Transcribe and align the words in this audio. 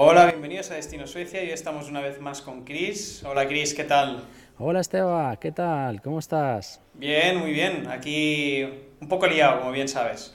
Hola, 0.00 0.26
bienvenidos 0.26 0.70
a 0.70 0.74
Destino 0.74 1.08
Suecia. 1.08 1.40
Hoy 1.40 1.50
estamos 1.50 1.88
una 1.88 2.00
vez 2.00 2.20
más 2.20 2.40
con 2.40 2.64
Chris. 2.64 3.24
Hola 3.24 3.48
Chris, 3.48 3.74
¿qué 3.74 3.82
tal? 3.82 4.22
Hola 4.56 4.78
Esteban, 4.78 5.36
¿qué 5.38 5.50
tal? 5.50 6.00
¿Cómo 6.02 6.20
estás? 6.20 6.80
Bien, 6.94 7.36
muy 7.36 7.50
bien. 7.50 7.88
Aquí 7.88 8.62
un 9.00 9.08
poco 9.08 9.26
liado, 9.26 9.58
como 9.58 9.72
bien 9.72 9.88
sabes. 9.88 10.32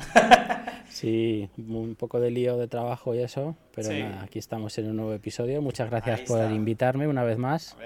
sí, 0.89 1.49
un 1.57 1.95
poco 1.95 2.19
de 2.19 2.29
lío 2.29 2.57
de 2.57 2.67
trabajo 2.67 3.15
y 3.15 3.19
eso, 3.19 3.55
pero 3.73 3.89
nada, 3.93 4.23
aquí 4.23 4.37
estamos 4.37 4.77
en 4.79 4.89
un 4.89 4.97
nuevo 4.97 5.13
episodio. 5.13 5.61
Muchas 5.61 5.89
gracias 5.89 6.19
por 6.27 6.41
invitarme 6.51 7.07
una 7.07 7.23
vez 7.23 7.37
más. 7.37 7.77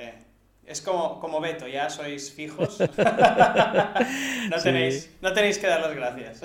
Es 0.66 0.82
como, 0.82 1.20
como 1.20 1.40
Beto, 1.40 1.68
ya 1.68 1.92
sois 1.92 2.32
fijos. 2.32 2.80
no, 4.50 4.58
tenéis, 4.64 5.16
no 5.22 5.32
tenéis 5.32 5.60
que 5.60 5.68
dar 5.68 5.82
las 5.82 5.96
gracias. 5.96 6.42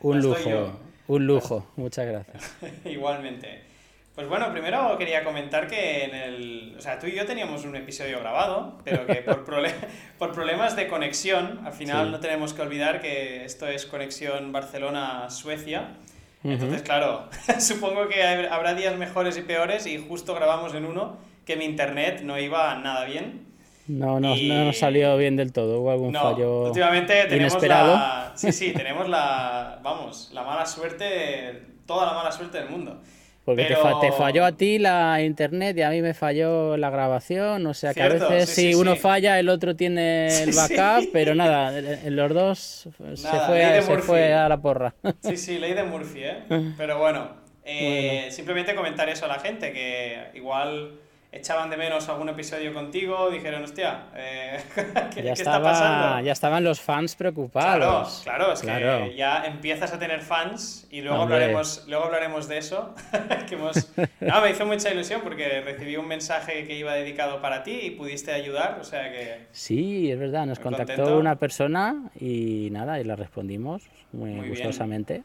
un 0.00 0.20
lujo, 0.20 0.78
un 1.08 1.26
lujo. 1.26 1.66
Muchas 1.74 2.06
gracias. 2.06 2.56
Igualmente. 2.84 3.71
Pues 4.14 4.28
bueno, 4.28 4.52
primero 4.52 4.98
quería 4.98 5.24
comentar 5.24 5.66
que 5.66 6.04
en 6.04 6.14
el... 6.14 6.74
O 6.76 6.80
sea, 6.82 6.98
tú 6.98 7.06
y 7.06 7.14
yo 7.14 7.24
teníamos 7.24 7.64
un 7.64 7.74
episodio 7.76 8.20
grabado, 8.20 8.78
pero 8.84 9.06
que 9.06 9.16
por, 9.16 9.44
por 10.18 10.32
problemas 10.32 10.76
de 10.76 10.86
conexión, 10.86 11.60
al 11.64 11.72
final 11.72 12.10
no 12.10 12.20
tenemos 12.20 12.52
que 12.52 12.60
olvidar 12.60 13.00
que 13.00 13.44
esto 13.44 13.66
es 13.68 13.86
conexión 13.86 14.52
Barcelona-Suecia. 14.52 15.96
Entonces, 16.44 16.82
claro, 16.82 17.28
supongo 17.60 18.08
que 18.08 18.22
habrá 18.22 18.74
días 18.74 18.96
mejores 18.98 19.38
y 19.38 19.42
peores 19.42 19.86
y 19.86 19.96
justo 19.96 20.34
grabamos 20.34 20.74
en 20.74 20.84
uno 20.84 21.16
que 21.46 21.56
mi 21.56 21.64
internet 21.64 22.20
no 22.22 22.38
iba 22.38 22.74
nada 22.76 23.04
bien. 23.04 23.46
No, 23.86 24.20
no, 24.20 24.36
no 24.36 24.64
nos 24.64 24.78
salió 24.78 25.16
bien 25.16 25.36
del 25.36 25.52
todo, 25.52 25.80
hubo 25.80 25.90
algún 25.90 26.14
fallo 26.14 26.66
últimamente 26.66 27.24
tenemos 27.24 27.60
La, 27.62 28.32
sí, 28.36 28.52
sí, 28.52 28.72
tenemos 28.76 29.08
la, 29.08 29.80
vamos, 29.82 30.30
la 30.32 30.44
mala 30.44 30.64
suerte, 30.66 31.62
toda 31.84 32.06
la 32.06 32.12
mala 32.12 32.30
suerte 32.30 32.58
del 32.58 32.70
mundo. 32.70 33.00
Porque 33.44 33.64
te, 33.64 34.12
falló 34.12 34.44
a 34.44 34.52
ti 34.52 34.78
la 34.78 35.20
internet 35.20 35.76
y 35.76 35.82
a 35.82 35.90
mí 35.90 36.00
me 36.00 36.14
falló 36.14 36.76
la 36.76 36.90
grabación, 36.90 37.66
o 37.66 37.74
sea 37.74 37.92
que 37.92 38.02
a 38.02 38.08
veces 38.08 38.48
si 38.48 38.74
uno 38.74 38.94
falla 38.94 39.38
el 39.40 39.48
otro 39.48 39.74
tiene 39.74 40.44
el 40.44 40.52
backup, 40.56 41.10
pero 41.12 41.34
nada, 41.34 41.72
los 42.08 42.32
dos 42.32 42.58
se, 42.58 42.90
fue, 42.92 43.16
se 43.16 43.98
fue 43.98 44.32
a 44.32 44.48
la 44.48 44.58
porra. 44.58 44.94
Sí, 45.22 45.36
sí, 45.36 45.58
ley 45.58 45.74
de 45.74 45.82
Murphy, 45.82 46.20
¿eh? 46.22 46.44
Pero 46.76 46.98
bueno, 46.98 47.32
eh, 47.64 48.28
simplemente 48.30 48.76
comentar 48.76 49.08
eso 49.08 49.24
a 49.24 49.28
la 49.28 49.40
gente, 49.40 49.72
que 49.72 50.30
igual 50.34 51.00
echaban 51.32 51.70
de 51.70 51.78
menos 51.78 52.08
algún 52.10 52.28
episodio 52.28 52.74
contigo, 52.74 53.30
dijeron, 53.30 53.64
hostia, 53.64 54.04
eh, 54.14 54.60
¿qué, 55.14 55.22
ya 55.22 55.32
está 55.32 55.62
pasando? 55.62 56.20
Ya 56.22 56.32
estaban 56.32 56.62
los 56.62 56.78
fans 56.80 57.16
preocupados. 57.16 58.20
Claro, 58.22 58.44
claro, 58.44 58.52
es 58.52 58.60
que 58.60 59.16
ya 59.16 59.46
empiezas 59.46 59.94
a 59.94 59.98
tener 59.98 60.20
fans 60.20 60.86
y 60.90 61.00
luego, 61.00 61.22
hablaremos, 61.22 61.84
luego 61.88 62.04
hablaremos 62.04 62.48
de 62.48 62.58
eso. 62.58 62.94
que 63.48 63.56
me 63.56 64.50
hizo 64.50 64.66
mucha 64.66 64.90
ilusión 64.90 65.22
porque 65.22 65.62
recibí 65.62 65.96
un 65.96 66.06
mensaje 66.06 66.66
que 66.66 66.76
iba 66.76 66.92
dedicado 66.92 67.40
para 67.40 67.62
ti 67.62 67.80
y 67.82 67.90
pudiste 67.92 68.32
ayudar, 68.32 68.78
o 68.78 68.84
sea 68.84 69.10
que... 69.10 69.46
Sí, 69.52 70.12
es 70.12 70.18
verdad, 70.18 70.44
nos 70.44 70.58
contactó 70.58 71.18
una 71.18 71.36
persona 71.36 72.10
y 72.20 72.68
nada, 72.70 73.00
y 73.00 73.04
la 73.04 73.16
respondimos 73.16 73.82
muy, 74.12 74.48
gustosamente. 74.50 75.22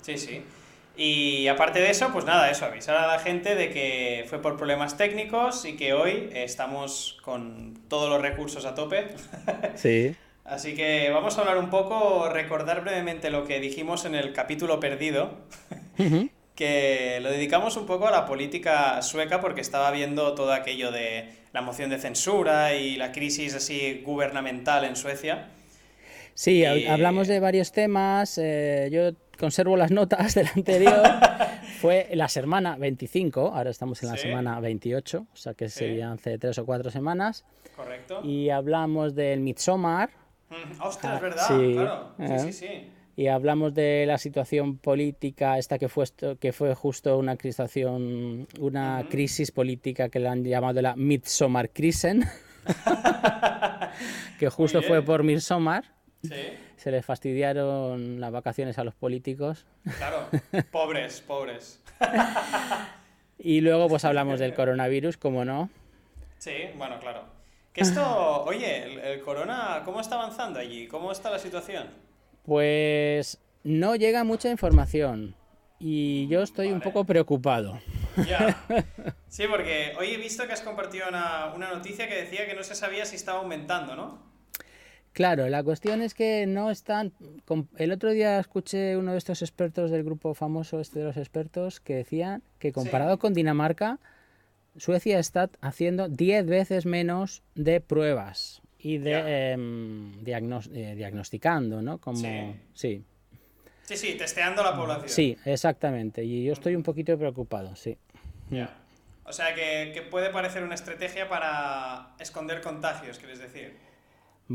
Sí, 0.00 0.16
sí. 0.16 0.42
Y 0.96 1.48
aparte 1.48 1.80
de 1.80 1.90
eso, 1.90 2.10
pues 2.12 2.24
nada, 2.24 2.50
eso, 2.50 2.66
avisar 2.66 2.96
a 2.96 3.06
la 3.06 3.18
gente 3.18 3.54
de 3.54 3.70
que 3.70 4.26
fue 4.28 4.42
por 4.42 4.56
problemas 4.56 4.96
técnicos 4.96 5.64
y 5.64 5.76
que 5.76 5.94
hoy 5.94 6.28
estamos 6.34 7.18
con 7.22 7.78
todos 7.88 8.10
los 8.10 8.20
recursos 8.20 8.64
a 8.64 8.74
tope. 8.74 9.06
Sí. 9.76 10.14
Así 10.44 10.74
que 10.74 11.08
vamos 11.10 11.38
a 11.38 11.42
hablar 11.42 11.56
un 11.56 11.70
poco, 11.70 12.28
recordar 12.28 12.82
brevemente 12.82 13.30
lo 13.30 13.46
que 13.46 13.60
dijimos 13.60 14.04
en 14.04 14.16
el 14.16 14.32
capítulo 14.32 14.80
perdido, 14.80 15.38
que 16.56 17.20
lo 17.22 17.30
dedicamos 17.30 17.76
un 17.76 17.86
poco 17.86 18.08
a 18.08 18.10
la 18.10 18.26
política 18.26 19.00
sueca 19.02 19.40
porque 19.40 19.60
estaba 19.60 19.90
viendo 19.92 20.34
todo 20.34 20.52
aquello 20.52 20.90
de 20.90 21.30
la 21.52 21.62
moción 21.62 21.90
de 21.90 21.98
censura 21.98 22.74
y 22.74 22.96
la 22.96 23.12
crisis 23.12 23.54
así 23.54 24.02
gubernamental 24.04 24.84
en 24.84 24.96
Suecia. 24.96 25.48
Sí, 26.34 26.64
hablamos 26.64 27.28
de 27.28 27.40
varios 27.40 27.72
temas. 27.72 28.38
Eh, 28.38 28.88
yo 28.90 29.12
conservo 29.42 29.76
las 29.76 29.90
notas 29.90 30.36
del 30.36 30.46
anterior. 30.54 31.02
Fue 31.80 32.08
la 32.12 32.28
semana 32.28 32.76
25, 32.76 33.52
ahora 33.52 33.70
estamos 33.70 34.00
en 34.04 34.10
la 34.10 34.16
semana 34.16 34.60
28, 34.60 35.26
o 35.32 35.36
sea 35.36 35.54
que 35.54 35.68
serían 35.68 36.12
hace 36.12 36.38
tres 36.38 36.58
o 36.58 36.64
cuatro 36.64 36.92
semanas. 36.92 37.44
Correcto. 37.74 38.20
Y 38.22 38.50
hablamos 38.50 39.16
del 39.16 39.40
Midsommar. 39.40 40.10
Mm, 40.48 40.80
ostras, 40.80 41.16
ah, 41.16 41.20
¿verdad? 41.20 41.46
Sí, 41.48 41.72
claro. 41.74 42.14
Sí, 42.18 42.38
sí, 42.38 42.52
sí. 42.52 42.90
Y 43.16 43.26
hablamos 43.26 43.74
de 43.74 44.04
la 44.06 44.16
situación 44.16 44.78
política, 44.78 45.58
esta 45.58 45.76
que 45.76 45.88
fue, 45.88 46.04
que 46.38 46.52
fue 46.52 46.72
justo 46.76 47.18
una, 47.18 47.36
una 48.60 49.06
crisis 49.10 49.50
política 49.50 50.08
que 50.08 50.20
le 50.20 50.28
han 50.28 50.44
llamado 50.44 50.80
la 50.80 50.94
Midsommar 50.94 51.70
Krisen, 51.70 52.22
que 54.38 54.48
justo 54.50 54.82
fue 54.82 55.02
por 55.02 55.24
Midsommar. 55.24 55.82
Se 56.76 56.90
les 56.90 57.04
fastidiaron 57.04 58.20
las 58.20 58.32
vacaciones 58.32 58.78
a 58.78 58.84
los 58.84 58.94
políticos. 58.94 59.66
Claro, 59.98 60.28
pobres, 60.72 61.20
pobres. 61.20 61.80
y 63.38 63.60
luego 63.60 63.88
pues 63.88 64.04
hablamos 64.04 64.38
del 64.40 64.54
coronavirus, 64.54 65.16
como 65.16 65.44
no. 65.44 65.70
Sí, 66.38 66.52
bueno, 66.76 66.98
claro. 66.98 67.24
Que 67.72 67.80
esto, 67.80 68.44
oye, 68.44 69.12
el, 69.12 69.20
corona, 69.22 69.82
¿cómo 69.84 70.00
está 70.00 70.16
avanzando 70.16 70.58
allí? 70.58 70.86
¿Cómo 70.88 71.10
está 71.10 71.30
la 71.30 71.38
situación? 71.38 71.88
Pues 72.44 73.38
no 73.64 73.96
llega 73.96 74.24
mucha 74.24 74.50
información 74.50 75.34
y 75.78 76.28
yo 76.28 76.42
estoy 76.42 76.70
un 76.70 76.82
poco 76.82 77.04
preocupado. 77.04 77.80
Ya. 78.28 78.62
Sí, 79.28 79.44
porque 79.48 79.94
hoy 79.98 80.08
he 80.08 80.16
visto 80.18 80.46
que 80.46 80.52
has 80.52 80.60
compartido 80.60 81.08
una, 81.08 81.54
una 81.54 81.70
noticia 81.70 82.08
que 82.08 82.14
decía 82.14 82.46
que 82.46 82.54
no 82.54 82.62
se 82.62 82.74
sabía 82.74 83.06
si 83.06 83.16
estaba 83.16 83.38
aumentando, 83.38 83.96
¿no? 83.96 84.31
Claro, 85.12 85.48
la 85.48 85.62
cuestión 85.62 86.00
es 86.00 86.14
que 86.14 86.46
no 86.46 86.70
están... 86.70 87.12
El 87.76 87.92
otro 87.92 88.10
día 88.10 88.38
escuché 88.38 88.96
uno 88.96 89.12
de 89.12 89.18
estos 89.18 89.42
expertos 89.42 89.90
del 89.90 90.04
grupo 90.04 90.32
famoso, 90.32 90.80
este 90.80 91.00
de 91.00 91.04
los 91.04 91.18
expertos, 91.18 91.80
que 91.80 91.96
decían 91.96 92.42
que 92.58 92.72
comparado 92.72 93.18
con 93.18 93.34
Dinamarca, 93.34 93.98
Suecia 94.76 95.18
está 95.18 95.50
haciendo 95.60 96.08
10 96.08 96.46
veces 96.46 96.86
menos 96.86 97.42
de 97.54 97.82
pruebas 97.82 98.62
y 98.78 98.96
de 98.96 99.52
em, 99.52 100.12
eh, 100.24 100.94
diagnosticando, 100.96 101.82
¿no? 101.82 101.98
Como, 101.98 102.18
sí. 102.18 102.54
sí. 102.72 103.04
Sí, 103.84 104.14
testeando 104.14 104.62
la 104.62 104.74
población. 104.74 105.10
Sí, 105.10 105.36
exactamente. 105.44 106.24
Y 106.24 106.44
yo 106.44 106.54
estoy 106.54 106.74
un 106.74 106.82
poquito 106.82 107.18
preocupado, 107.18 107.76
sí. 107.76 107.98
Ya. 108.50 108.74
O 109.24 109.32
sea, 109.32 109.54
que, 109.54 109.92
que 109.92 110.00
puede 110.00 110.30
parecer 110.30 110.62
una 110.62 110.74
estrategia 110.74 111.28
para 111.28 112.14
esconder 112.18 112.62
contagios, 112.62 113.18
quieres 113.18 113.38
decir. 113.38 113.76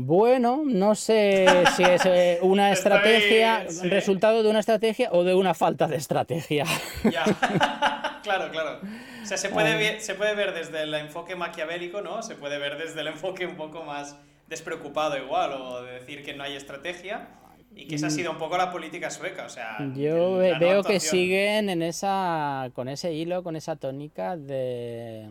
Bueno, 0.00 0.62
no 0.64 0.94
sé 0.94 1.46
si 1.76 1.82
es 1.82 2.06
eh, 2.06 2.38
una 2.42 2.70
estrategia, 2.72 3.66
resultado 3.82 4.42
de 4.44 4.50
una 4.50 4.60
estrategia 4.60 5.10
o 5.12 5.24
de 5.24 5.34
una 5.34 5.54
falta 5.54 5.88
de 5.88 5.96
estrategia. 5.96 6.64
Ya, 7.02 7.24
claro, 8.22 8.50
claro. 8.50 8.80
O 9.22 9.26
sea, 9.26 9.36
se 9.36 9.48
puede, 9.48 9.76
ver, 9.76 10.00
se 10.00 10.14
puede 10.14 10.34
ver 10.36 10.54
desde 10.54 10.82
el 10.82 10.94
enfoque 10.94 11.34
maquiavélico, 11.34 12.00
¿no? 12.00 12.22
Se 12.22 12.36
puede 12.36 12.58
ver 12.58 12.78
desde 12.78 13.00
el 13.00 13.08
enfoque 13.08 13.44
un 13.46 13.56
poco 13.56 13.82
más 13.82 14.16
despreocupado 14.46 15.18
igual, 15.18 15.52
o 15.52 15.82
de 15.82 15.94
decir 15.94 16.24
que 16.24 16.32
no 16.32 16.44
hay 16.44 16.54
estrategia. 16.54 17.30
Y 17.74 17.86
que 17.86 17.96
esa 17.96 18.06
ha 18.06 18.10
sido 18.10 18.30
un 18.32 18.38
poco 18.38 18.56
la 18.56 18.72
política 18.72 19.10
sueca, 19.10 19.44
o 19.44 19.48
sea... 19.48 19.76
Yo 19.94 20.38
veo 20.38 20.82
que 20.82 20.98
siguen 21.00 21.68
en 21.68 21.82
esa, 21.82 22.70
con 22.74 22.88
ese 22.88 23.12
hilo, 23.12 23.42
con 23.42 23.56
esa 23.56 23.76
tónica 23.76 24.36
de 24.36 25.28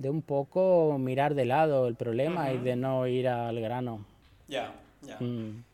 de 0.00 0.10
un 0.10 0.22
poco 0.22 0.96
mirar 0.98 1.34
de 1.34 1.44
lado 1.44 1.88
el 1.88 1.96
problema 1.96 2.52
y 2.52 2.58
de 2.58 2.76
no 2.76 3.06
ir 3.06 3.28
al 3.28 3.60
grano. 3.60 4.04
Ya, 4.46 4.72
ya. 5.02 5.18
Mm. 5.18 5.64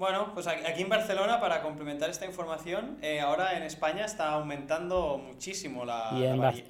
Bueno, 0.00 0.30
pues 0.32 0.46
aquí 0.46 0.80
en 0.80 0.88
Barcelona, 0.88 1.40
para 1.40 1.60
complementar 1.60 2.08
esta 2.08 2.24
información, 2.24 2.96
eh, 3.02 3.20
ahora 3.20 3.58
en 3.58 3.64
España 3.64 4.06
está 4.06 4.30
aumentando 4.30 5.18
muchísimo 5.18 5.84
la. 5.84 6.08
Y 6.14 6.24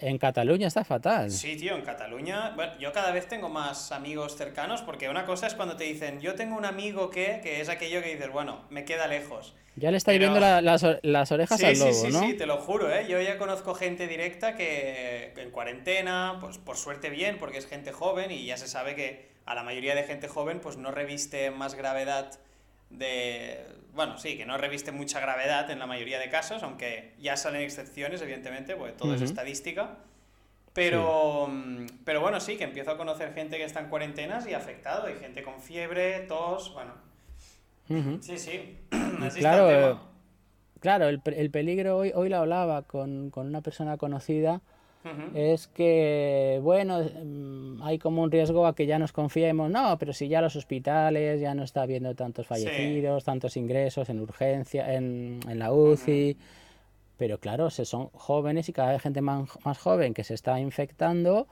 en, 0.05 0.19
Cataluña 0.19 0.67
está 0.67 0.83
fatal. 0.83 1.31
Sí, 1.31 1.57
tío, 1.57 1.77
en 1.77 1.83
Cataluña. 1.83 2.51
Bueno, 2.57 2.73
yo 2.81 2.93
cada 2.93 3.13
vez 3.13 3.29
tengo 3.29 3.49
más 3.49 3.93
amigos 3.93 4.35
cercanos, 4.35 4.83
porque 4.83 5.09
una 5.09 5.27
cosa 5.27 5.47
es 5.47 5.55
cuando 5.55 5.77
te 5.77 5.85
dicen, 5.85 6.19
yo 6.19 6.35
tengo 6.35 6.57
un 6.57 6.65
amigo 6.65 7.09
que, 7.09 7.39
que 7.41 7.61
es 7.61 7.69
aquello 7.69 8.03
que 8.03 8.15
dices, 8.15 8.33
bueno, 8.33 8.63
me 8.69 8.85
queda 8.85 9.07
lejos. 9.07 9.55
Ya 9.77 9.93
le 9.93 9.99
estáis 9.99 10.19
viendo 10.19 10.41
las, 10.41 10.83
las, 11.05 11.31
orejas 11.31 11.63
al 11.63 11.79
lobo, 11.79 11.93
sí, 11.93 12.09
¿no? 12.11 12.19
Sí, 12.19 12.31
sí, 12.33 12.37
te 12.37 12.47
lo 12.47 12.57
juro, 12.57 12.93
¿eh? 12.93 13.07
Yo 13.09 13.21
ya 13.21 13.39
conozco 13.39 13.75
gente 13.75 14.09
directa 14.09 14.57
que 14.57 15.35
en 15.37 15.53
cuarentena, 15.53 16.39
pues 16.41 16.59
por 16.59 16.77
suerte 16.77 17.11
bien, 17.11 17.39
porque 17.39 17.59
es 17.59 17.69
gente 17.69 17.93
joven 17.93 18.33
y 18.33 18.45
ya 18.45 18.57
se 18.57 18.67
sabe 18.67 18.97
que 18.97 19.31
a 19.47 19.55
la 19.55 19.63
mayoría 19.63 19.95
de 19.95 20.03
gente 20.03 20.27
joven 20.27 20.59
pues 20.59 20.79
no 20.79 20.91
reviste 20.91 21.53
más 21.53 21.77
gravedad 21.77 22.41
de... 22.91 23.67
Bueno, 23.95 24.19
sí, 24.19 24.37
que 24.37 24.47
no 24.47 24.57
reviste 24.57 24.93
mucha 24.93 25.21
gravedad 25.21 25.71
en 25.71 25.79
la 25.79 25.87
mayoría 25.87 26.19
de 26.19 26.31
casos, 26.31 26.63
aunque 26.63 27.15
ya 27.19 27.37
salen 27.37 27.63
excepciones, 27.63 28.23
evidentemente, 28.23 28.77
porque 28.77 28.93
todo 28.93 29.15
es 29.15 29.23
estadística. 29.23 29.97
Pero, 30.73 31.49
mm, 31.49 31.87
pero 32.05 32.21
bueno, 32.21 32.39
sí, 32.39 32.57
que 32.57 32.65
empiezo 32.65 32.93
a 32.93 32.97
conocer 32.97 33.35
gente 33.35 33.57
que 33.57 33.65
está 33.65 33.81
en 33.81 33.89
cuarentenas 33.89 34.47
y 34.47 34.55
afectado, 34.55 35.11
y 35.11 35.15
gente 35.15 35.43
con 35.43 35.61
fiebre, 35.61 36.21
tos, 36.21 36.73
bueno. 36.73 36.93
Sí, 38.21 38.39
sí. 38.39 38.79
claro, 39.39 40.01
claro, 40.79 41.09
el, 41.09 41.21
el 41.25 41.51
peligro 41.51 41.97
hoy, 41.97 42.13
hoy 42.15 42.29
lo 42.29 42.37
hablaba 42.37 42.83
con, 42.83 43.31
con 43.31 43.49
una 43.49 43.63
persona 43.63 43.97
conocida 43.97 44.61
es 45.35 45.69
que, 45.69 46.61
bueno, 46.63 47.01
mm, 47.01 47.83
hay 47.83 47.99
como 47.99 48.23
un 48.23 48.31
riesgo 48.31 48.67
a 48.67 48.75
que 48.75 48.87
ya 48.87 48.99
nos 48.99 49.13
confiemos, 49.13 49.71
no, 49.71 49.97
pero 49.99 50.13
si 50.13 50.29
ya 50.29 50.43
los 50.43 50.57
hospitales 50.57 51.41
ya 51.41 51.55
no 51.55 51.63
está 51.63 51.83
habiendo 51.83 52.15
tantos 52.15 52.47
fallecidos, 52.47 53.25
tantos 53.25 53.57
ingresos 53.57 54.11
en 54.11 54.21
urgencia, 54.21 54.95
en, 54.95 55.41
en 55.49 55.59
la 55.59 55.73
UCI, 55.73 56.37
pero 57.21 57.39
claro, 57.39 57.69
se 57.69 57.85
son 57.85 58.09
jóvenes 58.15 58.71
y 58.71 58.73
cada 58.73 58.93
vez 58.93 59.03
gente 59.03 59.21
más, 59.21 59.47
más 59.65 59.79
joven 59.79 60.15
que 60.15 60.25
se 60.25 60.33
está 60.33 60.59
infectando, 60.59 61.47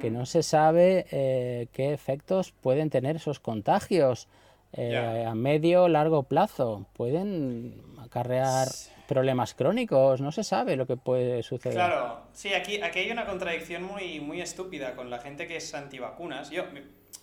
que 0.00 0.10
no 0.10 0.24
se 0.24 0.42
sabe 0.42 1.06
eh, 1.10 1.68
qué 1.72 1.92
efectos 1.92 2.52
pueden 2.52 2.88
tener 2.90 3.16
esos 3.16 3.40
contagios. 3.40 4.28
Eh, 4.76 5.24
a 5.24 5.34
medio 5.34 5.88
largo 5.88 6.24
plazo 6.24 6.86
pueden 6.94 7.80
acarrear 8.00 8.68
problemas 9.06 9.54
crónicos, 9.54 10.20
no 10.20 10.32
se 10.32 10.42
sabe 10.42 10.76
lo 10.76 10.86
que 10.86 10.96
puede 10.96 11.42
suceder. 11.42 11.76
Claro, 11.76 12.22
sí, 12.32 12.52
aquí, 12.54 12.80
aquí 12.80 13.00
hay 13.00 13.10
una 13.10 13.26
contradicción 13.26 13.84
muy, 13.84 14.20
muy 14.20 14.40
estúpida 14.40 14.96
con 14.96 15.10
la 15.10 15.18
gente 15.18 15.46
que 15.46 15.56
es 15.56 15.74
antivacunas. 15.74 16.50
Yo, 16.50 16.64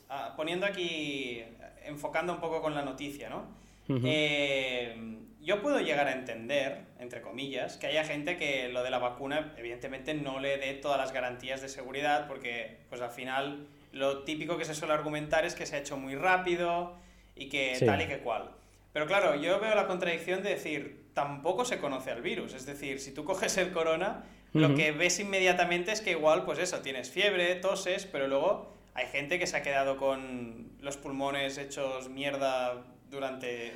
ah, 0.10 0.34
poniendo 0.38 0.66
aquí, 0.66 1.44
enfocando 1.84 2.34
un 2.34 2.40
poco 2.40 2.62
con 2.62 2.76
la 2.76 2.84
noticia, 2.84 3.30
¿no? 3.30 3.60
Eh, 4.06 5.18
yo 5.42 5.62
puedo 5.62 5.82
llegar 5.82 6.08
a 6.08 6.14
entender, 6.14 6.86
entre 7.00 7.22
comillas, 7.22 7.76
que 7.76 7.88
haya 7.88 8.06
gente 8.06 8.38
que 8.38 8.70
lo 8.70 8.84
de 8.84 8.90
la 8.90 9.00
vacuna, 9.00 9.54
evidentemente, 9.58 10.14
no 10.14 10.40
le 10.40 10.58
dé 10.58 10.74
todas 10.76 10.98
las 10.98 11.12
garantías 11.12 11.62
de 11.62 11.68
seguridad, 11.68 12.28
porque, 12.28 12.78
pues 12.88 13.02
al 13.02 13.10
final, 13.10 13.68
lo 13.92 14.24
típico 14.24 14.58
que 14.58 14.64
se 14.64 14.76
suele 14.76 14.94
argumentar 14.94 15.44
es 15.44 15.56
que 15.56 15.66
se 15.66 15.76
ha 15.76 15.80
hecho 15.80 15.98
muy 15.98 16.16
rápido 16.16 16.96
y 17.36 17.50
que 17.50 17.78
tal 17.86 18.02
y 18.02 18.08
que 18.08 18.20
cual. 18.20 18.52
Pero 18.94 19.06
claro, 19.08 19.36
yo 19.36 19.60
veo 19.60 19.74
la 19.74 19.88
contradicción 19.88 20.44
de 20.44 20.50
decir, 20.50 21.06
tampoco 21.14 21.66
se 21.66 21.78
conoce 21.80 22.12
al 22.12 22.22
virus. 22.22 22.54
Es 22.54 22.66
decir, 22.66 23.00
si 23.00 23.12
tú 23.12 23.24
coges 23.26 23.58
el 23.58 23.72
corona, 23.72 24.24
lo 24.54 24.76
que 24.76 24.92
ves 24.92 25.20
inmediatamente 25.20 25.92
es 25.92 26.02
que 26.02 26.12
igual, 26.12 26.44
pues 26.44 26.60
eso, 26.60 26.80
tienes 26.80 27.10
fiebre, 27.10 27.56
toses, 27.56 28.06
pero 28.06 28.28
luego 28.28 28.74
hay 28.94 29.08
gente 29.08 29.40
que 29.40 29.48
se 29.48 29.58
ha 29.58 29.62
quedado 29.62 29.96
con 29.96 30.72
los 30.82 30.98
pulmones 30.98 31.58
hechos 31.58 32.10
mierda 32.10 32.84
durante... 33.10 33.74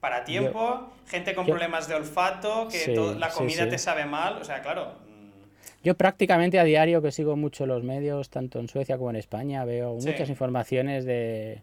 para 0.00 0.24
tiempo, 0.24 0.92
gente 1.06 1.34
con 1.34 1.46
problemas 1.46 1.88
de 1.88 1.94
olfato, 1.94 2.68
que 2.68 2.94
la 3.18 3.30
comida 3.30 3.68
te 3.68 3.78
sabe 3.78 4.04
mal, 4.04 4.36
o 4.36 4.44
sea, 4.44 4.60
claro. 4.60 4.96
Mm. 5.06 5.30
Yo 5.82 5.96
prácticamente 5.96 6.58
a 6.58 6.64
diario 6.64 7.00
que 7.00 7.10
sigo 7.10 7.36
mucho 7.36 7.64
los 7.64 7.82
medios, 7.82 8.28
tanto 8.28 8.58
en 8.58 8.68
Suecia 8.68 8.98
como 8.98 9.10
en 9.10 9.16
España, 9.16 9.64
veo 9.64 9.94
muchas 9.94 10.28
informaciones 10.28 11.06
de 11.06 11.62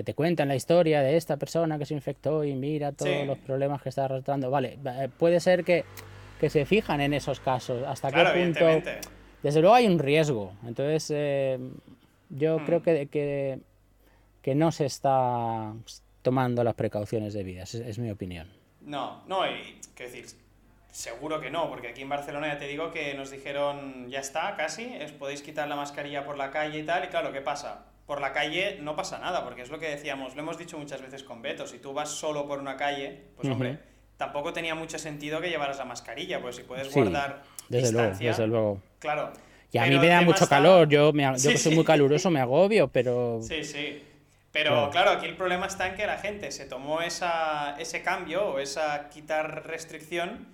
que 0.00 0.04
te 0.04 0.14
cuentan 0.14 0.48
la 0.48 0.56
historia 0.56 1.02
de 1.02 1.18
esta 1.18 1.36
persona 1.36 1.78
que 1.78 1.84
se 1.84 1.92
infectó 1.92 2.42
y 2.42 2.54
mira 2.54 2.90
todos 2.92 3.26
los 3.26 3.36
problemas 3.36 3.82
que 3.82 3.90
está 3.90 4.06
arrastrando. 4.06 4.50
Vale, 4.50 4.78
eh, 4.82 5.10
puede 5.14 5.40
ser 5.40 5.62
que, 5.62 5.84
se 6.48 6.64
fijan 6.64 7.02
en 7.02 7.12
esos 7.12 7.38
casos. 7.38 7.82
¿Hasta 7.86 8.10
qué 8.10 8.24
punto? 8.32 8.64
Desde 9.42 9.60
luego 9.60 9.74
hay 9.74 9.86
un 9.86 9.98
riesgo. 9.98 10.54
Entonces, 10.66 11.12
eh, 11.14 11.58
yo 12.30 12.58
hmm. 12.58 12.64
creo 12.64 12.82
que, 12.82 13.08
que, 13.08 13.58
que, 14.40 14.54
no 14.54 14.72
se 14.72 14.86
está 14.86 15.74
tomando 16.22 16.64
las 16.64 16.74
precauciones 16.76 17.34
debidas, 17.34 17.74
es, 17.74 17.86
es 17.86 17.98
mi 17.98 18.10
opinión. 18.10 18.48
No, 18.80 19.22
no, 19.26 19.46
y 19.46 19.78
quiero 19.94 20.12
decir, 20.12 20.34
seguro 20.90 21.42
que 21.42 21.50
no, 21.50 21.68
porque 21.68 21.88
aquí 21.88 22.00
en 22.00 22.08
Barcelona 22.08 22.54
ya 22.54 22.58
te 22.58 22.68
digo 22.68 22.90
que 22.90 23.12
nos 23.12 23.30
dijeron, 23.30 24.08
ya 24.08 24.20
está, 24.20 24.56
casi, 24.56 24.84
es, 24.94 25.12
podéis 25.12 25.42
quitar 25.42 25.68
la 25.68 25.76
mascarilla 25.76 26.24
por 26.24 26.38
la 26.38 26.50
calle 26.50 26.78
y 26.78 26.84
tal, 26.84 27.04
y 27.04 27.08
claro, 27.08 27.34
¿qué 27.34 27.42
pasa? 27.42 27.89
Por 28.10 28.20
la 28.20 28.32
calle 28.32 28.76
no 28.80 28.96
pasa 28.96 29.20
nada, 29.20 29.44
porque 29.44 29.62
es 29.62 29.70
lo 29.70 29.78
que 29.78 29.88
decíamos, 29.88 30.34
lo 30.34 30.42
hemos 30.42 30.58
dicho 30.58 30.76
muchas 30.76 31.00
veces 31.00 31.22
con 31.22 31.42
Beto, 31.42 31.64
si 31.64 31.78
tú 31.78 31.92
vas 31.92 32.08
solo 32.08 32.44
por 32.44 32.58
una 32.58 32.76
calle, 32.76 33.26
pues 33.36 33.48
hombre, 33.48 33.78
tampoco 34.16 34.52
tenía 34.52 34.74
mucho 34.74 34.98
sentido 34.98 35.40
que 35.40 35.48
llevaras 35.48 35.78
la 35.78 35.84
mascarilla, 35.84 36.42
pues 36.42 36.56
si 36.56 36.64
puedes 36.64 36.92
guardar 36.92 37.44
desde 37.68 37.92
luego, 37.92 38.18
desde 38.18 38.46
luego. 38.48 38.82
Claro. 38.98 39.32
Y 39.70 39.78
a 39.78 39.86
mí 39.86 39.96
me 39.96 40.08
da 40.08 40.22
mucho 40.22 40.48
calor, 40.48 40.88
yo, 40.88 41.12
me, 41.12 41.22
yo 41.38 41.50
que 41.50 41.56
soy 41.56 41.72
muy 41.72 41.84
caluroso 41.84 42.32
me 42.32 42.40
agobio, 42.40 42.88
pero... 42.88 43.38
Sí, 43.42 43.62
sí. 43.62 44.02
Pero 44.50 44.90
claro. 44.90 45.12
aquí 45.12 45.26
el 45.26 45.36
problema 45.36 45.66
está 45.66 45.86
en 45.86 45.94
que 45.94 46.04
la 46.04 46.18
gente 46.18 46.50
se 46.50 46.64
tomó 46.64 47.02
esa, 47.02 47.76
ese 47.78 48.02
cambio 48.02 48.44
o 48.44 48.58
esa 48.58 49.08
quitar 49.10 49.68
restricción 49.68 50.48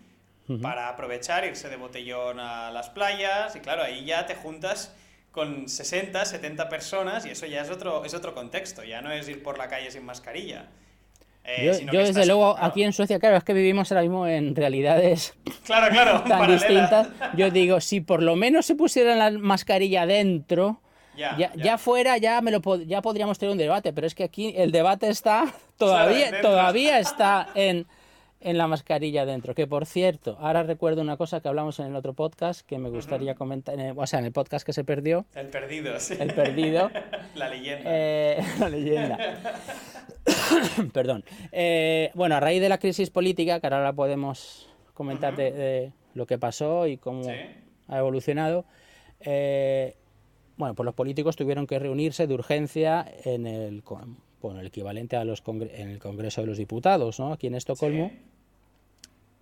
para 0.61 0.91
aprovechar, 0.91 1.47
irse 1.47 1.71
de 1.71 1.77
botellón 1.77 2.39
a 2.39 2.71
las 2.71 2.91
playas 2.91 3.57
y 3.57 3.61
claro, 3.61 3.83
ahí 3.83 4.05
ya 4.05 4.27
te 4.27 4.35
juntas 4.35 4.95
con 5.37 5.69
60, 5.69 6.25
70 6.25 6.71
personas 6.71 7.27
y 7.27 7.29
eso 7.29 7.45
ya 7.45 7.61
es 7.61 7.69
otro, 7.69 8.07
es 8.07 8.15
otro 8.15 8.35
contexto, 8.35 8.83
ya 8.83 9.03
no 9.03 9.13
es 9.13 9.29
ir 9.29 9.43
por 9.43 9.59
la 9.59 9.69
calle 9.69 9.91
sin 9.91 10.03
mascarilla. 10.03 10.71
Eh, 11.45 11.87
yo, 11.93 12.01
desde 12.01 12.25
luego 12.25 12.57
aquí 12.59 12.83
en 12.83 12.95
Suecia, 12.95 13.21
claro, 13.21 13.37
es 13.37 13.45
que 13.45 13.53
vivimos 13.53 13.93
ahora 13.93 14.01
mismo 14.01 14.27
en 14.27 14.57
realidades 14.57 15.35
claro, 15.67 15.93
claro, 15.93 16.23
tan 16.23 16.51
distintas. 16.51 17.09
Yo 17.37 17.51
digo, 17.61 17.83
si 17.83 18.01
por 18.01 18.23
lo 18.23 18.35
menos 18.35 18.65
se 18.65 18.77
pusiera 18.77 19.15
la 19.15 19.31
mascarilla 19.39 20.07
dentro, 20.07 20.81
ya, 21.15 21.53
ya, 21.55 21.77
fuera 21.77 22.17
ya 22.17 22.41
me 22.41 22.51
lo 22.51 22.63
ya 22.85 23.03
podríamos 23.03 23.39
tener 23.39 23.53
un 23.53 23.59
debate, 23.59 23.93
pero 23.93 24.07
es 24.07 24.15
que 24.15 24.25
aquí 24.25 24.55
el 24.57 24.73
debate 24.73 25.11
está 25.11 25.53
todavía, 25.77 26.41
todavía 26.41 26.99
está 26.99 27.49
en 27.55 27.87
en 28.47 28.59
la 28.59 28.69
mascarilla 28.69 29.27
dentro. 29.27 29.57
Que 29.57 29.67
por 29.67 29.87
cierto, 29.87 30.37
ahora 30.41 30.63
recuerdo 30.63 31.03
una 31.03 31.17
cosa 31.17 31.41
que 31.41 31.49
hablamos 31.49 31.81
en 31.81 31.87
el 31.87 31.97
otro 31.97 32.15
podcast 32.15 32.65
que 32.65 32.79
me 32.79 32.89
gustaría 32.91 33.35
comentar, 33.35 33.75
o 33.97 34.07
sea, 34.07 34.21
en 34.21 34.27
el 34.27 34.33
podcast 34.33 34.65
que 34.65 34.73
se 34.73 34.85
perdió. 34.85 35.27
El 35.35 35.49
perdido, 35.49 35.99
sí. 35.99 36.15
El 36.19 36.33
perdido. 36.33 36.89
la 37.35 37.49
leyenda. 37.49 37.91
Eh, 37.93 38.45
la 38.61 38.69
leyenda. 38.69 39.19
Perdón. 40.93 41.25
Eh, 41.51 42.13
bueno, 42.15 42.37
a 42.37 42.41
raíz 42.41 42.61
de 42.61 42.69
la 42.69 42.79
crisis 42.79 43.11
política, 43.11 43.59
que 43.59 43.67
ahora 43.67 43.83
la 43.83 43.93
podemos 43.93 44.69
comentar 44.95 45.35
de, 45.35 45.91
lo 46.15 46.27
que 46.27 46.39
pasó 46.39 46.87
y 46.87 46.99
cómo 46.99 47.25
ha 47.89 47.99
evolucionado. 47.99 48.65
Eh, 49.21 49.97
bueno, 50.57 50.77
pues 50.77 50.85
los 50.85 50.95
políticos 50.95 51.35
tuvieron 51.35 51.67
que 51.67 51.81
reunirse 51.81 52.29
de 52.29 52.35
urgencia 52.35 53.13
en 53.25 53.49
el, 53.49 53.83
bueno, 54.41 54.61
el 54.61 54.69
equivalente 54.69 55.17
a 55.17 55.25
los 55.25 55.43
en 55.49 55.91
el 55.91 55.99
Congreso 55.99 56.43
de 56.43 56.47
los 56.47 56.59
Diputados, 56.59 57.19
¿no? 57.19 57.33
Aquí 57.33 57.49
en 57.49 57.57
Estocolmo. 57.57 58.13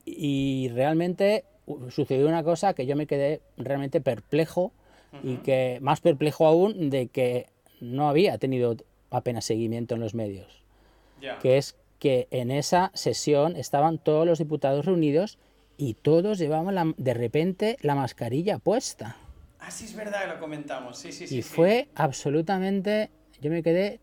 Y 0.05 0.71
realmente 0.75 1.45
sucedió 1.91 2.29
una 2.29 2.45
cosa 2.45 2.75
que 2.75 2.87
yo 2.87 2.97
me 2.97 3.07
quedé 3.07 3.41
realmente 3.57 4.01
perplejo 4.01 4.73
y 5.23 5.37
que 5.39 5.79
más 5.81 6.01
perplejo 6.01 6.47
aún 6.47 6.91
de 6.91 7.07
que 7.07 7.47
no 7.81 8.09
había 8.09 8.37
tenido 8.39 8.77
apenas 9.11 9.45
seguimiento 9.45 9.95
en 9.95 10.01
los 10.01 10.15
medios. 10.15 10.63
Que 11.41 11.57
es 11.57 11.77
que 11.99 12.29
en 12.31 12.51
esa 12.51 12.91
sesión 12.95 13.57
estaban 13.57 13.99
todos 13.99 14.27
los 14.27 14.39
diputados 14.39 14.85
reunidos 14.85 15.39
y 15.77 15.95
todos 15.95 16.39
llevaban 16.39 16.95
de 16.99 17.15
repente 17.15 17.79
la 17.81 17.95
mascarilla 17.95 18.59
puesta. 18.59 19.17
Ah, 19.59 19.71
sí, 19.71 19.87
es 19.87 19.97
verdad, 19.97 20.29
lo 20.29 20.39
comentamos. 20.39 20.99
Sí, 20.99 21.13
sí, 21.13 21.27
sí. 21.27 21.39
Y 21.39 21.43
fue 21.43 21.89
absolutamente. 21.95 23.11
Yo 23.41 23.51
me 23.51 23.63
quedé 23.63 24.01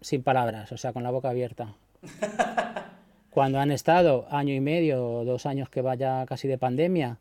sin 0.00 0.22
palabras, 0.22 0.72
o 0.72 0.76
sea, 0.76 0.92
con 0.92 1.04
la 1.04 1.10
boca 1.10 1.30
abierta. 1.30 1.74
Cuando 3.34 3.58
han 3.58 3.72
estado 3.72 4.28
año 4.30 4.54
y 4.54 4.60
medio, 4.60 5.04
o 5.04 5.24
dos 5.24 5.44
años 5.44 5.68
que 5.68 5.82
vaya 5.82 6.24
casi 6.24 6.46
de 6.46 6.56
pandemia, 6.56 7.18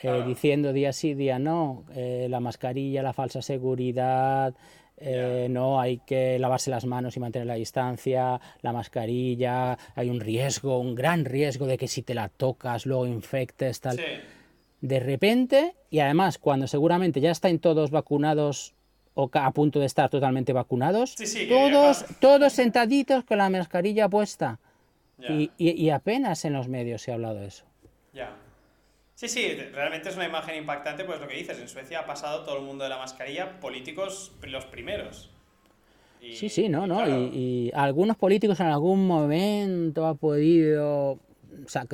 eh, 0.00 0.22
diciendo 0.24 0.72
día 0.72 0.92
sí, 0.92 1.14
día 1.14 1.40
no, 1.40 1.82
eh, 1.92 2.28
la 2.30 2.38
mascarilla, 2.38 3.02
la 3.02 3.12
falsa 3.12 3.42
seguridad, 3.42 4.54
eh, 4.96 5.48
no 5.50 5.80
hay 5.80 5.98
que 6.06 6.38
lavarse 6.38 6.70
las 6.70 6.86
manos 6.86 7.16
y 7.16 7.20
mantener 7.20 7.48
la 7.48 7.54
distancia, 7.54 8.40
la 8.62 8.72
mascarilla, 8.72 9.76
hay 9.96 10.08
un 10.08 10.20
riesgo, 10.20 10.78
un 10.78 10.94
gran 10.94 11.24
riesgo 11.24 11.66
de 11.66 11.76
que 11.78 11.88
si 11.88 12.02
te 12.02 12.14
la 12.14 12.28
tocas 12.28 12.86
luego 12.86 13.08
infectes, 13.08 13.80
tal. 13.80 13.98
De 14.80 15.00
repente, 15.00 15.74
y 15.90 15.98
además 15.98 16.38
cuando 16.38 16.68
seguramente 16.68 17.20
ya 17.20 17.32
están 17.32 17.58
todos 17.58 17.90
vacunados 17.90 18.74
o 19.14 19.28
a 19.32 19.50
punto 19.50 19.80
de 19.80 19.86
estar 19.86 20.08
totalmente 20.10 20.52
vacunados, 20.52 21.16
todos, 21.48 22.04
todos 22.20 22.52
sentaditos 22.52 23.24
con 23.24 23.38
la 23.38 23.50
mascarilla 23.50 24.08
puesta. 24.08 24.60
Y, 25.28 25.90
apenas 25.90 26.44
en 26.44 26.52
los 26.52 26.68
medios 26.68 27.02
se 27.02 27.10
ha 27.10 27.14
hablado 27.14 27.36
de 27.36 27.46
eso. 27.46 27.64
Ya. 28.12 28.36
Sí, 29.14 29.28
sí, 29.28 29.54
realmente 29.72 30.08
es 30.08 30.16
una 30.16 30.24
imagen 30.24 30.56
impactante, 30.56 31.04
pues 31.04 31.20
lo 31.20 31.28
que 31.28 31.36
dices, 31.36 31.58
en 31.58 31.68
Suecia 31.68 32.00
ha 32.00 32.06
pasado 32.06 32.44
todo 32.44 32.56
el 32.56 32.64
mundo 32.64 32.84
de 32.84 32.90
la 32.90 32.96
mascarilla, 32.96 33.60
políticos 33.60 34.32
los 34.42 34.64
primeros. 34.64 35.30
sí, 36.20 36.48
sí, 36.48 36.68
no, 36.68 36.86
no, 36.86 37.06
y, 37.06 37.70
algunos 37.74 38.16
políticos 38.16 38.60
en 38.60 38.66
algún 38.66 39.06
momento 39.06 40.06
ha 40.06 40.14
podido 40.14 41.18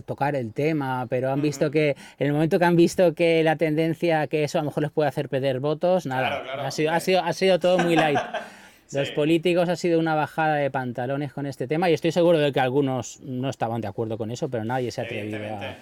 tocar 0.05 0.37
el 0.37 0.53
tema, 0.53 1.07
pero 1.09 1.31
han 1.31 1.43
visto 1.43 1.71
que 1.71 1.97
en 2.19 2.27
el 2.29 2.33
momento 2.33 2.59
que 2.59 2.65
han 2.65 2.77
visto 2.77 3.15
que 3.15 3.43
la 3.43 3.57
tendencia 3.57 4.27
que 4.29 4.45
eso 4.45 4.59
a 4.59 4.63
lo 4.63 4.67
mejor 4.67 4.85
les 4.85 4.93
puede 4.93 5.09
hacer 5.09 5.29
perder 5.29 5.61
votos, 5.61 6.07
nada, 6.07 6.45
ha, 6.65 6.71
sido, 6.71 6.93
ha, 6.93 7.01
sido, 7.01 7.23
ha 7.23 7.33
sido 7.33 7.59
todo 7.59 7.79
muy 7.79 7.97
light. 7.97 8.19
Los 8.93 9.11
políticos 9.11 9.69
ha 9.69 9.77
sido 9.77 9.99
una 9.99 10.15
bajada 10.15 10.57
de 10.57 10.71
pantalones 10.71 11.33
con 11.33 11.47
este 11.47 11.67
tema 11.67 11.91
y 11.91 11.95
estoy 11.95 12.13
seguro 12.13 12.39
de 12.39 12.53
que 12.53 12.61
algunos 12.61 13.21
no 13.21 13.49
estaban 13.49 13.81
de 13.81 13.89
acuerdo 13.89 14.17
con 14.17 14.31
eso, 14.31 14.49
pero 14.49 14.65
nadie 14.65 14.91
se 14.91 15.01
ha 15.01 15.05
atrevido 15.05 15.39
a... 15.39 15.77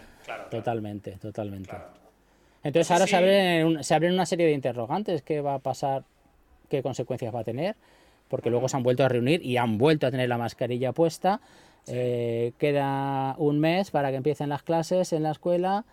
totalmente, 0.50 1.12
totalmente. 1.12 1.72
Entonces 2.62 2.90
ahora 2.90 3.06
se, 3.06 3.16
abren, 3.16 3.84
se 3.84 3.94
abren 3.94 4.14
una 4.14 4.24
serie 4.24 4.46
de 4.46 4.52
interrogantes, 4.52 5.22
¿qué 5.22 5.42
va 5.42 5.54
a 5.54 5.58
pasar? 5.58 6.04
¿Qué 6.70 6.82
consecuencias 6.82 7.34
va 7.34 7.40
a 7.40 7.44
tener? 7.44 7.76
Porque 8.28 8.48
luego 8.48 8.68
se 8.68 8.76
han 8.76 8.82
vuelto 8.82 9.04
a 9.04 9.08
reunir 9.08 9.44
y 9.44 9.58
han 9.58 9.76
vuelto 9.76 10.06
a 10.06 10.10
tener 10.10 10.30
la 10.30 10.38
mascarilla 10.38 10.92
puesta. 10.92 11.40
Eh, 11.86 12.52
queda 12.58 13.34
un 13.36 13.60
mes 13.60 13.90
para 13.90 14.10
que 14.10 14.16
empiecen 14.16 14.48
las 14.48 14.62
clases 14.62 15.12
en 15.12 15.22
la 15.22 15.32
escuela. 15.32 15.84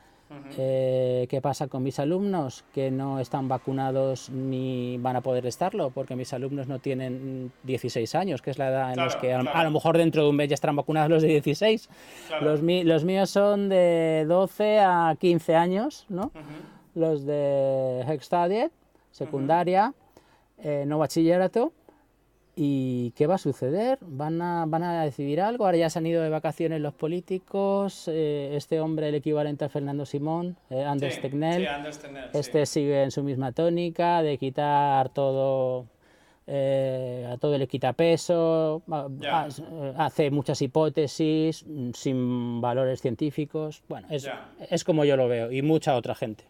Eh, 0.57 1.27
¿Qué 1.29 1.41
pasa 1.41 1.67
con 1.67 1.83
mis 1.83 1.99
alumnos 1.99 2.63
que 2.73 2.91
no 2.91 3.19
están 3.19 3.47
vacunados 3.47 4.29
ni 4.29 4.97
van 4.97 5.15
a 5.15 5.21
poder 5.21 5.45
estarlo? 5.45 5.89
Porque 5.91 6.15
mis 6.15 6.33
alumnos 6.33 6.67
no 6.67 6.79
tienen 6.79 7.51
16 7.63 8.15
años, 8.15 8.41
que 8.41 8.51
es 8.51 8.57
la 8.57 8.69
edad 8.69 8.91
en 8.91 8.97
la 8.97 9.19
que 9.19 9.33
a, 9.33 9.63
lo 9.63 9.71
mejor 9.71 9.97
dentro 9.97 10.23
de 10.23 10.29
un 10.29 10.35
mes 10.35 10.49
ya 10.49 10.55
estarán 10.55 10.75
vacunados 10.75 11.09
los 11.09 11.21
de 11.21 11.29
16. 11.29 11.89
Los, 12.41 12.61
los, 12.61 13.03
míos 13.05 13.29
son 13.29 13.69
de 13.69 14.25
12 14.27 14.79
a 14.79 15.15
15 15.19 15.55
años, 15.55 16.05
¿no? 16.09 16.31
Los 16.95 17.25
de 17.25 18.03
Hextadiet, 18.07 18.71
secundaria, 19.11 19.93
eh, 20.59 20.83
no 20.85 20.99
bachillerato. 20.99 21.73
¿Y 22.55 23.11
qué 23.11 23.27
va 23.27 23.35
a 23.35 23.37
suceder? 23.37 23.97
¿Van 24.01 24.41
a, 24.41 24.65
¿Van 24.67 24.83
a 24.83 25.03
decidir 25.03 25.39
algo? 25.39 25.65
Ahora 25.65 25.77
ya 25.77 25.89
se 25.89 25.99
han 25.99 26.05
ido 26.05 26.21
de 26.21 26.29
vacaciones 26.29 26.81
los 26.81 26.93
políticos. 26.93 28.09
Eh, 28.11 28.51
este 28.55 28.81
hombre, 28.81 29.09
el 29.09 29.15
equivalente 29.15 29.63
a 29.63 29.69
Fernando 29.69 30.05
Simón, 30.05 30.57
eh, 30.69 30.83
Anders 30.83 31.21
Tegnell, 31.21 31.67
este 32.33 32.65
sigue 32.65 33.03
en 33.03 33.11
su 33.11 33.23
misma 33.23 33.53
tónica 33.53 34.21
de 34.21 34.37
quitar 34.37 35.09
todo, 35.09 35.85
eh, 36.45 37.25
a 37.31 37.37
todo 37.37 37.57
le 37.57 37.67
quita 37.67 37.93
peso, 37.93 38.81
hace 39.97 40.29
muchas 40.29 40.61
hipótesis 40.61 41.65
sin 41.93 42.59
valores 42.59 43.01
científicos. 43.01 43.81
Bueno, 43.87 44.07
es, 44.09 44.29
es 44.69 44.83
como 44.83 45.05
yo 45.05 45.15
lo 45.15 45.29
veo 45.29 45.53
y 45.53 45.61
mucha 45.61 45.95
otra 45.95 46.15
gente. 46.15 46.43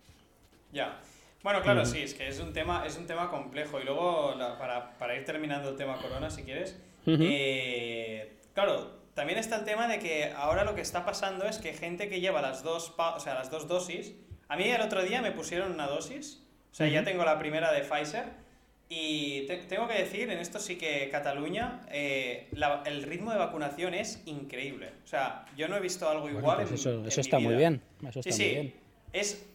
Ya. 0.74 1.00
Bueno, 1.43 1.62
claro, 1.62 1.86
sí, 1.86 2.00
es 2.00 2.13
que 2.13 2.27
es 2.27 2.39
un 2.39 2.53
tema, 2.53 2.86
es 2.86 2.98
un 2.98 3.07
tema 3.07 3.29
complejo. 3.29 3.79
Y 3.79 3.83
luego, 3.83 4.36
para, 4.60 4.98
para, 4.98 5.15
ir 5.15 5.25
terminando 5.25 5.69
el 5.69 5.75
tema 5.75 5.98
corona, 5.98 6.29
si 6.29 6.43
quieres, 6.43 6.79
eh, 7.07 8.38
claro, 8.53 9.00
también 9.13 9.39
está 9.39 9.57
el 9.57 9.65
tema 9.65 9.88
de 9.88 10.00
que 10.00 10.31
ahora 10.36 10.63
lo 10.63 10.75
que 10.75 10.81
está 10.81 11.05
pasando 11.05 11.45
es 11.45 11.57
que 11.57 11.74
gente 11.74 12.10
que 12.10 12.21
lleva 12.21 12.41
las 12.41 12.63
dos, 12.63 12.93
o 12.98 13.19
sea, 13.19 13.33
las 13.33 13.50
dos 13.50 13.67
dosis, 13.67 14.13
a 14.48 14.55
mí 14.55 14.65
el 14.65 14.81
otro 14.81 15.03
día 15.03 15.21
me 15.21 15.31
pusieron 15.31 15.71
una 15.71 15.88
dosis, 15.88 16.43
o 16.71 16.75
sea, 16.75 16.88
ya 16.88 17.03
tengo 17.03 17.25
la 17.25 17.39
primera 17.39 17.71
de 17.71 17.81
Pfizer, 17.81 18.25
y 18.93 19.48
tengo 19.69 19.88
que 19.88 19.93
decir, 19.93 20.29
en 20.29 20.38
esto 20.39 20.60
sí 20.60 20.75
que 20.75 21.10
Cataluña, 21.10 21.79
eh, 21.89 22.50
el 22.86 23.03
ritmo 23.03 23.31
de 23.31 23.38
vacunación 23.38 23.93
es 23.93 24.21
increíble. 24.25 24.89
O 25.05 25.07
sea, 25.07 25.45
yo 25.55 25.69
no 25.69 25.77
he 25.77 25.79
visto 25.79 26.10
algo 26.10 26.27
igual. 26.29 26.57
Pues 26.57 26.74
eso, 26.74 27.05
eso 27.07 27.21
está 27.21 27.39
muy 27.39 27.55
bien. 27.55 27.81
Eso 28.05 28.19
está 28.19 28.31
sí, 28.33 28.43
muy 28.43 28.51
bien. 28.51 28.74
Es 29.13 29.45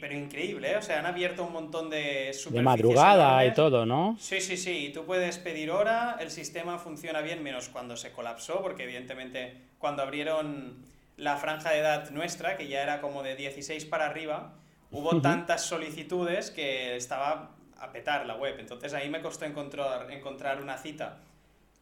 pero 0.00 0.14
increíble, 0.14 0.72
¿eh? 0.72 0.76
O 0.76 0.82
sea, 0.82 0.98
han 0.98 1.06
abierto 1.06 1.44
un 1.44 1.52
montón 1.52 1.90
de 1.90 2.36
De 2.50 2.62
madrugada 2.62 3.44
y 3.44 3.54
todo, 3.54 3.86
¿no? 3.86 4.16
Sí, 4.18 4.40
sí, 4.40 4.56
sí. 4.56 4.90
Tú 4.92 5.04
puedes 5.04 5.38
pedir 5.38 5.70
hora, 5.70 6.16
el 6.20 6.30
sistema 6.30 6.78
funciona 6.78 7.20
bien, 7.20 7.42
menos 7.42 7.68
cuando 7.68 7.96
se 7.96 8.12
colapsó, 8.12 8.62
porque 8.62 8.84
evidentemente 8.84 9.56
cuando 9.78 10.02
abrieron 10.02 10.84
la 11.16 11.36
franja 11.36 11.70
de 11.70 11.78
edad 11.78 12.10
nuestra, 12.10 12.56
que 12.56 12.68
ya 12.68 12.82
era 12.82 13.00
como 13.00 13.22
de 13.22 13.36
16 13.36 13.84
para 13.86 14.06
arriba, 14.06 14.54
hubo 14.90 15.20
tantas 15.20 15.62
solicitudes 15.62 16.50
que 16.50 16.96
estaba 16.96 17.52
a 17.78 17.92
petar 17.92 18.26
la 18.26 18.36
web. 18.36 18.56
Entonces 18.58 18.92
ahí 18.94 19.08
me 19.08 19.20
costó 19.20 19.44
encontrar, 19.44 20.10
encontrar 20.10 20.60
una 20.62 20.78
cita. 20.78 21.18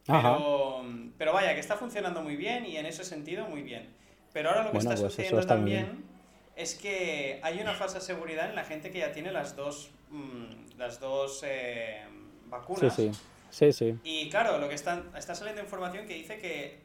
Pero, 0.07 0.85
pero 1.17 1.33
vaya, 1.33 1.55
que 1.55 1.61
está 1.61 1.77
funcionando 1.77 2.21
muy 2.21 2.37
bien 2.37 2.67
y 2.67 2.77
en 2.77 2.87
ese 2.87 3.05
sentido 3.05 3.47
muy 3.47 3.63
bien. 3.63 3.89
Pero 4.33 4.51
ahora 4.51 4.65
lo 4.65 4.73
que 4.73 4.79
está 4.79 4.91
pues 4.91 5.01
sucediendo 5.01 5.47
también 5.47 6.14
es 6.57 6.75
que 6.75 7.41
hay 7.43 7.61
una 7.61 7.75
falsa 7.75 8.01
seguridad 8.01 8.49
en 8.49 8.55
la 8.55 8.65
gente 8.65 8.91
que 8.91 8.99
ya 8.99 9.13
tiene 9.13 9.33
las 9.33 9.57
dos, 9.57 9.91
mm, 10.11 10.79
las 10.79 11.01
dos 11.01 11.43
eh, 11.45 12.03
vacunas. 12.47 12.95
Sí, 12.95 13.13
sí. 13.51 13.73
sí, 13.73 13.99
Y 14.05 14.29
claro, 14.31 14.59
lo 14.59 14.69
que 14.69 14.75
está, 14.75 15.03
está 15.17 15.35
saliendo 15.35 15.63
información 15.63 16.07
que 16.07 16.15
dice 16.15 16.39
que 16.39 16.81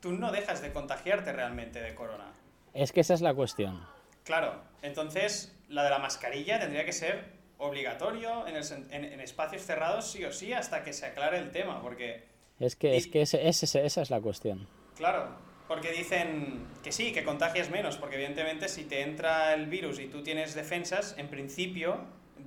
tú 0.00 0.12
no 0.12 0.32
dejas 0.32 0.60
de 0.60 0.72
contagiarte 0.72 1.32
realmente 1.32 1.80
de 1.80 1.94
corona. 1.94 2.32
Es 2.74 2.92
que 2.92 3.00
esa 3.00 3.14
es 3.14 3.20
la 3.20 3.34
cuestión. 3.34 3.86
Claro, 4.24 4.60
entonces 4.82 5.54
la 5.68 5.84
de 5.84 5.90
la 5.90 5.98
mascarilla 5.98 6.58
tendría 6.58 6.84
que 6.84 6.92
ser 6.92 7.32
obligatorio 7.58 8.46
en, 8.46 8.56
en, 8.90 9.20
espacios 9.20 9.62
cerrados 9.62 10.10
sí 10.10 10.24
o 10.24 10.32
sí 10.32 10.52
hasta 10.52 10.82
que 10.82 10.92
se 10.92 11.06
aclare 11.06 11.38
el 11.38 11.50
tema, 11.50 11.80
porque... 11.80 12.24
Es 12.58 12.76
que, 12.76 12.96
es 12.96 13.06
que 13.06 13.22
ese, 13.22 13.48
ese, 13.48 13.84
esa 13.84 14.02
es 14.02 14.10
la 14.10 14.20
cuestión. 14.20 14.66
Claro, 14.96 15.28
porque 15.68 15.92
dicen 15.92 16.66
que 16.82 16.92
sí, 16.92 17.12
que 17.12 17.24
contagias 17.24 17.70
menos, 17.70 17.96
porque 17.96 18.16
evidentemente 18.16 18.68
si 18.68 18.84
te 18.84 19.02
entra 19.02 19.54
el 19.54 19.66
virus 19.66 19.98
y 19.98 20.06
tú 20.06 20.22
tienes 20.22 20.54
defensas, 20.54 21.14
en 21.18 21.28
principio 21.28 22.00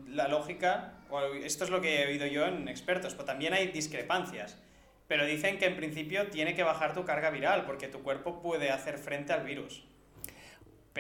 la 0.08 0.28
lógica, 0.28 0.94
esto 1.44 1.64
es 1.64 1.70
lo 1.70 1.82
que 1.82 2.02
he 2.04 2.08
oído 2.08 2.28
yo 2.28 2.46
en 2.46 2.68
expertos, 2.68 3.14
pero 3.14 3.26
también 3.26 3.54
hay 3.54 3.68
discrepancias, 3.68 4.58
pero 5.08 5.26
dicen 5.26 5.58
que 5.58 5.66
en 5.66 5.76
principio 5.76 6.28
tiene 6.28 6.54
que 6.54 6.64
bajar 6.64 6.94
tu 6.94 7.06
carga 7.06 7.30
viral, 7.30 7.66
porque 7.66 7.88
tu 7.88 8.04
cuerpo 8.04 8.42
puede 8.42 8.72
hacer 8.72 8.98
frente 8.98 9.34
al 9.34 9.44
virus. 9.44 9.84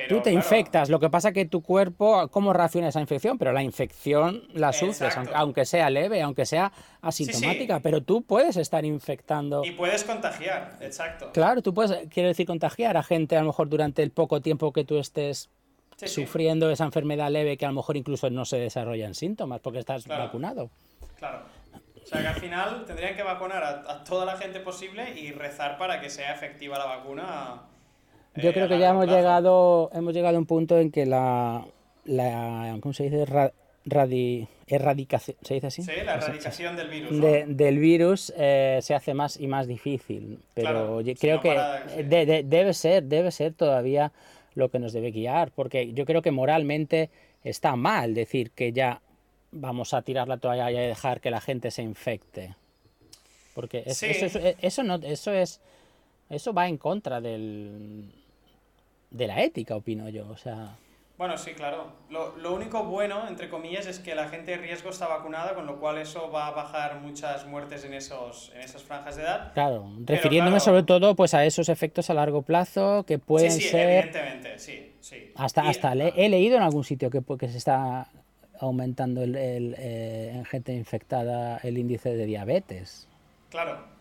Tú 0.09 0.21
te 0.21 0.31
infectas, 0.31 0.89
lo 0.89 0.99
que 0.99 1.09
pasa 1.09 1.31
que 1.31 1.45
tu 1.45 1.61
cuerpo, 1.61 2.27
¿cómo 2.29 2.53
reacciona 2.53 2.89
esa 2.89 3.01
infección? 3.01 3.37
Pero 3.37 3.51
la 3.51 3.63
infección 3.63 4.43
la 4.53 4.73
sufres, 4.73 5.15
aunque 5.33 5.65
sea 5.65 5.89
leve, 5.89 6.21
aunque 6.21 6.45
sea 6.45 6.71
asintomática, 7.01 7.79
pero 7.79 8.01
tú 8.01 8.21
puedes 8.23 8.57
estar 8.57 8.85
infectando. 8.85 9.63
Y 9.63 9.71
puedes 9.71 10.03
contagiar, 10.03 10.77
exacto. 10.81 11.31
Claro, 11.33 11.61
tú 11.61 11.73
puedes, 11.73 12.07
quiero 12.09 12.29
decir, 12.29 12.45
contagiar 12.45 12.97
a 12.97 13.03
gente 13.03 13.35
a 13.35 13.41
lo 13.41 13.47
mejor 13.47 13.69
durante 13.69 14.03
el 14.03 14.11
poco 14.11 14.41
tiempo 14.41 14.71
que 14.71 14.83
tú 14.83 14.97
estés 14.97 15.49
sufriendo 16.05 16.69
esa 16.69 16.85
enfermedad 16.85 17.31
leve 17.31 17.57
que 17.57 17.65
a 17.65 17.69
lo 17.69 17.75
mejor 17.75 17.97
incluso 17.97 18.29
no 18.29 18.45
se 18.45 18.57
desarrollan 18.57 19.15
síntomas 19.15 19.61
porque 19.61 19.79
estás 19.79 20.05
vacunado. 20.07 20.69
Claro. 21.17 21.41
O 22.03 22.09
sea 22.09 22.21
que 22.21 22.27
al 22.27 22.35
final 22.35 22.85
tendrían 22.85 23.15
que 23.15 23.23
vacunar 23.23 23.63
a 23.63 24.03
toda 24.05 24.25
la 24.25 24.37
gente 24.37 24.61
posible 24.61 25.19
y 25.19 25.31
rezar 25.31 25.77
para 25.77 25.99
que 25.99 26.09
sea 26.09 26.33
efectiva 26.33 26.77
la 26.77 26.85
vacuna 26.85 27.63
yo 28.41 28.53
creo 28.53 28.67
que 28.67 28.79
ya 28.79 28.89
hemos 28.89 29.07
llegado, 29.07 29.89
hemos 29.93 30.13
llegado 30.13 30.37
a 30.37 30.39
un 30.39 30.45
punto 30.45 30.77
en 30.77 30.91
que 30.91 31.05
la, 31.05 31.65
la 32.05 32.77
¿cómo 32.81 32.93
se 32.93 33.03
dice? 33.03 33.25
erradicación, 34.67 35.37
¿se 35.41 35.53
dice 35.55 35.67
así? 35.67 35.81
Sí, 35.81 35.91
la 36.03 36.15
erradicación 36.15 36.75
del 36.75 36.89
virus. 36.89 37.21
del 37.47 37.79
virus 37.79 38.33
eh, 38.35 38.79
se 38.81 38.93
hace 38.93 39.13
más 39.13 39.39
y 39.39 39.47
más 39.47 39.67
difícil, 39.67 40.39
pero 40.53 41.01
creo 41.19 41.41
que 41.41 41.57
debe 42.05 42.73
ser, 42.73 43.03
debe 43.03 43.31
ser 43.31 43.53
todavía 43.53 44.11
lo 44.55 44.69
que 44.69 44.79
nos 44.79 44.91
debe 44.91 45.11
guiar, 45.11 45.51
porque 45.51 45.93
yo 45.93 46.05
creo 46.05 46.21
que 46.21 46.31
moralmente 46.31 47.09
está 47.43 47.75
mal 47.75 48.13
decir 48.13 48.51
que 48.51 48.73
ya 48.73 49.01
vamos 49.51 49.93
a 49.93 50.01
tirar 50.01 50.27
la 50.27 50.37
toalla 50.37 50.69
y 50.71 50.77
a 50.77 50.81
dejar 50.81 51.21
que 51.21 51.31
la 51.31 51.39
gente 51.39 51.71
se 51.71 51.83
infecte, 51.83 52.55
porque 53.53 53.83
eso, 53.85 54.05
eso, 54.61 54.83
no, 54.83 54.95
eso 54.95 55.31
es, 55.31 55.61
eso 56.29 56.53
va 56.53 56.67
en 56.67 56.77
contra 56.77 57.21
del 57.21 58.11
de 59.09 59.27
la 59.27 59.41
ética, 59.43 59.75
opino 59.75 60.09
yo. 60.09 60.27
O 60.29 60.37
sea. 60.37 60.75
Bueno, 61.17 61.35
sí, 61.37 61.53
claro. 61.53 61.87
Lo, 62.11 62.37
lo, 62.37 62.53
único 62.53 62.83
bueno, 62.83 63.27
entre 63.27 63.49
comillas, 63.49 63.87
es 63.87 63.97
que 63.97 64.13
la 64.13 64.29
gente 64.29 64.51
de 64.51 64.57
riesgo 64.57 64.91
está 64.91 65.07
vacunada, 65.07 65.55
con 65.55 65.65
lo 65.65 65.79
cual 65.79 65.97
eso 65.97 66.29
va 66.29 66.47
a 66.47 66.51
bajar 66.51 66.99
muchas 66.99 67.47
muertes 67.47 67.83
en, 67.85 67.95
esos, 67.95 68.51
en 68.53 68.61
esas 68.61 68.83
franjas 68.83 69.15
de 69.15 69.23
edad. 69.23 69.51
Claro, 69.53 69.89
refiriéndome 70.05 70.59
sobre 70.59 70.83
todo 70.83 71.15
pues 71.15 71.33
a 71.33 71.43
esos 71.43 71.69
efectos 71.69 72.11
a 72.11 72.13
largo 72.13 72.43
plazo 72.43 73.03
que 73.07 73.17
pueden 73.17 73.51
sí, 73.51 73.61
sí, 73.61 73.69
ser... 73.69 73.89
evidentemente, 73.89 74.59
sí, 74.59 74.93
sí. 75.01 75.31
Hasta, 75.35 75.67
hasta 75.67 75.93
he 75.93 76.29
leído 76.29 76.57
en 76.57 76.61
algún 76.61 76.83
sitio 76.83 77.09
que, 77.09 77.23
que 77.39 77.49
se 77.49 77.57
está 77.57 78.09
aumentando 78.59 79.23
el, 79.23 79.35
el 79.35 79.75
eh, 79.79 80.33
en 80.35 80.45
gente 80.45 80.73
infectada 80.73 81.57
el 81.63 81.79
índice 81.79 82.15
de 82.15 82.25
diabetes. 82.25 83.07
Claro, 83.49 83.96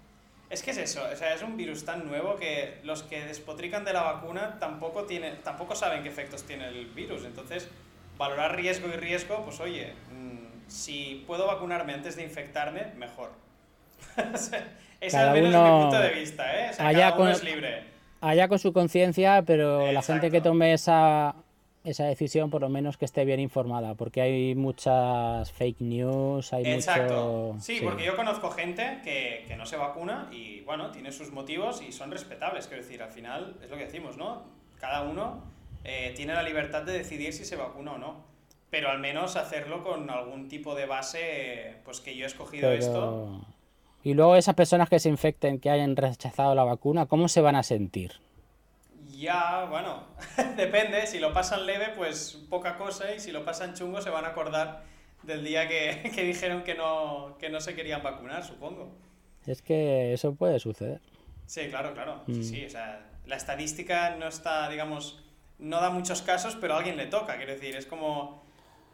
es 0.49 0.63
que 0.63 0.71
es 0.71 0.79
eso, 0.79 1.03
o 1.13 1.17
sea, 1.17 1.35
es 1.35 1.43
un 1.43 1.57
virus 1.57 1.85
tan 1.85 2.07
nuevo 2.07 2.37
que 2.37 2.79
los 2.85 3.03
que 3.03 3.25
despotrican 3.25 3.85
de 3.85 3.93
la 3.93 4.03
vacuna 4.03 4.59
tampoco, 4.61 5.05
tiene, 5.05 5.33
tampoco 5.43 5.75
saben 5.75 6.03
qué 6.03 6.09
efectos 6.09 6.45
tiene 6.45 6.69
el 6.69 6.87
virus. 6.87 7.25
Entonces, 7.25 7.69
valorar 8.17 8.55
riesgo 8.55 8.89
y 8.89 8.93
riesgo, 8.93 9.45
pues 9.45 9.59
oye, 9.61 9.93
mm, 10.13 10.69
si 10.69 11.25
puedo 11.27 11.47
vacunarme 11.47 11.95
antes 11.95 12.15
de 12.15 12.23
infectarme, 12.23 12.93
mejor. 12.97 13.33
Ese 14.17 14.67
es 15.01 15.15
al 15.15 15.33
menos 15.33 15.53
mi 15.53 15.83
punto 15.83 15.99
de 15.99 16.11
vista, 16.11 16.61
¿eh? 16.61 16.71
O 16.71 16.73
sea, 16.75 16.87
allá 16.89 17.11
cada 17.11 17.23
uno 17.23 17.31
es 17.31 17.43
libre. 17.43 17.85
Allá 18.21 18.49
con 18.49 18.59
su 18.59 18.73
conciencia, 18.73 19.43
pero 19.43 19.91
la 19.93 20.03
gente 20.03 20.31
que 20.31 20.41
tome 20.41 20.73
esa 20.73 21.35
esa 21.87 22.05
decisión 22.05 22.51
por 22.51 22.61
lo 22.61 22.69
menos 22.69 22.97
que 22.97 23.05
esté 23.05 23.25
bien 23.25 23.39
informada, 23.39 23.95
porque 23.95 24.21
hay 24.21 24.55
muchas 24.55 25.53
fake 25.53 25.81
news, 25.81 26.53
hay 26.53 26.67
Exacto. 26.67 27.55
Sí, 27.61 27.81
porque 27.83 28.05
yo 28.05 28.17
conozco 28.17 28.51
gente 28.51 28.99
que, 29.05 29.45
que, 29.47 29.57
no 29.57 29.67
se 29.67 29.77
vacuna 29.77 30.29
y 30.33 30.61
bueno, 30.63 30.91
tiene 30.91 31.13
sus 31.13 31.31
motivos 31.31 31.81
y 31.81 31.93
son 31.93 32.11
respetables, 32.11 32.67
quiero 32.67 32.83
decir, 32.83 33.03
al 33.03 33.11
final 33.11 33.57
es 33.63 33.71
lo 33.71 33.77
que 33.77 33.85
decimos, 33.85 34.17
¿no? 34.17 34.43
Cada 34.81 35.03
uno 35.03 35.43
eh, 35.85 36.13
tiene 36.17 36.35
la 36.35 36.43
libertad 36.43 36.83
de 36.83 36.93
decidir 36.93 37.33
si 37.33 37.45
se 37.45 37.55
vacuna 37.55 37.93
o 37.93 37.99
no, 37.99 38.25
pero 38.69 38.91
al 38.91 38.99
menos 38.99 39.37
hacerlo 39.37 39.85
con 39.85 40.11
algún 40.11 40.49
tipo 40.49 40.75
de 40.75 40.87
base, 40.87 41.77
pues 41.85 42.01
que 42.01 42.17
yo 42.17 42.25
he 42.25 42.27
escogido 42.27 42.73
esto. 42.73 43.47
Y 44.03 44.15
luego 44.15 44.35
esas 44.35 44.57
personas 44.57 44.89
que 44.89 44.99
se 44.99 45.09
infecten, 45.09 45.61
que 45.61 45.71
hayan 45.71 45.95
rechazado 45.95 46.57
la 46.57 46.65
vacuna, 46.65 47.07
¿cómo 47.07 47.29
se 47.29 47.41
van 47.41 47.55
a 47.55 47.63
sentir? 47.63 48.26
Ya, 49.17 49.67
bueno, 49.71 50.05
depende. 50.57 51.07
Si 51.07 51.19
lo 51.19 51.33
pasan 51.33 51.67
leve, 51.67 51.93
pues 51.97 52.45
poca 52.51 52.77
cosa. 52.77 53.15
Y 53.15 53.21
si 53.21 53.33
lo 53.33 53.45
pasan 53.45 53.75
chungo, 53.75 54.01
se 54.01 54.11
van 54.11 54.25
a 54.25 54.29
acordar 54.29 54.85
del 55.23 55.45
día 55.45 55.69
que, 55.69 56.11
dijeron 56.23 56.63
que 56.63 56.75
no, 56.75 57.37
que 57.39 57.49
no 57.49 57.61
se 57.61 57.75
querían 57.75 58.03
vacunar, 58.03 58.45
supongo. 58.45 58.95
Es 59.47 59.63
que 59.63 60.13
eso 60.13 60.35
puede 60.35 60.59
suceder. 60.59 61.01
Sí, 61.47 61.69
claro, 61.69 61.95
claro. 61.95 62.23
Sí, 62.27 62.43
sí, 62.43 62.65
o 62.65 62.71
sea, 62.71 63.07
la 63.27 63.37
estadística 63.37 64.17
no 64.17 64.27
está, 64.27 64.69
digamos, 64.69 65.23
no 65.59 65.81
da 65.81 65.91
muchos 65.91 66.23
casos, 66.23 66.57
pero 66.61 66.75
a 66.75 66.79
alguien 66.79 66.97
le 66.97 67.07
toca, 67.07 67.37
quiero 67.37 67.53
decir, 67.53 67.77
es 67.77 67.87
como 67.87 68.45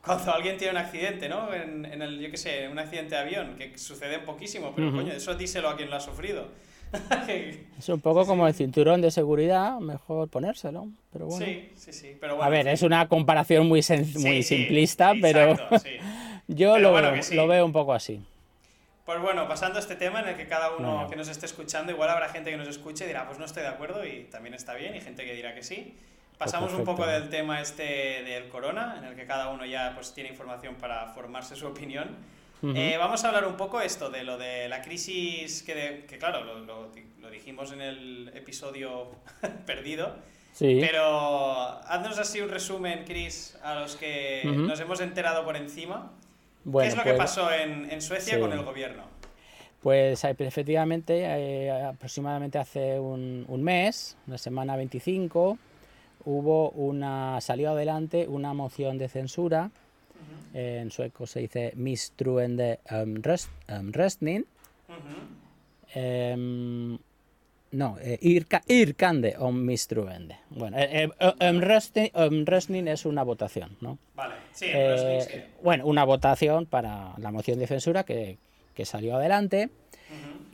cuando 0.05 0.33
alguien 0.33 0.59
tiene 0.59 0.73
un 0.73 0.79
accidente, 0.79 1.29
¿no? 1.29 1.55
En, 1.55 1.85
en 1.85 2.02
el, 2.02 2.19
yo 2.21 2.31
qué 2.31 2.37
sé, 2.37 2.69
un 2.69 2.79
accidente 2.79 3.14
de 3.14 3.21
avión, 3.21 3.57
que 3.57 3.79
sucede 3.79 4.19
poquísimo, 4.19 4.75
pero 4.75 4.91
coño, 4.91 5.12
eso 5.12 5.35
díselo 5.35 5.69
a 5.71 5.76
quien 5.76 5.91
lo 5.91 5.97
ha 5.97 6.00
sufrido. 6.00 6.49
es 7.78 7.88
un 7.88 8.00
poco 8.00 8.26
como 8.26 8.46
el 8.46 8.54
cinturón 8.54 9.00
de 9.00 9.11
seguridad, 9.11 9.78
mejor 9.78 10.28
ponérselo, 10.28 10.88
pero 11.12 11.26
bueno. 11.26 11.44
Sí, 11.44 11.72
sí, 11.76 11.92
sí, 11.92 12.16
pero 12.20 12.37
bueno, 12.37 12.46
A 12.46 12.50
ver, 12.50 12.68
es 12.68 12.82
una 12.82 13.08
comparación 13.08 13.66
muy, 13.66 13.82
muy 14.16 14.42
simplista, 14.42 15.12
pero 15.20 15.56
yo 16.49 16.78
lo, 16.78 16.92
veo, 16.92 17.14
lo 17.32 17.46
veo 17.46 17.64
un 17.64 17.72
poco 17.72 17.92
así. 17.94 18.25
Pues 19.04 19.20
bueno, 19.20 19.49
pasando 19.49 19.78
a 19.78 19.80
este 19.80 19.96
tema 19.96 20.20
en 20.20 20.28
el 20.28 20.37
que 20.37 20.46
cada 20.46 20.76
uno 20.76 21.08
que 21.11 21.16
nos 21.16 21.28
esté 21.28 21.46
escuchando, 21.46 21.90
igual 21.90 22.08
habrá 22.11 22.28
gente 22.28 22.50
que 22.50 22.56
nos 22.56 22.68
escuche 22.68 23.04
y 23.04 23.08
dirá, 23.08 23.26
pues 23.26 23.38
no 23.38 23.44
estoy 23.44 23.62
de 23.62 23.68
acuerdo 23.68 24.06
y 24.06 24.28
también 24.30 24.54
está 24.54 24.75
bien, 24.75 24.94
y 24.94 25.00
gente 25.00 25.25
que 25.25 25.34
dirá 25.34 25.54
que 25.54 25.62
sí. 25.62 25.96
Pasamos 26.38 26.72
un 26.72 26.84
poco 26.84 27.06
del 27.06 27.28
tema 27.28 27.61
este 27.61 28.22
del 28.25 28.49
corona, 28.49 28.96
en 28.99 29.04
el 29.04 29.16
que 29.16 29.26
cada 29.26 29.49
uno 29.50 29.64
ya 29.64 29.92
pues 29.94 30.12
tiene 30.12 30.30
información 30.30 30.76
para 30.76 31.06
formarse 31.08 31.56
su 31.56 31.66
opinión. 31.66 32.16
Eh, 32.62 32.97
vamos 32.97 33.25
a 33.25 33.28
hablar 33.28 33.47
un 33.47 33.57
poco 33.57 33.81
esto 33.81 34.09
de 34.09 34.23
lo 34.23 34.38
de 34.38 34.69
la 34.69 34.83
crisis, 34.83 35.62
que, 35.62 36.04
que 36.09 36.16
claro, 36.19 36.45
lo, 36.45 36.61
lo, 36.61 37.31
dijimos 37.31 37.73
en 37.73 37.81
el 37.81 38.31
episodio 38.35 39.11
perdido, 39.66 40.14
sí. 40.52 40.78
pero 40.81 41.59
haznos 41.88 42.19
así 42.19 42.40
un 42.40 42.50
resumen, 42.50 43.04
Chris, 43.04 43.59
a 43.64 43.75
los 43.75 43.97
que 43.97 44.42
nos 44.45 44.78
hemos 44.78 45.00
enterado 45.00 45.45
por 45.45 45.57
encima. 45.57 46.12
¿Qué 46.64 46.87
es 46.87 46.97
lo 46.97 47.02
que 47.02 47.14
pues, 47.14 47.19
pasó 47.19 47.52
en, 47.52 47.90
en 47.90 48.00
Suecia 48.00 48.38
con 48.38 48.52
el 48.52 48.62
gobierno? 48.62 49.04
Pues 49.83 50.23
eh, 50.23 50.37
efectivamente, 50.38 51.23
eh, 51.25 51.71
aproximadamente 51.71 52.59
hace 52.59 53.00
un, 53.00 53.45
un, 53.49 53.62
mes, 53.64 54.16
la 54.28 54.38
semana 54.38 54.76
25, 54.76 55.59
hubo 56.25 56.71
una, 56.71 57.40
salió 57.40 57.71
adelante 57.71 58.28
una 58.28 58.54
moción 58.54 58.99
de 58.99 59.09
censura, 59.09 59.73
en 60.55 60.91
sueco 60.91 61.26
se 61.26 61.41
dice 61.41 61.73
Mistruende 61.76 62.81
um, 62.91 63.23
röstning, 63.93 64.45
em, 65.95 66.99
no, 67.73 67.97
eh, 68.00 68.19
irkande 68.67 69.35
om 69.38 69.57
mistruende. 69.57 70.37
Bueno, 70.50 70.76
eh, 70.79 71.09
eh 71.19 72.93
es 72.93 73.07
una 73.07 73.23
votación, 73.23 73.76
¿no? 73.81 73.99
Vale, 74.14 74.35
sí, 74.52 74.67
eh, 74.69 75.49
Bueno, 75.62 75.87
una 75.87 76.05
votación 76.05 76.67
para 76.67 77.14
la 77.17 77.31
moción 77.31 77.59
de 77.59 77.67
censura 77.67 78.05
que, 78.05 78.37
que 78.75 78.85
salió 78.85 79.17
adelante. 79.17 79.71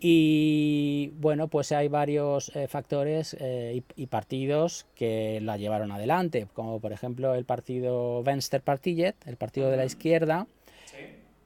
Y 0.00 1.12
bueno, 1.17 1.49
pues 1.49 1.73
hay 1.73 1.88
varios 1.88 2.55
eh, 2.55 2.69
factores 2.69 3.37
eh, 3.40 3.83
y, 3.97 4.07
partidos 4.07 4.87
que 4.95 5.40
la 5.40 5.57
llevaron 5.57 5.90
adelante, 5.90 6.47
como 6.55 6.78
por 6.81 6.93
ejemplo 6.93 7.35
el 7.35 7.45
partido 7.45 8.23
Venstrepartiet, 8.23 9.17
el 9.26 9.37
partido 9.37 9.71
de 9.71 9.76
la 9.76 9.85
izquierda, 9.85 10.47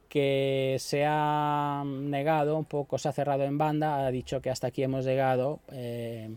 que 0.07 0.77
se 0.79 1.03
ha 1.07 1.83
negado 1.83 2.55
un 2.55 2.65
poco, 2.65 2.99
se 2.99 3.09
ha 3.09 3.11
cerrado 3.11 3.43
en 3.43 3.57
banda, 3.57 4.05
ha 4.05 4.11
dicho 4.11 4.39
que 4.41 4.51
hasta 4.51 4.67
aquí 4.67 4.83
hemos 4.83 5.05
llegado. 5.05 5.59
Eh, 5.71 6.29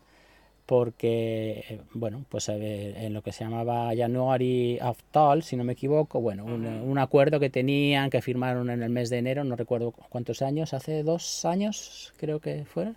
porque, 0.67 1.65
eh, 1.69 1.81
bueno, 1.93 2.25
pues 2.29 2.49
en 2.49 3.15
lo 3.15 3.23
que 3.23 3.31
se 3.33 3.45
llamaba 3.45 3.93
January 3.97 4.79
Aftal, 4.81 5.45
si 5.45 5.57
no 5.57 5.63
me 5.63 5.75
equivoco, 5.75 6.21
bueno, 6.21 6.45
un, 6.45 6.99
acuerdo 6.99 7.39
que 7.39 7.51
tenían, 7.51 8.11
que 8.11 8.21
firmaron 8.21 8.71
en 8.71 8.83
el 8.83 8.91
mes 8.91 9.09
de 9.09 9.19
enero, 9.19 9.45
no 9.45 9.55
recuerdo 9.55 9.93
cuántos 9.93 10.43
años, 10.43 10.75
hace 10.75 11.05
dos 11.05 11.45
años 11.45 12.13
creo 12.17 12.41
que 12.41 12.65
fueron. 12.65 12.97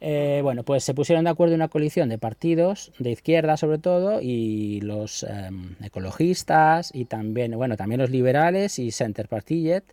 Eh, 0.00 0.40
bueno, 0.42 0.62
pues 0.62 0.84
se 0.84 0.94
pusieron 0.94 1.24
de 1.24 1.30
acuerdo 1.30 1.56
una 1.56 1.68
coalición 1.68 2.08
de 2.08 2.18
partidos, 2.18 2.92
de 2.98 3.10
izquierda 3.10 3.56
sobre 3.56 3.78
todo, 3.78 4.20
y 4.22 4.80
los 4.80 5.24
em, 5.24 5.74
ecologistas, 5.82 6.90
y 6.94 7.04
también, 7.04 7.56
bueno, 7.56 7.76
también 7.76 8.00
los 8.00 8.10
liberales 8.10 8.78
y 8.78 8.92
Center 8.92 9.28
Partiet, 9.28 9.84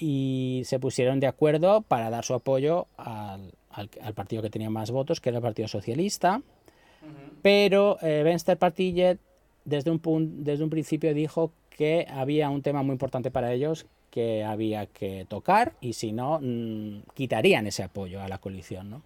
y 0.00 0.62
se 0.64 0.80
pusieron 0.80 1.20
de 1.20 1.28
acuerdo 1.28 1.82
para 1.82 2.10
dar 2.10 2.24
su 2.24 2.34
apoyo 2.34 2.88
al, 2.96 3.52
al, 3.74 4.14
partido 4.14 4.42
que 4.42 4.50
tenía 4.50 4.70
más 4.70 4.90
votos, 4.90 5.20
que 5.20 5.28
era 5.30 5.38
el 5.38 5.42
Partido 5.42 5.68
Socialista. 5.68 6.42
Pero 7.42 7.98
eh, 8.00 8.22
Venstrepartiet 8.22 9.18
desde 9.64 9.90
un, 9.90 10.44
desde 10.44 10.64
un 10.64 10.70
principio 10.70 11.12
dijo 11.12 11.52
que 11.70 12.06
había 12.08 12.48
un 12.50 12.62
tema 12.62 12.82
muy 12.82 12.92
importante 12.92 13.30
para 13.30 13.52
ellos 13.52 13.86
que 14.10 14.44
había 14.44 14.86
que 14.86 15.26
tocar 15.28 15.72
y 15.80 15.94
si 15.94 16.12
no, 16.12 16.38
mm, 16.40 17.02
quitarían 17.14 17.66
ese 17.66 17.82
apoyo 17.82 18.22
a 18.22 18.28
la 18.28 18.38
coalición. 18.38 18.88
¿no? 18.88 19.02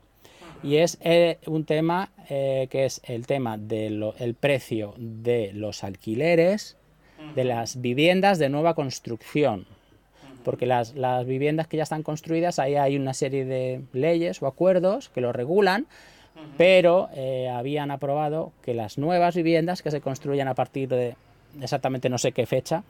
Y 0.62 0.76
es 0.76 0.98
eh, 1.00 1.38
un 1.46 1.64
tema 1.64 2.11
eh, 2.28 2.68
que 2.70 2.85
es 2.85 3.00
el 3.04 3.26
tema 3.26 3.57
del 3.57 4.12
el 4.18 4.35
precio 4.35 4.94
de 4.98 5.52
los 5.54 5.83
alquileres 5.83 6.76
de 7.35 7.44
las 7.44 7.81
viviendas 7.81 8.38
de 8.38 8.48
nueva 8.48 8.74
construcción 8.74 9.66
porque 10.44 10.66
las, 10.66 10.94
viviendas 11.27 11.66
que 11.66 11.77
ya 11.77 11.83
están 11.83 12.03
construidas, 12.03 12.59
ahí 12.59 12.77
hay 12.77 12.96
una 12.96 13.14
serie 13.14 13.44
de 13.44 13.83
leyes 13.92 14.42
o 14.42 14.46
acuerdos 14.46 15.09
que 15.09 15.20
lo 15.20 15.33
regulan, 15.33 15.87
pero 16.57 17.09
eh, 17.14 17.48
habían 17.48 17.90
aprobado 17.90 18.53
que 18.62 18.72
las 18.72 18.96
nuevas 18.96 19.35
viviendas 19.35 19.83
que 19.83 19.90
se 19.90 20.01
construyan 20.01 20.46
a 20.46 20.55
partir 20.55 20.88
de 20.88 21.16
exactamente 21.61 22.09
no 22.09 22.18
sé 22.18 22.33
qué 22.33 22.46
fecha, 22.46 22.85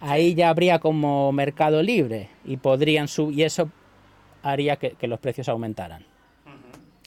ahí 0.00 0.34
ya 0.34 0.48
habría 0.48 0.78
como 0.78 1.32
mercado 1.32 1.82
libre 1.82 2.28
y 2.44 2.56
podrían 2.56 3.08
subir, 3.08 3.38
y 3.38 3.42
eso 3.42 3.70
haría 4.42 4.76
que, 4.76 4.96
los 5.06 5.20
precios 5.20 5.48
aumentaran. 5.48 6.04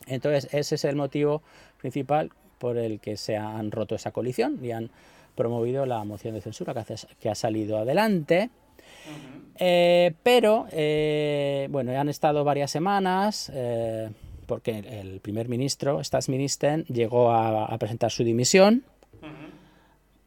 Entonces, 0.05 0.47
ese 0.53 0.75
es 0.75 0.85
el 0.85 0.95
motivo 0.95 1.41
principal 1.79 2.31
por 2.57 2.77
el 2.77 2.99
que 2.99 3.17
se 3.17 3.35
han 3.35 3.71
roto 3.71 3.95
esa 3.95 4.11
coalición 4.11 4.59
y 4.63 4.71
han 4.71 4.89
promovido 5.35 5.85
la 5.85 6.03
moción 6.03 6.33
de 6.33 6.41
censura 6.41 6.73
que, 6.73 6.95
que 7.19 7.29
ha 7.29 7.35
salido 7.35 7.77
adelante. 7.77 8.49
Eh, 9.59 10.13
pero, 10.23 10.67
eh, 10.71 11.67
bueno, 11.71 11.97
han 11.99 12.09
estado 12.09 12.43
varias 12.43 12.69
semanas 12.71 13.51
eh, 13.53 14.09
porque 14.45 14.77
el 14.77 15.19
primer 15.19 15.49
ministro, 15.49 16.03
Statsminister, 16.03 16.85
llegó 16.85 17.31
a, 17.31 17.75
presentar 17.77 18.11
su 18.11 18.23
dimisión, 18.23 18.83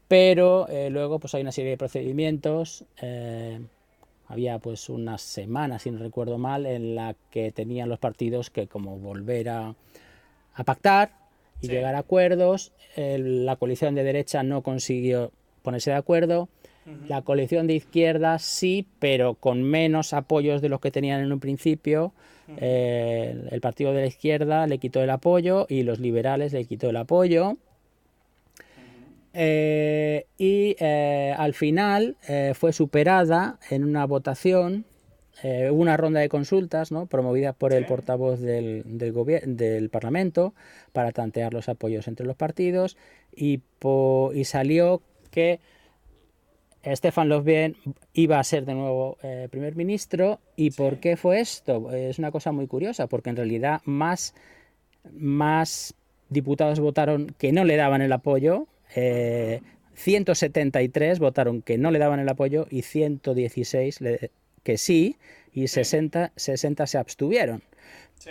pero 0.08 0.66
luego 0.90 1.20
pues 1.20 1.34
hay 1.34 1.42
una 1.42 1.52
serie 1.52 1.70
de 1.70 1.76
procedimientos. 1.78 2.84
había 4.28 4.58
pues 4.58 4.90
unas 4.90 5.22
semanas, 5.22 5.82
si 5.82 5.90
no 5.90 6.00
recuerdo 6.00 6.36
mal, 6.36 6.66
en 6.66 6.96
la 6.96 7.14
que 7.30 7.50
tenían 7.50 7.88
los 7.88 7.98
partidos 7.98 8.50
que 8.50 8.66
como 8.66 8.98
volver 8.98 9.48
a, 9.48 9.74
pactar 10.66 11.12
y 11.62 11.68
llegar 11.68 11.94
a 11.94 12.00
acuerdos. 12.00 12.72
la 12.96 13.56
coalición 13.56 13.94
de 13.94 14.04
derecha 14.04 14.42
no 14.42 14.62
consiguió 14.62 15.32
ponerse 15.62 15.92
de 15.92 15.96
acuerdo 15.96 16.50
la 17.08 17.22
coalición 17.22 17.66
de 17.66 17.74
izquierdas 17.74 18.42
sí, 18.42 18.86
pero 18.98 19.34
con 19.34 19.62
menos 19.62 20.12
apoyos 20.12 20.62
de 20.62 20.68
los 20.68 20.80
que 20.80 20.90
tenían 20.90 21.20
en 21.20 21.32
un 21.32 21.40
principio. 21.40 22.12
Eh, 22.56 23.48
el 23.50 23.60
partido 23.60 23.92
de 23.92 24.00
la 24.00 24.06
izquierda 24.06 24.66
le 24.66 24.78
quitó 24.78 25.02
el 25.02 25.10
apoyo 25.10 25.66
y 25.68 25.82
los 25.82 26.00
liberales 26.00 26.52
le 26.52 26.64
quitó 26.64 26.90
el 26.90 26.96
apoyo. 26.96 27.56
Eh, 29.32 30.26
y 30.38 30.74
eh, 30.80 31.34
al 31.36 31.54
final 31.54 32.16
fue 32.54 32.72
superada 32.72 33.58
en 33.70 33.84
una 33.84 34.04
votación, 34.06 34.84
una 35.70 35.96
ronda 35.96 36.20
de 36.20 36.28
consultas 36.28 36.92
¿no? 36.92 37.06
promovida 37.06 37.52
por 37.52 37.72
el 37.72 37.86
portavoz 37.86 38.40
del, 38.40 38.82
del, 38.84 39.14
del, 39.56 39.88
Parlamento 39.88 40.52
para 40.92 41.12
tantear 41.12 41.54
los 41.54 41.68
apoyos 41.68 42.08
entre 42.08 42.26
los 42.26 42.36
partidos 42.36 42.96
y, 43.34 43.60
y 44.34 44.44
salió 44.44 45.00
que 45.30 45.60
Stefan 46.84 47.28
Löfven 47.28 47.76
iba 48.14 48.38
a 48.38 48.44
ser 48.44 48.64
de 48.64 48.74
nuevo 48.74 49.18
eh, 49.22 49.48
primer 49.50 49.76
ministro. 49.76 50.40
¿Y 50.56 50.70
por 50.70 50.98
qué 50.98 51.16
fue 51.16 51.40
esto? 51.40 51.92
Es 51.92 52.18
una 52.18 52.30
cosa 52.30 52.52
muy 52.52 52.66
curiosa, 52.66 53.06
porque 53.06 53.30
en 53.30 53.36
realidad 53.36 53.82
más, 53.84 54.34
más 55.12 55.94
diputados 56.28 56.80
votaron 56.80 57.34
que 57.38 57.52
no 57.52 57.64
le 57.64 57.76
daban 57.76 58.02
el 58.02 58.12
apoyo. 58.12 58.66
173 59.94 61.18
eh, 61.18 61.20
votaron 61.20 61.62
que 61.62 61.78
no 61.78 61.90
le 61.90 61.98
daban 61.98 62.20
el 62.20 62.28
apoyo 62.28 62.66
y 62.70 62.82
116 62.82 64.00
que 64.62 64.78
sí, 64.78 65.16
y 65.52 65.68
60, 65.68 66.32
60 66.36 66.86
se 66.86 66.98
abstuvieron. 66.98 67.62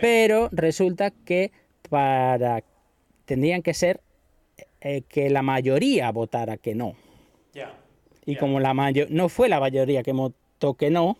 Pero 0.01 0.49
resulta 0.51 1.12
que 1.12 1.51
para 1.89 2.63
tendrían 3.25 3.62
que 3.62 3.73
ser 3.73 4.01
eh, 4.81 5.01
que 5.07 5.29
la 5.29 5.41
mayoría 5.41 6.12
votara 6.12 6.57
que 6.57 6.75
no. 6.75 6.95
Y 8.29 8.35
como 8.35 8.59
la 8.59 8.73
mayor, 8.73 9.09
no 9.09 9.27
fue 9.29 9.49
la 9.49 9.59
mayoría 9.59 10.03
que 10.03 10.11
votó 10.11 10.75
que 10.75 10.89
no, 10.89 11.17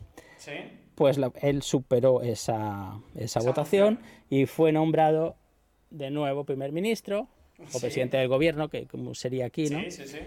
pues 0.96 1.18
él 1.42 1.62
superó 1.62 2.22
esa, 2.22 3.00
esa, 3.16 3.40
votación 3.42 4.00
y 4.30 4.46
fue 4.46 4.72
nombrado 4.72 5.36
de 5.90 6.12
nuevo 6.12 6.44
primer 6.44 6.72
ministro 6.72 7.28
o 7.74 7.80
presidente 7.80 8.18
del 8.18 8.28
gobierno, 8.28 8.70
que 8.70 8.86
como 8.86 9.16
sería 9.16 9.46
aquí, 9.46 9.70
¿no? 9.70 9.86
Sí, 9.90 10.06
sí, 10.06 10.18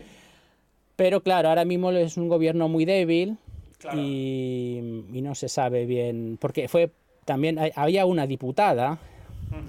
Pero 0.97 1.23
claro, 1.23 1.51
ahora 1.51 1.65
mismo 1.65 1.93
es 1.93 2.17
un 2.17 2.29
gobierno 2.29 2.69
muy 2.69 2.85
débil 2.85 3.37
y, 3.93 5.05
y, 5.13 5.23
no 5.23 5.35
se 5.35 5.49
sabe 5.49 5.87
bien, 5.87 6.39
porque 6.41 6.69
fue 6.69 6.91
también, 7.25 7.59
había 7.77 8.07
una 8.07 8.27
diputada 8.27 8.99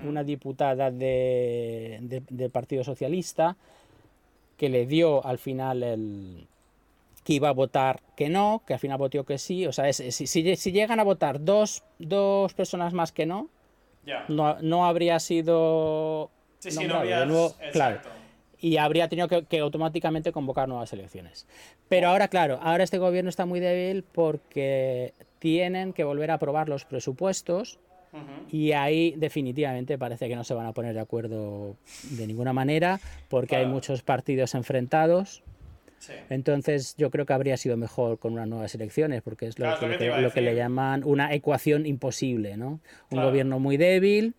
una 0.07 0.23
diputada 0.23 0.91
de, 0.91 1.99
de- 2.01 2.23
del 2.29 2.49
Partido 2.49 2.83
Socialista, 2.83 3.57
que 4.57 4.69
le 4.69 4.85
dio 4.85 5.25
al 5.25 5.37
final 5.37 5.83
el 5.83 6.47
que 7.23 7.33
iba 7.33 7.49
a 7.49 7.53
votar 7.53 8.01
que 8.15 8.29
no, 8.29 8.61
que 8.67 8.73
al 8.73 8.79
final 8.79 8.97
votó 8.97 9.23
que 9.25 9.37
sí. 9.37 9.65
O 9.67 9.71
sea, 9.71 9.87
es- 9.89 9.97
si, 9.97 10.27
si- 10.27 10.55
si 10.55 10.71
llegan 10.71 10.99
a 10.99 11.03
votar 11.03 11.43
dos, 11.43 11.83
dos 11.99 12.53
personas 12.53 12.93
más 12.93 13.11
que 13.11 13.25
no, 13.25 13.49
Ya. 14.05 14.25
no, 14.27 14.57
no 14.61 14.85
habría 14.85 15.19
sido 15.19 16.29
Sí, 16.59 16.71
sí, 16.71 16.77
no 16.87 16.93
nombrado 16.93 17.19
de 17.21 17.25
nuevo. 17.25 17.55
Claro 17.71 17.99
y 18.59 18.77
habría 18.77 19.09
tenido 19.09 19.27
que, 19.27 19.43
que 19.43 19.59
automáticamente 19.59 20.31
convocar 20.31 20.69
nuevas 20.69 20.93
elecciones. 20.93 21.45
Pero 21.89 22.07
ahora, 22.07 22.29
claro, 22.29 22.59
ahora 22.61 22.85
este 22.85 22.97
gobierno 22.97 23.29
está 23.29 23.45
muy 23.45 23.59
débil 23.59 24.05
porque 24.09 25.13
tienen 25.39 25.91
que 25.91 26.05
volver 26.05 26.31
a 26.31 26.35
aprobar 26.35 26.69
los 26.69 26.85
presupuestos 26.85 27.77
Ujú. 28.13 28.55
y 28.55 28.71
ahí 28.71 29.15
definitivamente 29.17 29.97
parece 29.97 30.29
que 30.29 30.37
no 30.37 30.45
se 30.45 30.53
van 30.53 30.65
a 30.65 30.71
poner 30.71 30.93
de 30.93 31.01
acuerdo 31.01 31.75
de 32.03 32.25
ninguna 32.25 32.53
manera 32.53 33.01
porque 33.27 33.57
hay 33.57 33.65
muchos 33.65 34.01
partidos 34.01 34.55
enfrentados. 34.55 35.43
Sí. 36.05 36.11
Entonces 36.29 36.95
yo 36.97 37.09
creo 37.11 37.25
que 37.25 37.31
habría 37.31 37.55
sido 37.55 37.77
mejor 37.77 38.19
con 38.19 38.33
unas 38.33 38.45
nuevas 38.47 38.75
elecciones 38.75 39.21
porque 39.21 39.47
es 39.47 39.57
lo, 39.57 39.65
Claro, 39.65 39.97
que, 39.97 40.07
lo 40.21 40.29
que 40.29 40.33
que- 40.33 40.41
le 40.41 40.53
llaman 40.55 41.01
una 41.05 41.33
ecuación 41.33 41.85
imposible, 41.85 42.57
¿no? 42.57 42.67
Un 42.71 42.81
Claro. 43.09 43.27
gobierno 43.29 43.57
muy 43.59 43.77
débil 43.77 44.33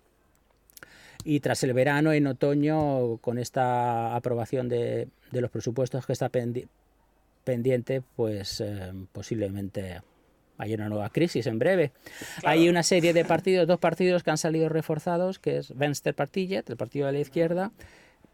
y 1.24 1.40
tras 1.40 1.62
el 1.64 1.72
verano, 1.72 2.12
en 2.12 2.26
otoño, 2.26 3.16
con 3.22 3.38
esta 3.38 4.14
aprobación 4.14 4.68
de, 4.68 5.08
de 5.30 5.40
los 5.40 5.50
presupuestos 5.50 6.04
que 6.06 6.12
está 6.12 6.30
pendi- 6.30 6.68
pendiente, 7.44 8.02
pues 8.14 8.60
eh, 8.60 8.92
posiblemente 9.12 10.02
haya 10.58 10.74
una 10.76 10.90
nueva 10.90 11.08
crisis 11.08 11.46
en 11.46 11.58
breve. 11.58 11.92
Hay 12.44 12.68
una 12.68 12.82
serie 12.82 13.14
de 13.14 13.24
partidos, 13.24 13.66
dos 13.66 13.78
partidos 13.80 14.22
que 14.22 14.30
han 14.30 14.38
salido 14.38 14.68
reforzados, 14.68 15.38
que 15.38 15.56
es 15.58 15.74
Venstrepartiet, 15.74 16.68
el 16.68 16.76
partido 16.76 17.06
de 17.06 17.12
la 17.14 17.18
izquierda, 17.20 17.72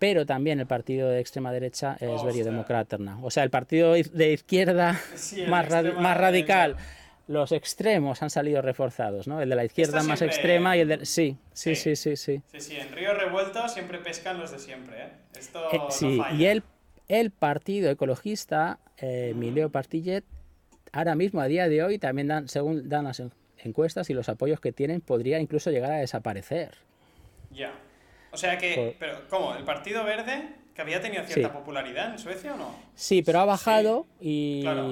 pero 0.01 0.27
también 0.27 0.59
el 0.59 0.67
partido 0.67 1.09
de 1.11 1.21
extrema 1.21 1.53
derecha 1.53 1.97
es 2.01 2.09
Ostras. 2.09 2.25
Veriodemokraterna. 2.35 3.19
O 3.23 3.31
sea, 3.31 3.45
el 3.45 3.51
partido 3.51 3.93
de 3.93 4.33
izquierda 4.33 4.99
Sí, 5.15 5.43
más, 5.47 5.67
extrema 5.67 6.01
más 6.01 6.17
radical. 6.17 6.73
derecha. 6.73 6.97
Los 7.29 7.53
extremos 7.53 8.23
han 8.23 8.31
salido 8.31 8.61
reforzados, 8.63 9.29
¿no? 9.29 9.41
El 9.41 9.51
de 9.51 9.55
la 9.55 9.65
izquierda 9.65 9.99
Esto 9.99 10.09
más 10.09 10.19
siempre- 10.19 10.35
extrema 10.37 10.77
y 10.77 10.81
el 10.81 10.89
de... 10.89 11.07
Sí, 11.07 11.37
sí, 11.53 11.77
Sí. 11.77 11.95
sí, 11.95 12.17
sí, 12.17 12.43
sí. 12.51 12.59
Sí, 12.59 12.77
en 12.77 12.91
Río 12.93 13.15
Revuelto 13.15 13.69
siempre 13.69 13.99
pescan 13.99 14.39
los 14.41 14.51
de 14.51 14.59
siempre, 14.59 15.01
¿eh? 15.05 15.09
Esto 15.39 15.71
Eh, 15.71 15.79
no 15.79 15.91
sí, 15.93 16.17
falla. 16.19 16.35
y 16.37 16.47
el, 16.47 16.63
el 17.07 17.31
partido 17.31 17.89
ecologista, 17.91 18.81
eh, 18.99 19.29
Emilio 19.31 19.71
Partillet, 19.71 20.25
ahora 20.93 21.15
mismo, 21.15 21.41
a 21.41 21.47
día 21.47 21.69
de 21.69 21.85
hoy, 21.85 21.99
también 21.99 22.27
dan, 22.27 22.49
según 22.49 22.89
dan 22.89 23.05
las 23.05 23.21
en- 23.21 23.31
encuestas 23.59 24.11
y 24.11 24.15
los 24.15 24.29
apoyos 24.29 24.59
que 24.59 24.73
tienen, 24.73 25.01
podría 25.01 25.39
incluso 25.39 25.71
llegar 25.71 25.93
a 25.93 25.99
desaparecer. 25.99 26.73
Ya. 27.53 27.71
O 28.33 28.37
sea 28.37 28.59
que, 28.59 28.97
pero 28.99 29.23
¿cómo? 29.29 29.55
¿El 29.55 29.65
Partido 29.65 30.05
Verde, 30.05 30.49
que 30.75 30.83
había 30.83 31.01
tenido 31.01 31.25
cierta 31.25 31.49
Sí. 31.49 31.55
popularidad 31.55 32.13
en 32.13 32.19
Suecia 32.19 32.55
o 32.55 32.57
no? 32.57 32.75
Sí, 32.95 33.23
pero 33.23 33.41
ha 33.41 33.45
bajado 33.45 34.07
y 34.21 34.63
claro. 34.63 34.89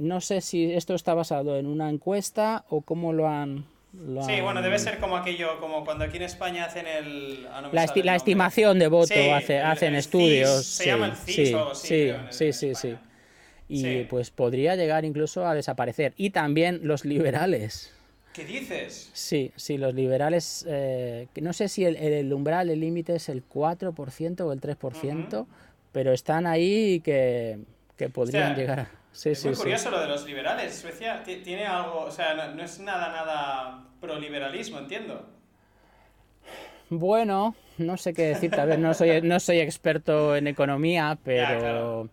no 0.00 0.20
sé 0.20 0.40
si 0.40 0.72
esto 0.72 0.94
está 0.94 1.14
basado 1.14 1.56
en 1.56 1.66
una 1.66 1.88
encuesta 1.88 2.64
o 2.68 2.80
cómo 2.82 3.12
lo 3.12 3.28
han... 3.28 3.64
lo 3.92 4.22
Sí, 4.24 4.40
bueno, 4.40 4.60
debe 4.62 4.78
ser 4.78 4.98
como 4.98 5.16
aquello, 5.16 5.60
como 5.60 5.84
cuando 5.84 6.04
aquí 6.04 6.16
en 6.16 6.24
España 6.24 6.64
hacen 6.64 6.86
el... 6.86 7.46
ah, 7.52 7.60
no 7.62 7.72
La, 7.72 7.86
sale 7.86 7.92
esti- 7.92 8.00
el 8.00 8.06
la 8.06 8.12
nombre. 8.12 8.16
estimación 8.16 8.78
de 8.80 8.88
voto 8.88 9.06
Sí, 9.14 9.28
hace- 9.30 9.56
el- 9.58 9.66
hacen 9.66 9.92
el 9.94 10.00
estudios. 10.00 10.50
CIS, 10.64 10.66
se 10.76 10.86
llama 10.86 11.06
el 11.06 11.16
CIS 11.16 11.34
sí, 11.48 11.54
o 11.54 11.58
algo 11.58 11.70
así, 11.70 11.86
sí, 11.88 11.94
creo, 11.94 12.16
en- 12.16 12.32
sí, 12.32 12.44
en 12.46 12.52
sí, 12.54 12.74
sí. 12.74 12.96
Y 13.72 14.02
pues 14.04 14.30
podría 14.32 14.74
llegar 14.74 15.04
incluso 15.04 15.46
a 15.46 15.54
desaparecer. 15.54 16.12
Y 16.16 16.30
también 16.30 16.80
los 16.82 17.04
liberales. 17.04 17.92
¿Qué 18.32 18.44
dices? 18.44 19.12
Sí, 19.12 19.52
sí, 19.56 19.76
los 19.76 19.94
liberales, 19.94 20.64
eh, 20.68 21.28
no 21.40 21.52
sé 21.52 21.68
si 21.68 21.84
el, 21.84 21.96
el 21.96 22.32
umbral, 22.32 22.70
el 22.70 22.80
límite 22.80 23.16
es 23.16 23.28
el 23.28 23.42
4% 23.42 24.46
o 24.46 24.52
el 24.52 24.60
3%, 24.60 25.48
pero 25.92 26.12
están 26.12 26.46
ahí 26.46 27.00
que, 27.00 27.58
que 27.96 28.08
podrían 28.08 28.54
llegar. 28.54 28.88
Sí, 29.12 29.30
es 29.32 29.40
sí, 29.40 29.48
muy 29.48 29.54
sí. 29.54 29.62
curioso 29.62 29.90
lo 29.90 30.00
de 30.00 30.06
los 30.08 30.24
liberales. 30.26 30.74
Suecia 30.76 31.22
ti- 31.24 31.42
tiene 31.42 31.66
algo, 31.66 32.00
o 32.02 32.10
sea, 32.10 32.34
no, 32.34 32.54
no 32.54 32.62
es 32.62 32.78
nada, 32.80 33.10
nada 33.10 33.88
pro-liberalismo, 34.00 34.78
entiendo. 34.78 35.28
Bueno, 36.88 37.54
no 37.78 37.96
sé 37.96 38.14
qué 38.14 38.22
decirte, 38.22 38.60
a 38.60 38.64
ver, 38.64 38.78
no 38.78 38.94
soy, 38.94 39.22
no 39.22 39.38
soy 39.40 39.60
experto 39.60 40.36
en 40.36 40.46
economía, 40.48 41.18
pero... 41.22 41.58
claro. 41.60 42.10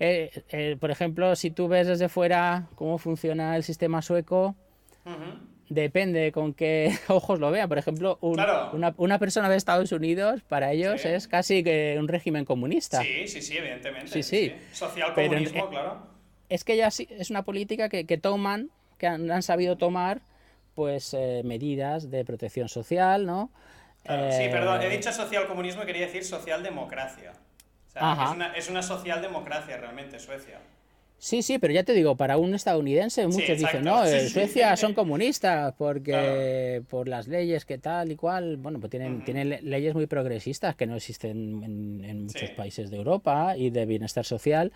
eh, 0.00 0.30
eh, 0.50 0.76
por 0.80 0.90
ejemplo, 0.90 1.36
si 1.36 1.50
tú 1.50 1.68
ves 1.68 1.86
desde 1.86 2.08
fuera 2.08 2.68
cómo 2.74 2.98
funciona 2.98 3.56
el 3.56 3.62
sistema 3.64 4.02
sueco. 4.02 4.56
Depende 5.68 6.30
con 6.32 6.54
qué 6.54 6.92
ojos 7.08 7.40
lo 7.40 7.50
vea. 7.50 7.66
Por 7.66 7.78
ejemplo, 7.78 8.18
un- 8.20 8.34
Claro. 8.34 8.70
una, 8.72 8.94
una 8.98 9.18
persona 9.18 9.48
de 9.48 9.56
Estados 9.56 9.90
Unidos, 9.92 10.42
para 10.48 10.72
ellos 10.72 11.00
Sí. 11.02 11.08
es 11.08 11.26
casi 11.28 11.64
que 11.64 11.96
un 11.98 12.06
régimen 12.08 12.44
comunista. 12.44 13.02
Sí, 13.02 13.26
sí, 13.26 13.42
sí, 13.42 13.56
evidentemente. 13.56 14.08
Sí, 14.10 14.22
sí. 14.22 14.54
Social 14.72 15.12
Pero 15.14 15.26
en- 15.36 15.44
comunismo, 15.44 15.70
claro. 15.70 16.06
Es 16.48 16.62
que 16.62 16.76
ya 16.76 16.90
sí, 16.92 17.08
es 17.10 17.30
una 17.30 17.42
política 17.42 17.88
que, 17.88 18.06
que 18.06 18.16
toman, 18.18 18.70
que 18.98 19.08
han, 19.08 19.28
han 19.32 19.42
sabido 19.42 19.76
tomar, 19.76 20.20
pues 20.76 21.12
eh, 21.14 21.42
medidas 21.44 22.10
de 22.10 22.24
protección 22.24 22.68
social, 22.68 23.26
¿no? 23.26 23.50
Claro, 24.04 24.30
sí, 24.30 24.44
Eh, 24.44 24.48
perdón, 24.50 24.80
he 24.82 24.88
dicho 24.88 25.10
social 25.12 25.46
comunismo 25.48 25.82
y 25.82 25.86
quería 25.86 26.06
decir 26.06 26.22
socialdemocracia. 26.22 27.32
O 27.88 27.90
sea, 27.90 28.24
es 28.26 28.30
una, 28.30 28.52
es 28.54 28.70
una 28.70 28.82
socialdemocracia 28.82 29.78
realmente, 29.78 30.20
Suecia. 30.20 30.60
Sí, 31.18 31.42
sí, 31.42 31.58
pero 31.58 31.72
ya 31.72 31.82
te 31.82 31.92
digo, 31.94 32.16
para 32.16 32.36
un 32.36 32.54
estadounidense 32.54 33.26
muchos 33.26 33.48
exacto, 33.58 33.78
dicen, 33.78 33.84
no, 33.84 34.04
sí, 34.04 34.12
en 34.12 34.20
sí. 34.20 34.28
Suecia 34.28 34.76
son 34.76 34.92
comunistas 34.94 35.74
porque 35.78 36.82
por 36.88 37.08
las 37.08 37.26
leyes 37.26 37.64
que 37.64 37.78
tal 37.78 38.12
y 38.12 38.16
cual, 38.16 38.58
bueno, 38.58 38.78
pues 38.78 38.90
tienen, 38.90 39.22
tienen 39.22 39.48
le- 39.48 39.62
leyes 39.62 39.94
muy 39.94 40.06
progresistas 40.06 40.76
que 40.76 40.86
no 40.86 40.94
existen 40.94 41.62
en, 41.64 42.04
en 42.04 42.22
muchos 42.26 42.50
Sí. 42.50 42.54
países 42.54 42.90
de 42.90 42.98
Europa 42.98 43.56
y 43.56 43.70
de 43.70 43.86
bienestar 43.86 44.24
social, 44.26 44.72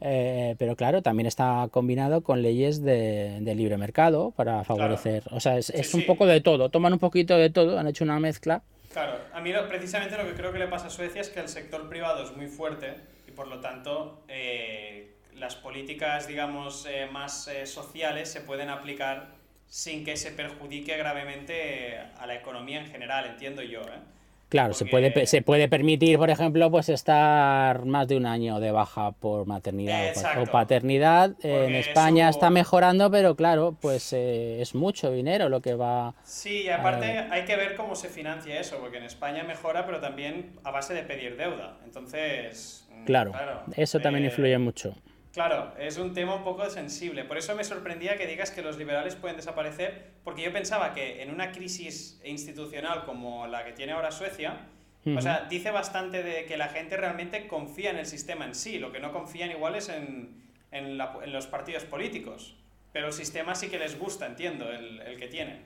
eh, 0.00 0.56
pero 0.58 0.76
claro, 0.76 1.02
también 1.02 1.26
está 1.26 1.68
combinado 1.70 2.22
con 2.22 2.40
leyes 2.40 2.82
de, 2.82 3.38
de 3.42 3.54
libre 3.54 3.76
mercado 3.76 4.30
para 4.32 4.64
favorecer, 4.64 5.24
o 5.30 5.40
sea, 5.40 5.58
es, 5.58 5.68
es 5.70 5.88
Sí, 5.88 5.96
un 5.98 6.02
sí. 6.02 6.06
poco 6.06 6.24
de 6.26 6.40
todo, 6.40 6.70
toman 6.70 6.94
un 6.94 6.98
poquito 6.98 7.36
de 7.36 7.50
todo, 7.50 7.78
han 7.78 7.86
hecho 7.86 8.02
una 8.02 8.18
mezcla. 8.18 8.62
Claro, 8.94 9.18
a 9.32 9.40
mí 9.42 9.52
lo- 9.52 9.68
precisamente 9.68 10.16
lo 10.16 10.24
que 10.26 10.34
creo 10.34 10.52
que 10.52 10.58
le 10.58 10.68
pasa 10.68 10.86
a 10.86 10.90
Suecia 10.90 11.20
es 11.20 11.28
que 11.28 11.38
el 11.40 11.48
sector 11.48 11.86
privado 11.88 12.24
es 12.24 12.34
muy 12.34 12.46
fuerte 12.48 12.94
y 13.28 13.30
por 13.32 13.46
lo 13.46 13.60
tanto 13.60 14.24
eh, 14.28 15.12
las 15.36 15.56
políticas, 15.56 16.26
digamos, 16.26 16.86
eh, 16.86 17.06
más 17.10 17.48
eh, 17.48 17.66
sociales 17.66 18.30
se 18.30 18.40
pueden 18.40 18.68
aplicar 18.68 19.28
sin 19.66 20.04
que 20.04 20.16
se 20.16 20.32
perjudique 20.32 20.96
gravemente 20.96 21.98
a 22.18 22.26
la 22.26 22.34
economía 22.34 22.80
en 22.80 22.86
general, 22.86 23.26
entiendo 23.26 23.62
yo. 23.62 23.80
¿eh? 23.82 24.00
Claro, 24.48 24.74
se, 24.74 24.84
puede, 24.84 25.26
se 25.26 25.42
puede 25.42 25.68
permitir, 25.68 26.18
por 26.18 26.28
ejemplo, 26.28 26.72
pues 26.72 26.88
estar 26.88 27.84
más 27.84 28.08
de 28.08 28.16
un 28.16 28.26
año 28.26 28.58
de 28.58 28.72
baja 28.72 29.12
por 29.12 29.46
maternidad 29.46 30.10
o 30.36 30.46
paternidad. 30.46 31.36
Eh, 31.44 31.66
en 31.66 31.76
España 31.76 32.28
eso- 32.28 32.36
está 32.38 32.50
mejorando, 32.50 33.08
pero 33.12 33.36
claro, 33.36 33.76
pues 33.80 34.12
eh, 34.12 34.60
es 34.60 34.74
mucho 34.74 35.12
dinero 35.12 35.48
lo 35.48 35.60
que 35.60 35.74
va... 35.76 36.16
Sí, 36.24 36.62
y 36.62 36.68
aparte 36.68 37.16
hay 37.30 37.44
que 37.44 37.54
ver 37.54 37.76
cómo 37.76 37.94
se 37.94 38.08
financia 38.08 38.58
eso, 38.58 38.78
porque 38.80 38.98
en 38.98 39.04
España 39.04 39.44
mejora, 39.44 39.86
pero 39.86 40.00
también 40.00 40.50
a 40.64 40.72
base 40.72 40.94
de 40.94 41.04
pedir 41.04 41.36
deuda. 41.36 41.78
Entonces, 41.84 42.88
mm, 42.92 43.04
Claro, 43.04 43.36
eso 43.76 44.00
también 44.00 44.24
eh, 44.24 44.28
influye 44.28 44.58
mucho. 44.58 44.96
Claro, 45.32 45.72
es 45.78 45.96
un 45.96 46.12
tema 46.12 46.34
un 46.34 46.42
poco 46.42 46.68
sensible. 46.70 47.24
Por 47.24 47.38
eso 47.38 47.54
me 47.54 47.62
sorprendía 47.62 48.16
que 48.18 48.26
digas 48.26 48.50
que 48.50 48.62
los 48.62 48.76
liberales 48.78 49.14
pueden 49.14 49.36
desaparecer, 49.36 50.10
porque 50.24 50.42
yo 50.42 50.52
pensaba 50.52 50.92
que 50.92 51.22
en 51.22 51.30
una 51.30 51.52
crisis 51.52 52.20
institucional 52.24 53.04
como 53.04 53.46
la 53.46 53.64
que 53.64 53.72
tiene 53.72 53.92
ahora 53.92 54.10
Suecia, 54.10 54.66
o 55.14 55.20
sea, 55.20 55.46
dice 55.48 55.70
bastante 55.70 56.22
de 56.24 56.46
que 56.46 56.56
la 56.56 56.68
gente 56.68 56.96
realmente 56.96 57.46
confía 57.46 57.90
en 57.90 57.98
el 57.98 58.06
sistema 58.06 58.44
en 58.44 58.54
sí, 58.56 58.78
lo 58.78 58.90
que 58.92 58.98
no 59.00 59.12
confían 59.12 59.50
igual 59.50 59.76
es 59.76 59.88
en, 59.88 60.42
en, 60.72 60.98
la- 60.98 61.18
en 61.22 61.32
los 61.32 61.46
partidos 61.46 61.84
políticos. 61.84 62.56
Pero 62.92 63.06
el 63.06 63.12
sistema 63.12 63.54
sí 63.54 63.68
que 63.68 63.78
les 63.78 63.98
gusta, 63.98 64.26
entiendo, 64.26 64.68
el, 64.70 65.00
el 65.00 65.16
que 65.16 65.28
tienen. 65.28 65.62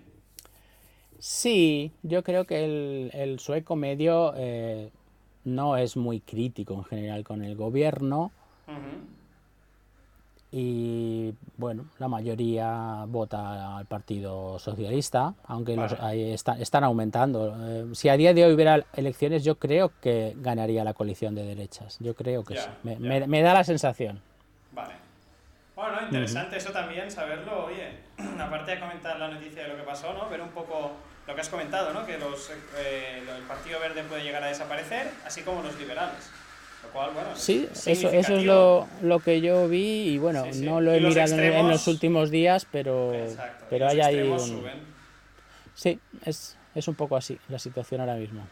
Sí, 1.19 1.93
yo 2.03 2.23
creo 2.23 2.45
que 2.45 2.65
el, 2.65 3.11
el 3.15 3.39
sueco 3.39 3.77
medio 3.77 4.35
eh, 4.37 4.91
no 5.45 5.77
es 5.77 5.97
muy 5.97 6.21
crítico 6.21 6.75
en 6.75 6.85
general 6.85 7.25
con 7.25 7.43
el 7.43 7.57
gobierno. 7.57 8.33
Y 10.57 11.35
bueno, 11.57 11.87
la 11.99 12.07
mayoría 12.07 13.05
vota 13.09 13.77
al 13.77 13.87
Partido 13.87 14.57
Socialista, 14.61 15.35
aunque 15.49 15.75
los- 15.75 15.91
Vale. 15.99 16.05
ahí 16.07 16.31
está- 16.33 16.57
están 16.61 16.85
aumentando. 16.85 17.57
Eh, 17.59 17.87
si 17.95 18.09
a 18.09 18.17
día 18.17 18.33
de 18.33 18.45
hoy 18.45 18.53
hubiera 18.55 18.85
elecciones, 18.95 19.43
yo 19.43 19.57
creo 19.57 19.91
que 20.01 20.35
ganaría 20.37 20.85
la 20.85 20.95
coalición 20.95 21.35
de 21.35 21.43
derechas. 21.45 21.97
Yo 21.99 22.15
creo 22.15 22.45
que 22.45 22.55
Ya, 22.55 22.63
sí. 22.63 22.69
Me, 22.85 23.01
me- 23.01 23.27
me 23.27 23.43
da 23.43 23.53
la 23.53 23.65
sensación. 23.65 24.21
Vale. 24.71 24.95
Bueno, 25.75 25.97
interesante 26.05 26.57
eso 26.59 26.71
también, 26.71 27.11
saberlo, 27.11 27.65
oye, 27.65 27.89
aparte 28.41 28.71
de 28.77 28.81
comentar 28.81 29.19
la 29.19 29.27
noticia 29.27 29.65
de 29.65 29.69
lo 29.71 29.77
que 29.77 29.83
pasó, 29.83 30.13
¿no? 30.15 30.29
Ver 30.31 30.41
un 30.41 30.51
poco 30.51 30.93
lo 31.27 31.35
que 31.35 31.41
has 31.41 31.49
comentado, 31.49 31.93
¿no? 31.93 32.07
Que 32.07 32.17
los, 32.17 32.51
eh, 32.79 33.25
el 33.29 33.43
Partido 33.49 33.81
Verde 33.81 34.05
puede 34.05 34.23
llegar 34.23 34.45
a 34.45 34.47
desaparecer, 34.47 35.11
así 35.27 35.43
como 35.43 35.63
los 35.65 35.77
liberales. 35.81 36.31
Lo 36.85 36.91
cual, 36.93 37.11
bueno, 37.15 37.33
es 37.33 37.39
Sí, 37.39 37.69
eso, 37.87 38.11
eso 38.11 38.37
es 38.37 38.45
lo, 38.45 38.89
lo 39.03 39.21
que 39.21 39.41
yo 39.41 39.69
vi 39.69 40.09
y 40.11 40.19
bueno, 40.19 40.45
Sí, 40.45 40.61
sí. 40.61 40.65
no 40.65 40.81
lo 40.81 40.93
he 40.93 41.01
mirado 41.01 41.35
en- 41.35 41.69
los 41.69 41.87
últimos 41.89 42.31
días, 42.31 42.67
pero, 42.71 43.13
Exacto. 43.15 43.67
pero 43.71 43.89
hay 43.89 44.01
ahí 44.01 44.15
extremos 44.17 44.43
un... 44.51 44.61
suben. 44.61 44.79
Sí, 45.75 45.99
es, 46.25 46.57
es 46.75 46.87
un 46.89 46.95
poco 46.95 47.17
así 47.17 47.39
la 47.49 47.59
situación 47.59 48.01
ahora 48.01 48.15
mismo. 48.15 48.47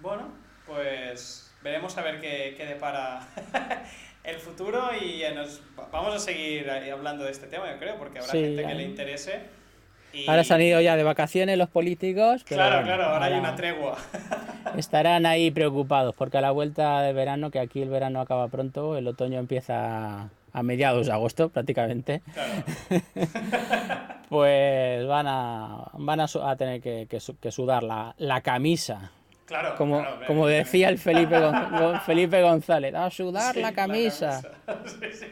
Bueno, 0.00 0.28
pues 0.66 1.52
veremos 1.62 1.96
a 1.98 2.02
ver 2.02 2.20
qué, 2.20 2.54
qué 2.56 2.66
depara 2.66 3.26
el 4.24 4.36
futuro 4.38 4.90
y 5.00 5.22
nos, 5.34 5.60
vamos 5.92 6.14
a 6.14 6.18
seguir 6.18 6.68
hablando 6.70 7.24
de 7.24 7.30
este 7.30 7.46
tema, 7.46 7.70
yo 7.72 7.78
creo, 7.78 7.96
porque 7.96 8.18
habrá 8.18 8.32
gente 8.32 8.66
que 8.66 8.74
le 8.74 8.82
interese. 8.82 9.40
Ahora 10.26 10.44
se 10.44 10.54
han 10.54 10.62
ido 10.62 10.80
ya 10.80 10.96
de 10.96 11.02
vacaciones 11.02 11.58
los 11.58 11.68
políticos. 11.68 12.44
claro, 12.44 12.84
claro, 12.84 13.04
ahora, 13.04 13.26
hay 13.26 13.34
una 13.34 13.54
tregua. 13.54 13.96
estarán 14.76 15.26
ahí 15.26 15.50
preocupados 15.50 16.14
porque 16.14 16.38
a 16.38 16.40
la 16.40 16.50
vuelta 16.50 17.02
de 17.02 17.12
verano, 17.12 17.50
que 17.50 17.58
aquí 17.58 17.82
el 17.82 17.88
verano 17.88 18.20
acaba 18.20 18.48
pronto, 18.48 18.96
el 18.96 19.06
otoño 19.08 19.38
empieza 19.38 20.30
a 20.52 20.62
mediados 20.62 21.06
de 21.06 21.12
agosto 21.12 21.50
prácticamente. 21.50 22.22
pues 24.28 25.06
van 25.06 25.26
a, 25.28 25.90
van 25.94 26.20
a, 26.20 26.56
tener 26.56 26.80
que, 26.80 27.06
que, 27.08 27.50
sudar 27.50 27.82
la, 27.82 28.14
la 28.18 28.40
camisa 28.40 29.12
Claro, 29.46 29.76
como, 29.76 30.04
como 30.26 30.48
decía 30.48 30.88
el 30.88 30.98
Felipe, 30.98 31.36
Felipe 32.06 32.42
González, 32.42 32.92
a 32.94 33.08
sudar 33.10 33.56
la 33.56 33.72
camisa. 33.72 34.42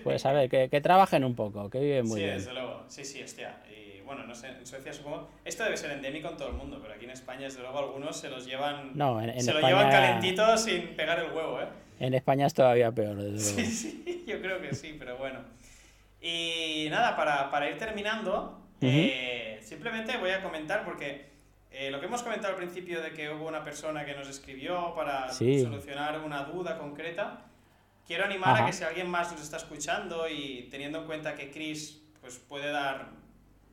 Pues 0.04 0.24
a 0.24 0.32
ver, 0.32 0.48
que, 0.48 0.68
que, 0.68 0.80
trabajen 0.80 1.24
un 1.24 1.34
poco, 1.34 1.68
que 1.68 1.80
viven 1.80 2.06
muy 2.06 2.20
sí, 2.20 2.24
bien. 2.24 2.38
Desde 2.38 2.52
luego. 2.52 2.84
Sí, 2.86 3.04
sí, 3.04 3.22
hostia. 3.22 3.56
Y 3.68 3.83
bueno, 4.04 4.24
no 4.24 4.34
sé, 4.34 4.48
en 4.48 4.66
Suecia 4.66 4.92
supongo. 4.92 5.28
Esto 5.44 5.64
debe 5.64 5.76
ser 5.76 5.90
endémico 5.90 6.28
en 6.28 6.36
todo 6.36 6.48
el 6.48 6.54
mundo, 6.54 6.78
pero 6.80 6.94
aquí 6.94 7.04
en 7.04 7.10
España, 7.10 7.42
desde 7.42 7.60
luego, 7.60 7.78
algunos 7.78 8.16
se 8.16 8.28
los 8.28 8.46
llevan. 8.46 8.92
No, 8.94 9.20
en, 9.20 9.40
se 9.40 9.52
lo 9.52 9.60
llevan 9.60 9.90
calentitos 9.90 10.64
sin 10.64 10.88
pegar 10.96 11.18
el 11.18 11.32
huevo, 11.32 11.60
¿eh? 11.60 11.68
En 12.00 12.14
España 12.14 12.46
es 12.46 12.54
todavía 12.54 12.92
peor, 12.92 13.16
desde 13.16 13.54
luego. 13.54 13.70
Sí, 13.70 14.04
sí, 14.04 14.24
yo 14.26 14.40
creo 14.40 14.60
que 14.60 14.74
sí, 14.74 14.96
pero 14.98 15.16
bueno. 15.16 15.40
Y 16.20 16.88
nada, 16.90 17.16
para, 17.16 17.50
para 17.50 17.68
ir 17.68 17.76
terminando, 17.76 18.60
eh, 18.80 19.58
simplemente 19.62 20.16
voy 20.16 20.30
a 20.30 20.42
comentar 20.42 20.84
porque 20.84 21.26
eh, 21.70 21.90
lo 21.90 22.00
que 22.00 22.06
hemos 22.06 22.22
comentado 22.22 22.54
al 22.54 22.56
principio 22.56 23.02
de 23.02 23.12
que 23.12 23.30
hubo 23.30 23.48
una 23.48 23.64
persona 23.64 24.04
que 24.04 24.14
nos 24.14 24.28
escribió 24.28 24.94
para 24.94 25.32
solucionar 25.32 26.20
una 26.20 26.44
duda 26.44 26.78
concreta, 26.78 27.46
quiero 28.06 28.24
animar 28.24 28.62
a 28.62 28.66
que 28.66 28.72
si 28.72 28.84
alguien 28.84 29.10
más 29.10 29.32
nos 29.32 29.42
está 29.42 29.56
escuchando 29.56 30.28
y 30.28 30.68
teniendo 30.70 31.00
en 31.00 31.06
cuenta 31.06 31.34
que 31.34 31.50
Chris 31.50 32.00
pues, 32.20 32.38
puede 32.38 32.70
dar 32.70 33.08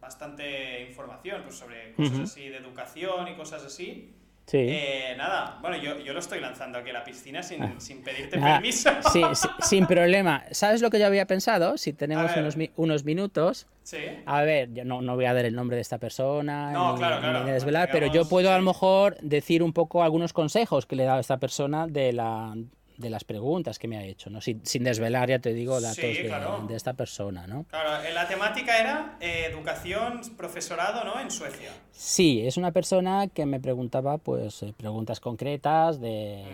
bastante 0.02 0.82
información 0.90 1.44
pues, 1.44 1.56
sobre 1.56 1.94
cosas 1.94 2.20
así 2.20 2.50
de 2.50 2.58
educación 2.58 3.28
y 3.30 3.36
cosas 3.36 3.64
así, 3.64 4.14
Sí. 4.48 4.58
Eh, 4.58 5.14
nada, 5.18 5.60
bueno, 5.62 5.78
yo, 5.78 6.00
yo, 6.00 6.12
lo 6.12 6.20
estoy 6.20 6.42
lanzando 6.42 6.80
aquí 6.80 6.90
a 6.90 6.94
la 6.94 7.04
piscina 7.06 7.42
sin, 7.42 7.64
ah. 7.64 7.76
sin 7.78 8.04
pedirte 8.04 8.38
permiso. 8.38 8.90
Sí, 9.14 9.22
sin 9.62 9.86
problema. 9.86 10.44
¿Sabes 10.52 10.82
lo 10.82 10.90
que 10.90 11.00
yo 11.00 11.06
había 11.06 11.26
pensado? 11.26 11.78
Si 11.78 11.94
tenemos 11.94 12.36
unos, 12.36 12.58
unos, 12.76 13.06
minutos. 13.06 13.68
Sí. 13.84 14.00
A 14.26 14.42
ver, 14.42 14.74
yo 14.74 14.84
no, 14.84 15.02
no, 15.02 15.16
voy 15.16 15.26
a 15.26 15.34
dar 15.34 15.46
el 15.46 15.56
nombre 15.56 15.76
de 15.76 15.82
esta 15.82 16.00
persona 16.00 16.72
no, 16.72 16.96
claro, 16.96 17.22
claro, 17.22 17.46
desvelar, 17.46 17.90
pero 17.92 18.08
yo 18.08 18.28
puedo 18.28 18.52
a 18.52 18.58
lo 18.58 18.64
mejor 18.64 19.16
decir 19.22 19.64
un 19.64 19.74
poco 19.74 20.04
algunos 20.04 20.34
consejos 20.34 20.86
que 20.86 20.96
le 20.96 21.04
he 21.04 21.06
dado 21.06 21.20
a 21.20 21.22
esta 21.22 21.38
persona 21.38 21.88
de 21.88 22.12
la 22.12 22.54
de 23.02 23.10
las 23.10 23.24
preguntas 23.24 23.80
que 23.80 23.88
me 23.88 23.98
ha 23.98 24.04
hecho, 24.04 24.30
¿no? 24.30 24.40
Sin, 24.40 24.66
sin 24.66 24.84
desvelar, 24.84 25.30
ya 25.30 25.40
te 25.40 25.54
digo, 25.54 25.82
datos 25.82 25.98
de, 25.98 26.76
esta 26.76 26.94
persona, 26.94 27.48
¿no? 27.48 27.66
Claro, 27.66 28.02
la 28.14 28.28
temática 28.28 28.80
era 28.80 29.18
eh, 29.20 29.48
educación, 29.52 30.22
profesorado, 30.38 31.04
¿no? 31.04 31.20
En 31.20 31.32
Suecia. 31.32 31.72
Sí, 31.92 32.46
es 32.46 32.58
una 32.58 32.72
persona 32.72 33.28
que 33.28 33.46
me 33.46 33.60
preguntaba, 33.60 34.18
pues, 34.18 34.64
eh, 34.64 34.74
preguntas 34.78 35.20
concretas 35.20 36.00
de, 36.00 36.46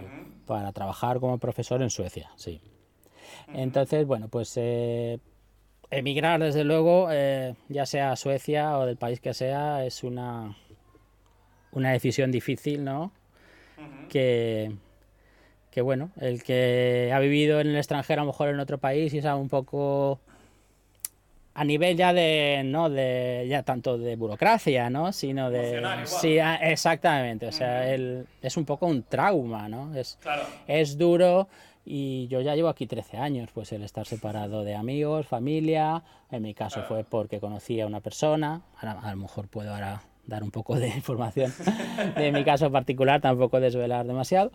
para 0.46 0.72
trabajar 0.72 1.20
como 1.20 1.38
profesor 1.38 1.82
en 1.82 1.90
Suecia, 1.90 2.32
sí. 2.36 2.62
Entonces, 3.54 4.06
bueno, 4.08 4.28
pues 4.30 4.54
eh, 4.56 5.20
emigrar, 5.92 6.42
desde 6.42 6.64
luego, 6.64 7.10
ya 7.70 7.86
sea 7.86 8.12
a 8.12 8.16
Suecia 8.16 8.78
o 8.78 8.86
del 8.86 8.98
país 8.98 9.20
que 9.20 9.34
sea, 9.34 9.86
es 9.86 10.04
una, 10.04 10.58
una 11.72 11.92
decisión 11.92 12.32
difícil, 12.32 12.84
¿no? 12.84 13.12
Que 14.10 14.74
que 15.78 15.84
bueno, 15.84 16.10
el 16.20 16.42
que 16.42 17.12
ha 17.14 17.20
vivido 17.20 17.60
en 17.60 17.68
el 17.68 17.78
extranjero, 17.78 18.24
a 18.24 18.26
lo 18.26 18.32
mejor 18.32 18.50
en 18.50 18.60
otro 18.60 18.80
país, 18.80 19.14
y 19.14 19.22
sabe 19.22 19.40
un 19.40 19.48
poco 19.48 20.20
a 21.54 21.64
nivel 21.64 21.96
ya 21.96 22.14
de, 22.14 22.64
no 22.66 22.90
de, 22.90 23.46
ya 23.48 23.62
tanto 23.62 24.00
de 24.00 24.16
burocracia, 24.16 24.90
¿no? 24.90 25.12
Sino 25.14 25.52
de... 25.52 25.80
Sí, 26.06 26.40
ah, 26.40 26.56
exactamente, 26.56 27.46
o 27.46 27.52
sea, 27.52 27.94
es 27.94 28.58
un 28.58 28.66
poco 28.66 28.88
un 28.88 29.04
trauma, 29.04 29.70
¿no? 29.70 29.94
Es, 29.94 30.18
es 30.66 30.98
duro 30.98 31.48
y 31.86 32.28
yo 32.28 32.42
ya 32.42 32.56
llevo 32.56 32.70
aquí 32.70 32.88
13 32.88 33.18
años, 33.18 33.52
pues 33.54 33.72
el 33.72 33.84
estar 33.84 34.08
separado 34.08 34.64
de 34.64 34.74
amigos, 34.74 35.28
familia, 35.28 36.02
en 36.32 36.42
mi 36.42 36.56
caso 36.56 36.82
fue 36.88 37.04
porque 37.04 37.40
conocí 37.40 37.80
a 37.82 37.86
una 37.86 38.00
persona, 38.00 38.64
a 38.82 39.12
lo 39.12 39.18
mejor 39.18 39.48
puedo 39.48 39.76
ahora 39.76 40.02
dar 40.28 40.44
un 40.44 40.52
poco 40.52 40.76
de 40.76 40.88
información 40.96 41.52
de 42.16 42.32
mi 42.32 42.44
caso 42.44 42.72
particular, 42.72 43.22
tampoco 43.22 43.60
desvelar 43.60 44.06
demasiado. 44.06 44.52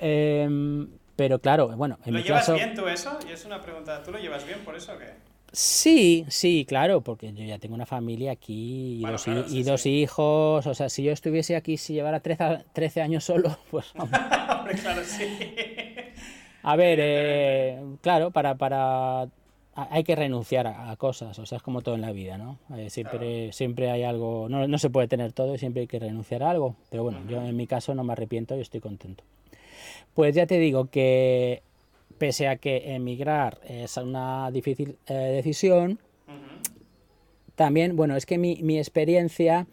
Em, 0.00 0.88
pero 1.16 1.40
claro, 1.40 1.68
bueno, 1.76 1.98
en 2.06 2.14
¿Lo 2.14 2.20
mi 2.20 2.24
llevas 2.24 2.46
caso... 2.46 2.54
bien 2.54 2.74
tú 2.74 2.86
eso? 2.86 3.18
Y 3.28 3.32
es 3.32 3.44
una 3.44 3.60
pregunta, 3.60 4.02
¿tú 4.02 4.12
lo 4.12 4.18
llevas 4.18 4.46
bien 4.46 4.60
por 4.60 4.76
eso 4.76 4.94
o 4.94 4.98
qué? 4.98 5.28
Sí, 5.50 6.26
sí, 6.28 6.66
claro, 6.68 7.00
porque 7.00 7.32
yo 7.32 7.42
ya 7.42 7.58
tengo 7.58 7.74
una 7.74 7.86
familia 7.86 8.32
aquí 8.32 9.00
y, 9.00 9.02
dos, 9.02 9.26
y 9.26 9.62
dos 9.62 9.86
hijos. 9.86 10.66
O 10.66 10.74
sea, 10.74 10.88
si 10.90 11.02
yo 11.02 11.12
estuviese 11.12 11.56
aquí, 11.56 11.78
si 11.78 11.94
llevara 11.94 12.20
13, 12.20 12.66
13 12.72 13.02
años 13.02 13.24
solo, 13.24 13.56
pues. 13.70 13.92
Hombre, 13.96 14.74
claro, 14.80 15.02
sí. 15.04 15.24
A 16.62 16.76
ver, 16.76 16.98
eh, 17.00 17.80
claro, 18.02 18.30
para, 18.30 18.56
para 18.56 19.28
hay 19.90 20.02
que 20.02 20.16
renunciar 20.16 20.66
a, 20.66 20.94
cosas, 20.96 21.38
o 21.38 21.46
sea, 21.46 21.56
es 21.56 21.62
como 21.62 21.82
todo 21.82 21.94
en 21.94 22.00
la 22.00 22.10
vida, 22.10 22.36
¿no? 22.36 22.58
Eh, 22.76 22.90
siempre, 22.90 23.52
siempre 23.52 23.90
hay 23.90 24.02
algo, 24.02 24.48
no, 24.48 24.66
no, 24.66 24.78
se 24.78 24.90
puede 24.90 25.06
tener 25.06 25.32
todo 25.32 25.54
y 25.54 25.58
siempre 25.58 25.82
hay 25.82 25.86
que 25.86 26.00
renunciar 26.00 26.42
a 26.42 26.50
algo, 26.50 26.74
pero 26.90 27.04
bueno, 27.04 27.20
yo 27.28 27.40
en 27.40 27.56
mi 27.56 27.66
caso 27.68 27.94
no 27.94 28.02
me 28.02 28.12
arrepiento 28.12 28.56
y 28.56 28.60
estoy 28.60 28.80
contento. 28.80 29.22
Pues 30.14 30.34
ya 30.34 30.46
te 30.46 30.58
digo 30.58 30.86
que 30.86 31.62
pese 32.18 32.48
a 32.48 32.56
que 32.56 32.94
emigrar 32.94 33.58
es 33.68 33.96
una 33.96 34.50
difícil 34.50 34.96
eh, 35.06 35.14
decisión, 35.14 36.00
también, 37.54 37.96
bueno, 37.96 38.16
es 38.16 38.26
que 38.26 38.38
mi, 38.38 38.56
mi 38.62 38.78
experiencia 38.78 39.66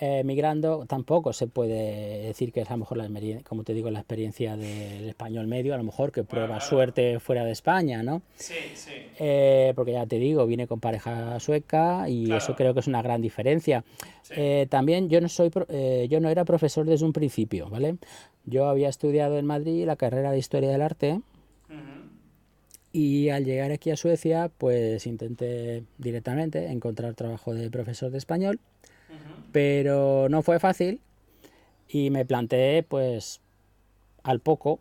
eh, 0.00 0.24
migrando 0.24 0.86
tampoco 0.86 1.32
se 1.32 1.46
puede 1.46 2.26
decir 2.26 2.52
que 2.52 2.62
es 2.62 2.68
a 2.68 2.74
lo 2.74 2.78
mejor 2.78 2.96
la 2.98 3.08
como 3.44 3.62
te 3.62 3.74
digo 3.74 3.90
la 3.90 4.00
experiencia 4.00 4.56
del 4.56 5.08
español 5.08 5.46
medio 5.46 5.72
a 5.72 5.76
lo 5.76 5.84
mejor 5.84 6.10
que 6.10 6.24
prueba 6.24 6.60
suerte 6.60 7.20
fuera 7.20 7.44
de 7.44 7.52
España 7.52 8.02
no 8.02 8.20
sí 8.34 8.54
sí. 8.74 8.90
Eh, 9.20 9.72
porque 9.76 9.92
ya 9.92 10.04
te 10.04 10.18
digo 10.18 10.46
vine 10.46 10.66
con 10.66 10.80
pareja 10.80 11.38
sueca 11.38 12.08
y 12.08 12.32
eso 12.32 12.56
creo 12.56 12.74
que 12.74 12.80
es 12.80 12.88
una 12.88 13.02
gran 13.02 13.22
diferencia. 13.22 13.84
Eh, 14.30 14.66
también 14.68 15.08
yo 15.08 15.20
no 15.20 15.28
soy 15.28 15.52
yo 16.08 16.20
no 16.20 16.28
era 16.28 16.44
profesor 16.44 16.86
desde 16.86 17.04
un 17.04 17.12
principio 17.12 17.68
vale 17.70 17.96
yo 18.46 18.66
había 18.68 18.88
estudiado 18.88 19.38
en 19.38 19.46
Madrid 19.46 19.86
la 19.86 19.94
carrera 19.94 20.32
de 20.32 20.38
historia 20.38 20.70
del 20.70 20.82
arte 20.82 21.20
y 22.90 23.28
al 23.28 23.44
llegar 23.44 23.70
aquí 23.70 23.90
a 23.90 23.96
Suecia 23.96 24.50
pues 24.58 25.06
intenté 25.06 25.84
directamente 25.98 26.66
encontrar 26.66 27.14
trabajo 27.14 27.54
de 27.54 27.70
profesor 27.70 28.10
de 28.10 28.18
español 28.18 28.58
pero 29.52 30.28
no 30.28 30.42
fue 30.42 30.58
fácil 30.58 31.00
y 31.88 32.10
me 32.10 32.24
planteé, 32.24 32.82
pues, 32.82 33.40
al 34.22 34.40
poco, 34.40 34.80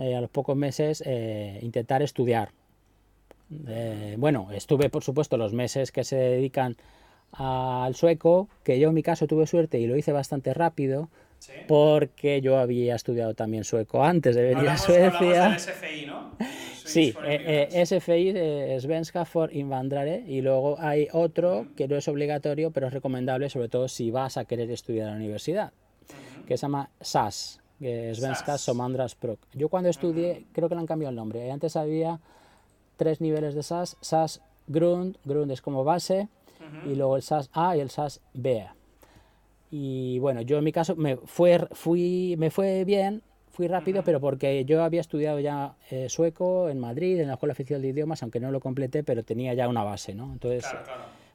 eh, 0.00 0.16
a 0.16 0.20
los 0.20 0.30
pocos 0.30 0.56
meses, 0.56 1.02
eh, 1.06 1.58
intentar 1.62 2.02
estudiar. 2.02 2.50
Eh, 3.68 4.16
bueno, 4.18 4.48
estuve, 4.52 4.88
por 4.88 5.04
supuesto, 5.04 5.36
los 5.36 5.52
meses 5.52 5.92
que 5.92 6.04
se 6.04 6.16
dedican 6.16 6.76
al 7.32 7.94
sueco, 7.94 8.48
que 8.64 8.78
yo 8.78 8.88
en 8.88 8.94
mi 8.94 9.02
caso 9.02 9.26
tuve 9.26 9.46
suerte 9.46 9.78
y 9.78 9.86
lo 9.86 9.96
hice 9.96 10.12
bastante 10.12 10.52
rápido, 10.54 11.08
porque 11.66 12.40
yo 12.40 12.58
había 12.58 12.94
estudiado 12.94 13.34
también 13.34 13.64
sueco 13.64 14.04
antes 14.04 14.36
de 14.36 14.42
venir 14.42 14.68
a 14.68 14.76
Suecia. 14.76 15.58
SFI, 15.58 16.06
¿no? 16.06 16.32
Sí, 16.84 17.14
eh, 17.24 17.68
eh, 17.72 17.86
SFI, 17.86 18.32
eh, 18.34 18.78
Svenska 18.80 19.24
for 19.24 19.54
Invandrare, 19.54 20.24
y 20.26 20.40
luego 20.40 20.76
hay 20.78 21.08
otro 21.12 21.66
que 21.76 21.88
no 21.88 21.96
es 21.96 22.08
obligatorio, 22.08 22.70
pero 22.70 22.88
es 22.88 22.92
recomendable, 22.92 23.48
sobre 23.48 23.68
todo 23.68 23.88
si 23.88 24.10
vas 24.10 24.36
a 24.36 24.44
querer 24.44 24.70
estudiar 24.70 25.06
en 25.06 25.14
la 25.14 25.18
universidad, 25.18 25.72
que 26.46 26.56
se 26.56 26.62
llama 26.62 26.90
SAS, 27.00 27.60
que 27.78 28.14
Svenska 28.14 28.58
Somandras 28.58 29.14
Pro. 29.14 29.38
Yo 29.54 29.68
cuando 29.68 29.88
estudié, 29.88 30.44
creo 30.52 30.68
que 30.68 30.74
le 30.74 30.80
han 30.80 30.86
cambiado 30.86 31.10
el 31.10 31.16
nombre. 31.16 31.50
Antes 31.50 31.76
había 31.76 32.20
tres 32.96 33.20
niveles 33.20 33.54
de 33.54 33.62
SAS, 33.62 33.96
SAS 34.00 34.40
Grund, 34.66 35.16
Grund 35.24 35.50
es 35.50 35.62
como 35.62 35.84
base, 35.84 36.28
y 36.86 36.94
luego 36.94 37.16
el 37.16 37.22
SAS 37.22 37.50
A 37.52 37.76
y 37.76 37.80
el 37.80 37.90
SAS 37.90 38.20
B. 38.34 38.66
Y 39.74 40.18
bueno, 40.18 40.42
yo 40.42 40.58
en 40.58 40.64
mi 40.64 40.70
caso 40.70 40.94
me 40.96 41.16
fue, 41.16 41.58
fui, 41.72 42.34
me 42.36 42.50
fue 42.50 42.84
bien, 42.84 43.22
fui 43.50 43.68
rápido, 43.68 44.04
pero 44.04 44.20
porque 44.20 44.66
yo 44.66 44.84
había 44.84 45.00
estudiado 45.00 45.40
ya 45.40 45.76
eh, 45.90 46.10
sueco 46.10 46.68
en 46.68 46.78
Madrid, 46.78 47.18
en 47.18 47.28
la 47.28 47.34
Escuela 47.34 47.52
Oficial 47.52 47.80
de 47.80 47.88
Idiomas, 47.88 48.22
aunque 48.22 48.38
no 48.38 48.50
lo 48.50 48.60
completé, 48.60 49.02
pero 49.02 49.22
tenía 49.22 49.54
ya 49.54 49.68
una 49.68 49.82
base, 49.82 50.14
¿no? 50.14 50.30
Entonces, 50.30 50.66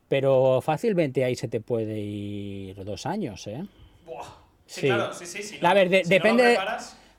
pero 0.07 0.61
fácilmente 0.61 1.23
ahí 1.23 1.35
se 1.35 1.47
te 1.47 1.61
puede 1.61 1.99
ir 1.99 2.85
dos 2.85 3.07
años, 3.07 3.47
¿eh? 3.47 3.65
Buah. 4.05 4.23
Sí, 4.67 4.81
claro, 4.81 5.13
sí, 5.13 5.25
sí, 5.25 5.41
sí. 5.41 5.57
a 5.59 5.73
ver, 5.73 5.89
depende, 5.89 6.59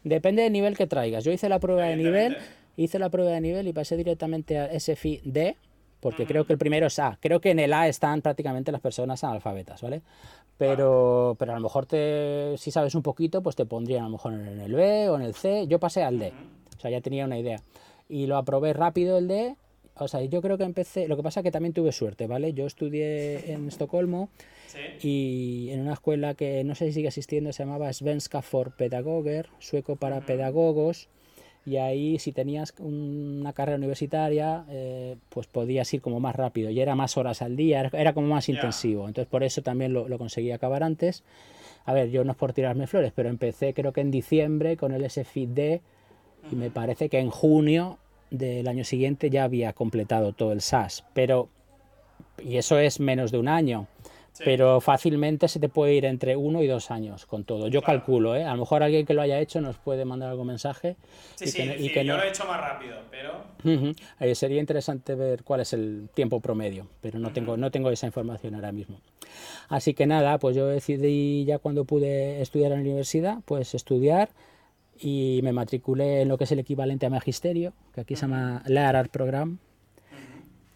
depende 0.04 0.42
del 0.42 0.52
nivel 0.52 0.76
que 0.76 0.86
traigas. 0.86 1.24
Yo 1.24 1.32
hice 1.32 1.48
la 1.48 1.58
prueba 1.58 1.86
de 1.86 1.96
nivel, 1.96 2.36
hice 2.76 3.00
la 3.00 3.10
prueba 3.10 3.32
de 3.32 3.40
nivel 3.40 3.66
y 3.66 3.72
pasé 3.72 3.96
directamente 3.96 4.56
a 4.56 4.78
SFI 4.78 5.22
D, 5.24 5.56
porque 5.98 6.26
creo 6.26 6.44
que 6.44 6.52
el 6.52 6.60
primero 6.60 6.86
es 6.86 6.98
A. 7.00 7.18
Creo 7.20 7.40
que 7.40 7.50
en 7.50 7.58
el 7.58 7.72
A 7.72 7.88
están 7.88 8.22
prácticamente 8.22 8.70
las 8.70 8.80
personas 8.80 9.24
analfabetas, 9.24 9.82
¿vale? 9.82 10.02
Pero, 10.58 11.36
pero 11.38 11.52
a 11.52 11.54
lo 11.54 11.60
mejor 11.60 11.86
te, 11.86 12.54
si 12.58 12.70
sabes 12.70 12.94
un 12.94 13.02
poquito, 13.02 13.42
pues 13.42 13.54
te 13.56 13.64
pondrían 13.64 14.02
a 14.02 14.06
lo 14.06 14.12
mejor 14.12 14.34
en 14.34 14.60
el 14.60 14.74
B 14.74 15.08
o 15.08 15.16
en 15.16 15.22
el 15.22 15.34
C. 15.34 15.66
Yo 15.68 15.78
pasé 15.78 16.02
al 16.02 16.18
D, 16.18 16.32
o 16.76 16.80
sea, 16.80 16.90
ya 16.90 17.00
tenía 17.00 17.24
una 17.24 17.38
idea. 17.38 17.62
Y 18.08 18.26
lo 18.26 18.36
aprobé 18.36 18.72
rápido 18.72 19.18
el 19.18 19.28
D. 19.28 19.56
O 20.00 20.06
sea, 20.06 20.22
yo 20.22 20.40
creo 20.42 20.58
que 20.58 20.64
empecé, 20.64 21.08
lo 21.08 21.16
que 21.16 21.22
pasa 21.24 21.40
es 21.40 21.44
que 21.44 21.50
también 21.50 21.72
tuve 21.72 21.90
suerte, 21.90 22.28
¿vale? 22.28 22.52
Yo 22.52 22.66
estudié 22.66 23.52
en 23.52 23.66
Estocolmo 23.66 24.28
y 25.02 25.70
en 25.70 25.80
una 25.80 25.94
escuela 25.94 26.34
que 26.34 26.62
no 26.62 26.76
sé 26.76 26.86
si 26.86 26.92
sigue 26.92 27.08
existiendo, 27.08 27.52
se 27.52 27.64
llamaba 27.64 27.92
Svenska 27.92 28.42
for 28.42 28.76
Pedagoger, 28.76 29.48
sueco 29.58 29.96
para 29.96 30.20
pedagogos 30.20 31.08
y 31.68 31.76
ahí 31.76 32.18
si 32.18 32.32
tenías 32.32 32.72
una 32.78 33.52
carrera 33.52 33.76
universitaria 33.76 34.64
eh, 34.70 35.16
pues 35.28 35.46
podías 35.46 35.92
ir 35.92 36.00
como 36.00 36.18
más 36.18 36.34
rápido 36.34 36.70
y 36.70 36.80
era 36.80 36.94
más 36.94 37.18
horas 37.18 37.42
al 37.42 37.56
día, 37.56 37.90
era, 37.92 38.14
como 38.14 38.28
más 38.28 38.48
intensivo, 38.48 39.06
entonces 39.06 39.28
por 39.30 39.44
eso 39.44 39.60
también 39.60 39.92
lo, 39.92 40.18
conseguí 40.18 40.50
acabar 40.50 40.82
antes. 40.82 41.24
A 41.84 41.92
ver, 41.92 42.10
yo 42.10 42.24
no 42.24 42.32
es 42.32 42.38
por 42.38 42.54
tirarme 42.54 42.86
flores, 42.86 43.12
pero 43.14 43.28
empecé 43.28 43.74
creo 43.74 43.92
que 43.92 44.00
en 44.00 44.10
diciembre 44.10 44.78
con 44.78 44.92
el 44.92 45.08
SFID 45.08 45.80
y 46.50 46.56
me 46.56 46.70
parece 46.70 47.10
que 47.10 47.18
en 47.18 47.28
junio 47.28 47.98
del 48.30 48.66
año 48.66 48.84
siguiente 48.84 49.28
ya 49.28 49.44
había 49.44 49.74
completado 49.74 50.32
todo 50.32 50.52
el 50.52 50.62
SAS, 50.62 51.04
pero 51.12 51.50
y 52.42 52.56
eso 52.56 52.78
es 52.78 52.98
menos 52.98 53.30
de 53.30 53.38
un 53.38 53.48
año. 53.48 53.86
Pero 54.44 54.80
fácilmente 54.80 55.48
se 55.48 55.58
te 55.58 55.68
puede 55.68 55.94
ir 55.94 56.04
entre 56.04 56.36
uno 56.36 56.62
y 56.62 56.66
dos 56.66 56.90
años 56.90 57.26
con 57.26 57.44
todo. 57.44 57.68
Yo 57.68 57.82
calculo, 57.82 58.36
¿eh? 58.36 58.44
A 58.44 58.52
lo 58.52 58.60
mejor 58.60 58.82
alguien 58.82 59.04
que 59.04 59.14
lo 59.14 59.22
haya 59.22 59.40
hecho 59.40 59.60
nos 59.60 59.78
puede 59.78 60.04
mandar 60.04 60.30
algún 60.30 60.46
mensaje. 60.46 60.96
Sí, 61.34 61.46
y 61.46 61.48
sí, 61.48 61.56
que, 61.58 61.76
y 61.78 61.92
que 61.92 62.04
yo 62.04 62.16
lo 62.16 62.22
he 62.22 62.28
hecho 62.28 62.44
más 62.44 62.60
rápido, 62.60 62.98
pero... 63.10 64.34
sería 64.34 64.60
interesante 64.60 65.14
ver 65.14 65.42
cuál 65.42 65.60
es 65.60 65.72
el 65.72 66.08
tiempo 66.14 66.40
promedio, 66.40 66.86
pero 67.00 67.18
no, 67.18 67.32
tengo, 67.32 67.56
no 67.56 67.70
tengo 67.70 67.90
esa 67.90 68.06
información 68.06 68.54
ahora 68.54 68.70
mismo. 68.72 69.00
Así 69.68 69.94
que 69.94 70.06
nada, 70.06 70.38
pues 70.38 70.56
yo 70.56 70.66
decidí 70.66 71.44
ya 71.44 71.58
cuando 71.58 71.84
pude 71.84 72.40
estudiar 72.40 72.72
en 72.72 72.78
la 72.78 72.84
universidad, 72.84 73.38
pues 73.44 73.74
estudiar 73.74 74.30
y 74.98 75.40
me 75.42 75.52
matriculé 75.52 76.22
en 76.22 76.28
lo 76.28 76.38
que 76.38 76.44
es 76.44 76.52
el 76.52 76.58
equivalente 76.58 77.06
a 77.06 77.10
magisterio, 77.10 77.72
que 77.94 78.00
aquí 78.00 78.16
se 78.16 78.22
llama 78.22 78.62
LARAR 78.66 79.10
Program, 79.10 79.58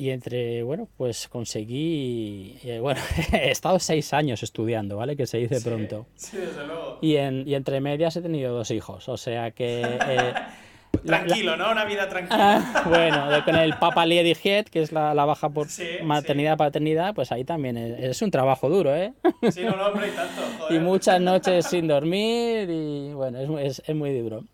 y 0.02 0.10
entre, 0.10 0.64
bueno, 0.64 0.88
pues 0.96 1.28
conseguí, 1.28 2.58
eh, 2.64 2.80
bueno, 2.80 3.00
he 3.32 3.52
estado 3.52 3.78
seis 3.78 4.12
años 4.12 4.42
estudiando, 4.42 4.96
¿vale? 4.96 5.16
Que 5.16 5.28
se 5.28 5.38
dice 5.38 5.60
pronto. 5.60 6.06
Sí, 6.16 6.38
desde 6.38 6.66
luego. 6.66 6.98
Y, 7.00 7.14
en, 7.14 7.46
y 7.46 7.54
entre 7.54 7.80
medias 7.80 8.16
he 8.16 8.20
tenido 8.20 8.52
dos 8.52 8.72
hijos, 8.72 9.08
o 9.08 9.16
sea 9.16 9.52
que... 9.52 9.80
Eh, 9.80 10.34
Tranquilo, 11.06 11.56
¿no? 11.56 11.70
Una 11.70 11.84
vida 11.84 12.08
tranquila. 12.08 12.62
Ah, 12.74 12.84
bueno, 12.88 13.44
con 13.44 13.56
el 13.56 13.74
Papa 13.74 14.04
Dijet, 14.04 14.68
que 14.68 14.82
es 14.82 14.92
la, 14.92 15.14
la 15.14 15.24
baja 15.24 15.48
por 15.48 15.68
maternidad, 16.02 16.56
paternidad, 16.56 17.14
pues 17.14 17.32
ahí 17.32 17.44
también 17.44 17.76
es, 17.76 18.20
un 18.22 18.30
trabajo 18.30 18.68
duro, 18.68 18.94
¿eh? 18.94 19.12
Sí, 19.50 19.62
no, 19.62 19.76
no, 19.76 19.86
hombre, 19.86 20.08
y 20.08 20.10
tanto. 20.10 20.74
Y 20.74 20.78
muchas 20.80 21.20
noches 21.20 21.66
sin 21.66 21.88
dormir 21.88 22.68
y 22.68 23.14
bueno, 23.14 23.38
es, 23.38 23.78
es, 23.78 23.82
es 23.88 23.96
muy 23.96 24.16
duro. 24.18 24.44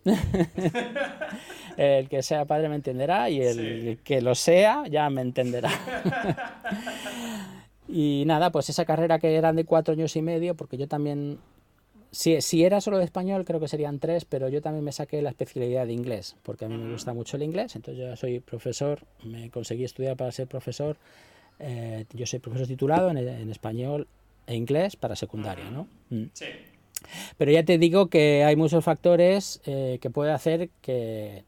El 1.79 2.09
que 2.09 2.25
sea 2.25 2.45
padre 2.45 2.69
me 2.69 2.75
entenderá 2.75 3.31
y 3.31 3.41
el, 3.41 4.01
que 4.03 4.21
lo 4.21 4.35
sea 4.35 4.83
ya 4.91 5.09
me 5.11 5.23
entenderá. 5.23 5.71
y 7.89 8.25
nada, 8.27 8.51
pues 8.51 8.69
esa 8.69 8.85
carrera 8.85 9.21
que 9.21 9.37
eran 9.37 9.55
de 9.55 9.65
cuatro 9.65 9.95
años 9.95 10.17
y 10.17 10.23
medio, 10.23 10.57
porque 10.57 10.77
yo 10.77 10.89
también, 10.89 11.39
si, 12.11 12.41
si 12.41 12.65
era 12.65 12.81
solo 12.81 12.99
de 12.99 13.05
español 13.05 13.45
creo 13.45 13.61
que 13.61 13.69
serían 13.69 14.01
tres, 14.01 14.25
pero 14.25 14.49
yo 14.49 14.61
también 14.61 14.85
me 14.85 14.91
saqué 14.91 15.23
la 15.23 15.31
especialidad 15.31 15.87
de 15.87 15.93
inglés, 15.93 16.35
porque 16.43 16.65
a 16.65 16.69
mí 16.69 16.77
me 16.77 16.91
gusta 16.91 17.15
mucho 17.15 17.37
el 17.37 17.45
inglés, 17.45 17.77
entonces 17.77 18.05
yo 18.05 18.17
soy 18.17 18.41
profesor, 18.41 18.99
me 19.25 19.49
conseguí 19.49 19.85
estudiar 19.85 20.17
para 20.17 20.33
ser 20.33 20.49
profesor, 20.49 20.97
eh, 21.61 22.07
yo 22.13 22.27
soy 22.27 22.41
profesor 22.41 22.67
titulado 22.67 23.09
en, 23.11 23.19
en, 23.19 23.51
español 23.51 24.09
e 24.49 24.57
inglés 24.57 24.97
para 24.97 25.15
secundaria, 25.15 25.71
¿no? 25.71 25.87
Mm. 26.11 26.25
Sí. 26.33 26.47
Pero 27.37 27.53
ya 27.53 27.65
te 27.65 27.79
digo 27.79 28.09
que 28.09 28.43
hay 28.43 28.57
muchos 28.57 28.85
factores 28.85 29.61
eh, 29.65 29.99
que 30.01 30.11
puede 30.11 30.33
hacer 30.33 30.71
que 30.81 31.45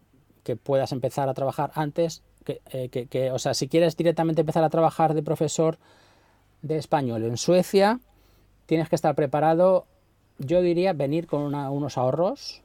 que 0.51 0.57
puedas 0.57 0.91
empezar 0.91 1.29
a 1.29 1.35
trabajar 1.35 1.71
antes, 1.75 2.25
eh, 2.47 2.89
que, 2.89 3.07
que, 3.07 3.31
o 3.31 3.39
sea, 3.39 3.55
si 3.55 3.69
quieres 3.69 3.97
directamente 3.97 4.41
empezar 4.41 4.65
a 4.65 4.69
trabajar 4.69 5.15
de 5.15 5.23
profesor 5.23 5.79
de 6.63 6.77
español 6.77 7.23
en 7.23 7.37
Suecia, 7.37 8.01
tienes 8.67 8.89
que 8.89 8.97
estar 8.97 9.15
preparado, 9.15 9.87
yo 10.39 10.61
diría, 10.61 10.93
venir 10.93 11.29
con 11.29 11.55
unos 11.55 11.97
ahorros 11.97 12.63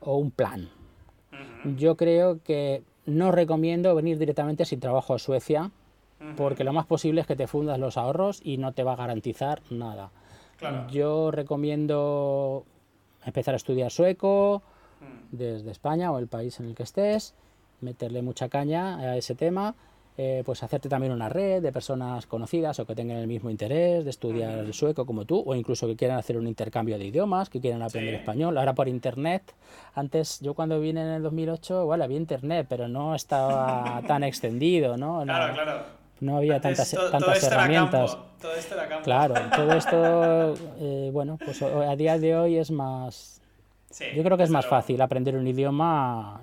o 0.00 0.16
un 0.16 0.32
plan. 0.32 0.70
Yo 1.76 1.96
creo 1.96 2.42
que 2.42 2.82
no 3.06 3.30
recomiendo 3.30 3.94
venir 3.94 4.18
directamente 4.18 4.64
sin 4.64 4.80
trabajo 4.80 5.14
a 5.14 5.20
Suecia, 5.20 5.70
porque 6.36 6.64
lo 6.64 6.72
más 6.72 6.86
posible 6.86 7.20
es 7.20 7.26
que 7.28 7.36
te 7.36 7.46
fundas 7.46 7.78
los 7.78 7.96
ahorros 7.96 8.40
y 8.42 8.56
no 8.56 8.72
te 8.72 8.82
va 8.82 8.94
a 8.94 8.96
garantizar 8.96 9.62
nada. 9.70 10.10
Yo 10.90 11.30
recomiendo 11.30 12.64
empezar 13.24 13.54
a 13.54 13.56
estudiar 13.56 13.90
sueco, 13.92 14.62
desde 15.30 15.70
España 15.70 16.12
o 16.12 16.18
el 16.18 16.28
país 16.28 16.58
en 16.60 16.66
el 16.66 16.74
que 16.74 16.82
estés, 16.82 17.34
meterle 17.80 18.22
mucha 18.22 18.48
caña 18.48 18.98
a 18.98 19.16
ese 19.16 19.34
tema, 19.34 19.74
eh, 20.18 20.42
pues 20.44 20.62
hacerte 20.62 20.90
también 20.90 21.10
una 21.10 21.30
red 21.30 21.62
de 21.62 21.72
personas 21.72 22.26
conocidas 22.26 22.78
o 22.78 22.86
que 22.86 22.94
tengan 22.94 23.16
el 23.16 23.26
mismo 23.26 23.48
interés 23.48 24.04
de 24.04 24.10
estudiar 24.10 24.58
el 24.58 24.74
sueco 24.74 25.06
como 25.06 25.24
tú, 25.24 25.42
o 25.46 25.54
incluso 25.54 25.86
que 25.86 25.96
quieran 25.96 26.18
hacer 26.18 26.36
un 26.36 26.46
intercambio 26.46 26.98
de 26.98 27.06
idiomas, 27.06 27.48
que 27.48 27.60
quieran 27.60 27.82
aprender 27.82 28.14
español. 28.14 28.58
Ahora 28.58 28.74
por 28.74 28.88
internet, 28.88 29.54
antes 29.94 30.40
yo 30.40 30.52
cuando 30.52 30.78
vine 30.80 31.00
en 31.00 31.08
el 31.08 31.22
2008, 31.22 31.86
bueno, 31.86 32.04
había 32.04 32.18
internet, 32.18 32.66
pero 32.68 32.88
no 32.88 33.14
estaba 33.14 34.02
tan 34.06 34.22
extendido, 34.22 34.98
¿no? 34.98 35.22
Claro, 35.22 35.54
claro. 35.54 36.02
No 36.20 36.36
había 36.36 36.60
tantas, 36.60 36.94
tantas 37.10 37.42
herramientas. 37.42 38.16
Todo 38.40 38.54
esto 38.54 38.74
era 38.74 38.88
campo. 38.88 39.04
Claro, 39.04 39.34
todo 39.56 39.72
esto, 39.72 40.54
eh, 40.78 41.10
bueno, 41.12 41.38
pues 41.44 41.62
a 41.62 41.96
día 41.96 42.18
de 42.18 42.36
hoy 42.36 42.58
es 42.58 42.70
más, 42.70 43.41
yo 44.14 44.22
creo 44.22 44.36
que 44.36 44.44
es 44.44 44.50
más 44.50 44.66
fácil 44.66 45.00
aprender 45.00 45.36
un 45.36 45.46
idioma 45.46 46.40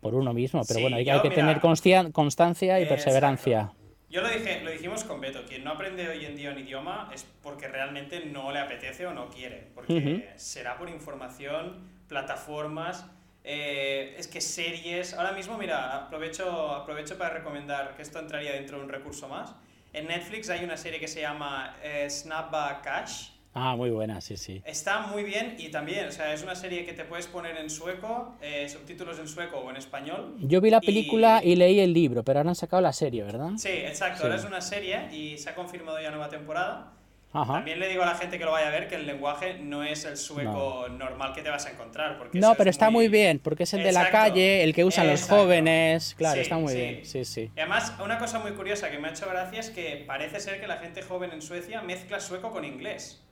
por 0.00 0.14
uno 0.14 0.32
mismo, 0.32 0.62
pero 0.66 0.80
bueno, 0.80 0.96
hay, 0.96 1.04
que 1.20 1.30
tener 1.30 1.60
constancia 1.60 2.80
y 2.80 2.86
perseverancia. 2.86 3.72
Yo 4.08 4.22
lo 4.22 4.28
dije, 4.28 4.60
lo 4.62 4.70
dijimos 4.70 5.02
con 5.04 5.20
Beto, 5.20 5.44
quien 5.46 5.64
no 5.64 5.72
aprende 5.72 6.08
hoy 6.08 6.24
en 6.24 6.36
día 6.36 6.50
un 6.50 6.58
idioma 6.58 7.10
es 7.12 7.26
porque 7.42 7.66
realmente 7.66 8.24
no 8.24 8.52
le 8.52 8.60
apetece 8.60 9.04
o 9.06 9.12
no 9.12 9.28
quiere, 9.28 9.68
porque 9.74 10.30
será 10.36 10.78
por 10.78 10.88
información, 10.88 11.88
plataformas, 12.08 13.06
eh, 13.42 14.14
es 14.18 14.26
que 14.26 14.40
series. 14.40 15.14
Ahora 15.14 15.32
mismo, 15.32 15.56
mira, 15.58 15.96
aprovecho, 15.96 16.74
aprovecho 16.74 17.16
para 17.18 17.34
recomendar 17.34 17.94
que 17.94 18.02
esto 18.02 18.18
entraría 18.18 18.52
dentro 18.52 18.78
de 18.78 18.84
un 18.84 18.90
recurso 18.90 19.28
más. 19.28 19.54
En 19.92 20.08
Netflix 20.08 20.50
hay 20.50 20.64
una 20.64 20.76
serie 20.76 20.98
que 20.98 21.08
se 21.08 21.20
llama 21.20 21.76
eh, 21.82 22.08
Snapback 22.10 22.82
Cash, 22.82 23.30
Ah, 23.58 23.74
muy 23.74 23.88
buena, 23.88 24.20
sí, 24.20 24.36
sí. 24.36 24.60
Está 24.66 25.00
muy 25.00 25.24
bien 25.24 25.56
y 25.58 25.70
también, 25.70 26.08
o 26.08 26.12
sea, 26.12 26.34
es 26.34 26.42
una 26.42 26.54
serie 26.54 26.84
que 26.84 26.92
te 26.92 27.04
puedes 27.04 27.26
poner 27.26 27.56
en 27.56 27.70
sueco, 27.70 28.34
eh, 28.42 28.68
subtítulos 28.68 29.18
en 29.18 29.26
sueco 29.26 29.56
o 29.56 29.70
en 29.70 29.76
español. 29.76 30.34
Yo 30.40 30.60
vi 30.60 30.68
la 30.68 30.82
película 30.82 31.40
y... 31.42 31.56
leí 31.56 31.80
el 31.80 31.94
libro, 31.94 32.22
pero 32.22 32.40
ahora 32.40 32.50
han 32.50 32.54
sacado 32.54 32.82
la 32.82 32.92
serie, 32.92 33.22
¿verdad? 33.22 33.52
Sí, 33.56 33.70
exacto, 33.70 34.24
ahora 34.24 34.36
es 34.36 34.44
una 34.44 34.60
serie 34.60 35.08
y 35.10 35.38
se 35.38 35.48
ha 35.48 35.54
confirmado 35.54 35.98
ya 36.02 36.10
nueva 36.10 36.28
temporada. 36.28 36.92
Ajá. 37.32 37.54
También 37.54 37.80
le 37.80 37.88
digo 37.88 38.02
a 38.02 38.06
la 38.06 38.14
gente 38.14 38.38
que 38.38 38.44
lo 38.44 38.52
vaya 38.52 38.68
a 38.68 38.70
ver 38.70 38.88
que 38.88 38.96
el 38.96 39.06
lenguaje 39.06 39.58
no 39.58 39.82
es 39.82 40.04
el 40.04 40.18
sueco 40.18 40.88
normal 40.90 41.32
que 41.34 41.40
te 41.42 41.48
vas 41.48 41.64
a 41.64 41.70
encontrar. 41.70 42.18
Porque 42.18 42.38
no, 42.38 42.54
pero 42.56 42.68
está 42.68 42.90
muy... 42.90 43.08
bien, 43.08 43.38
porque 43.38 43.62
es 43.62 43.72
el 43.72 43.82
de 43.82 43.92
la 43.92 44.10
calle, 44.10 44.64
el 44.64 44.74
que 44.74 44.84
usan 44.84 45.06
los 45.06 45.22
jóvenes. 45.22 46.14
Claro, 46.18 46.42
está 46.42 46.58
muy 46.58 46.74
bien. 46.74 47.06
Sí, 47.06 47.24
sí. 47.24 47.50
Y 47.56 47.60
además, 47.60 47.94
una 48.04 48.18
cosa 48.18 48.38
muy 48.38 48.52
curiosa 48.52 48.90
que 48.90 48.98
me 48.98 49.08
ha 49.08 49.10
hecho 49.12 49.26
gracia 49.28 49.60
es 49.60 49.70
que 49.70 50.04
parece 50.06 50.40
ser 50.40 50.60
que 50.60 50.66
la 50.66 50.76
gente 50.76 51.00
joven 51.00 51.32
en 51.32 51.40
Suecia 51.40 51.80
mezcla 51.80 52.20
sueco 52.20 52.50
con 52.50 52.64
inglés. 52.64 53.22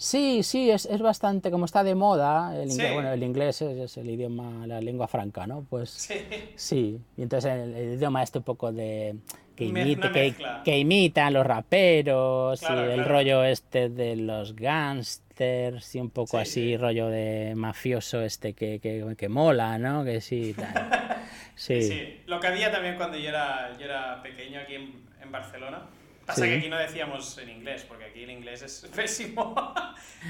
Sí, 0.00 0.42
sí, 0.42 0.70
es, 0.70 0.86
es 0.86 1.02
bastante, 1.02 1.50
como 1.50 1.66
está 1.66 1.84
de 1.84 1.94
moda, 1.94 2.56
el 2.56 2.70
inglés, 2.70 2.94
bueno, 2.94 3.12
el 3.12 3.22
inglés 3.22 3.60
es, 3.60 3.98
el 3.98 4.08
idioma, 4.08 4.66
la 4.66 4.80
lengua 4.80 5.06
franca, 5.06 5.46
¿no? 5.46 5.66
Pues 5.68 5.90
sí. 5.90 6.14
sí. 6.56 6.98
y 7.18 7.22
entonces 7.22 7.52
el, 7.52 7.96
idioma 7.96 8.22
este 8.22 8.38
un 8.38 8.44
poco 8.44 8.72
de... 8.72 9.16
Que, 9.54 9.66
imita, 9.66 10.10
que, 10.10 10.78
imitan 10.78 11.34
los 11.34 11.46
raperos, 11.46 12.62
y 12.62 12.72
el 12.72 13.04
rollo 13.04 13.44
este 13.44 13.90
de 13.90 14.16
los 14.16 14.56
gángsters, 14.56 15.94
y 15.94 16.00
un 16.00 16.08
poco 16.08 16.38
así, 16.38 16.78
rollo 16.78 17.08
de 17.08 17.52
mafioso 17.54 18.22
este 18.22 18.54
que, 18.54 18.78
que, 18.78 19.14
que 19.18 19.28
mola, 19.28 19.76
¿no? 19.76 20.02
Que 20.02 20.22
sí, 20.22 20.54
tal. 20.54 21.18
Sí. 21.56 21.82
sí. 21.82 22.20
Lo 22.24 22.40
que 22.40 22.46
había 22.46 22.72
también 22.72 22.96
cuando 22.96 23.18
yo 23.18 23.28
era, 23.28 23.76
yo 23.78 23.84
era 23.84 24.22
pequeño 24.22 24.60
aquí 24.60 24.76
en, 24.76 24.94
en 25.20 25.30
Barcelona, 25.30 25.82
Pasa 26.30 26.46
que 26.46 26.58
aquí 26.58 26.68
no 26.68 26.78
decíamos 26.78 27.38
en 27.38 27.48
inglés, 27.50 27.84
porque 27.88 28.04
aquí 28.04 28.22
el 28.22 28.30
inglés 28.30 28.62
es 28.62 28.88
pésimo, 28.94 29.54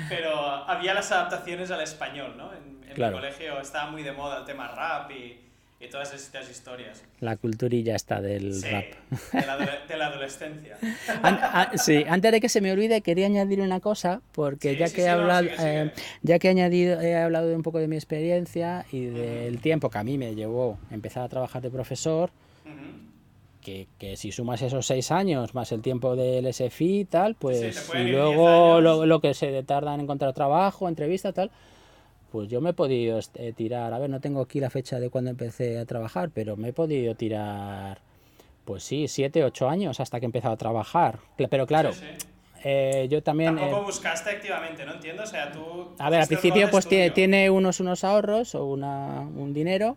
pero 0.08 0.38
había 0.38 0.94
las 0.94 1.10
adaptaciones 1.12 1.70
al 1.70 1.80
español, 1.82 2.34
¿no? 2.36 2.52
En, 2.52 2.80
en 2.90 3.06
mi 3.06 3.12
colegio 3.12 3.60
estaba 3.60 3.90
muy 3.90 4.02
de 4.02 4.12
moda 4.12 4.38
el 4.38 4.44
tema 4.44 4.68
rap 4.68 5.10
y, 5.10 5.38
y 5.80 5.88
todas 5.88 6.12
estas 6.12 6.50
historias. 6.50 7.02
La 7.20 7.36
culturilla 7.36 7.96
está 7.96 8.20
del 8.20 8.62
rap. 8.62 8.84
De 9.32 9.46
la, 9.46 9.56
de 9.88 9.96
la 9.96 10.06
adolescencia. 10.08 10.76
sí, 11.76 12.04
antes 12.06 12.32
de 12.32 12.40
que 12.40 12.50
se 12.50 12.60
me 12.60 12.70
olvide, 12.70 13.00
quería 13.00 13.26
añadir 13.26 13.62
una 13.62 13.80
cosa, 13.80 14.20
porque 14.32 14.76
ya, 14.76 14.90
que 14.90 15.02
he 15.02 15.08
hablado, 15.08 15.48
eh, 15.58 15.90
ya 16.20 16.38
que 16.38 16.48
he, 16.48 16.50
añadido, 16.50 17.00
he 17.00 17.16
hablado 17.16 17.48
de 17.48 17.56
un 17.56 17.62
poco 17.62 17.78
de 17.78 17.88
mi 17.88 17.96
experiencia 17.96 18.84
y 18.92 19.06
del 19.06 19.58
tiempo 19.60 19.88
que 19.88 19.96
a 19.96 20.04
mí 20.04 20.18
me 20.18 20.34
llevó 20.34 20.78
empezar 20.90 21.22
a 21.22 21.28
trabajar 21.30 21.62
de 21.62 21.70
profesor, 21.70 22.30
que, 23.60 23.86
que, 23.98 24.16
si 24.16 24.32
sumas 24.32 24.62
esos 24.62 24.86
seis 24.86 25.10
años 25.10 25.54
más 25.54 25.70
el 25.72 25.82
tiempo 25.82 26.16
del 26.16 26.52
SFI 26.52 27.00
y 27.00 27.04
tal, 27.04 27.34
pues 27.34 27.76
Sí, 27.76 27.98
y 27.98 28.08
luego 28.10 28.80
10 28.80 28.84
lo, 28.84 29.06
lo 29.06 29.20
que 29.20 29.34
se 29.34 29.62
tarda 29.62 29.94
en 29.94 30.00
encontrar 30.00 30.32
trabajo, 30.32 30.88
entrevista, 30.88 31.32
tal, 31.32 31.50
pues 32.32 32.48
yo 32.48 32.60
me 32.60 32.70
he 32.70 32.72
podido 32.72 33.18
este, 33.18 33.52
tirar, 33.52 33.92
a 33.92 33.98
ver, 33.98 34.08
no 34.10 34.20
tengo 34.20 34.40
aquí 34.40 34.60
la 34.60 34.70
fecha 34.70 35.00
de 35.00 35.10
cuando 35.10 35.30
empecé 35.30 35.78
a 35.78 35.84
trabajar, 35.86 36.30
pero 36.32 36.56
me 36.56 36.68
he 36.68 36.72
podido 36.72 37.14
tirar, 37.14 37.98
pues 38.64 38.82
sí, 38.84 39.08
siete, 39.08 39.44
ocho 39.44 39.68
años 39.68 40.00
hasta 40.00 40.20
que 40.20 40.26
he 40.26 40.28
empezado 40.28 40.54
a 40.54 40.56
trabajar. 40.56 41.18
Pero 41.36 41.66
claro, 41.66 41.92
Sí, 41.92 42.00
sí. 42.18 42.26
eh, 42.64 43.08
yo 43.10 43.22
también... 43.22 43.58
eh, 43.58 43.60
Tampoco 43.62 43.82
buscaste 43.86 44.30
activamente, 44.30 44.84
¿no? 44.86 44.94
Entiendo, 44.94 45.24
o 45.24 45.26
sea, 45.26 45.50
tú... 45.50 45.88
a 45.98 46.08
ver, 46.08 46.20
al 46.20 46.26
principio 46.28 46.70
pues 46.70 46.86
tiene, 46.86 47.10
tiene 47.10 47.50
unos, 47.50 47.80
unos 47.80 48.04
ahorros 48.04 48.54
o 48.54 48.64
una, 48.66 49.20
un 49.22 49.52
dinero 49.52 49.96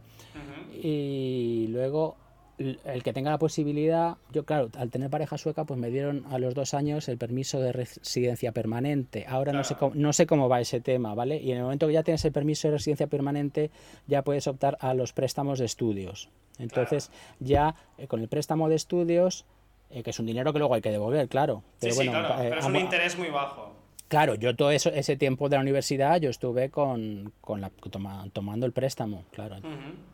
y 0.82 1.68
luego 1.70 2.16
el 2.58 3.04
que 3.04 3.14
tenga 3.14 3.32
la 3.32 3.39
posibilidad, 3.39 4.18
yo 4.32 4.45
claro, 4.45 4.70
al 4.78 4.89
tener 4.89 5.10
pareja 5.10 5.38
sueca, 5.38 5.66
pues 5.66 5.80
me 5.80 5.89
dieron 5.89 6.26
a 6.30 6.38
los 6.38 6.54
dos 6.54 6.74
años 6.74 7.10
el 7.10 7.18
permiso 7.18 7.60
de 7.60 7.72
residencia 7.72 8.51
permanente. 8.51 9.26
Ahora 9.28 9.54
no, 9.54 9.64
sé 9.64 9.76
cómo, 9.76 9.95
no 9.95 10.14
sé 10.14 10.28
cómo 10.28 10.49
va 10.49 10.62
ese 10.62 10.80
tema, 10.80 11.16
¿vale? 11.16 11.38
Y 11.38 11.51
en 11.51 11.58
el 11.58 11.64
momento 11.64 11.88
que 11.88 11.93
ya 11.93 12.04
tienes 12.04 12.24
el 12.26 12.32
permiso 12.32 12.68
de 12.68 12.76
residencia 12.76 13.08
permanente, 13.08 13.72
ya 14.08 14.22
puedes 14.22 14.47
optar 14.47 14.78
a 14.82 14.93
los 14.93 15.14
préstamos 15.14 15.60
de 15.60 15.66
estudios. 15.66 16.30
Entonces, 16.60 17.12
ya 17.39 17.76
eh, 17.97 18.08
con 18.08 18.22
el 18.22 18.28
préstamo 18.28 18.70
de 18.70 18.76
estudios, 18.76 19.45
eh, 19.89 20.04
que 20.04 20.12
es 20.12 20.20
un 20.20 20.26
dinero 20.26 20.54
que 20.54 20.60
luego 20.60 20.76
hay 20.76 20.82
que 20.82 20.91
devolver, 20.91 21.28
claro. 21.28 21.64
Sí, 21.74 21.78
Pero 21.82 21.93
sí, 21.93 21.97
bueno, 21.97 22.12
claro, 22.12 22.43
eh, 22.43 22.49
pero 22.49 22.62
es 22.62 22.66
un 22.68 22.76
interés 22.76 23.18
muy 23.18 23.30
bajo. 23.30 23.82
Claro, 24.14 24.36
yo 24.36 24.55
todo 24.55 24.70
eso, 24.70 24.91
ese 24.91 25.16
tiempo 25.18 25.49
de 25.49 25.55
la 25.55 25.61
universidad 25.64 26.22
yo 26.22 26.30
estuve 26.30 26.70
con, 26.70 27.34
con 27.41 27.61
la, 27.61 27.72
toma- 27.89 28.28
tomando 28.32 28.68
el 28.68 28.72
préstamo, 28.72 29.24
claro. 29.32 29.55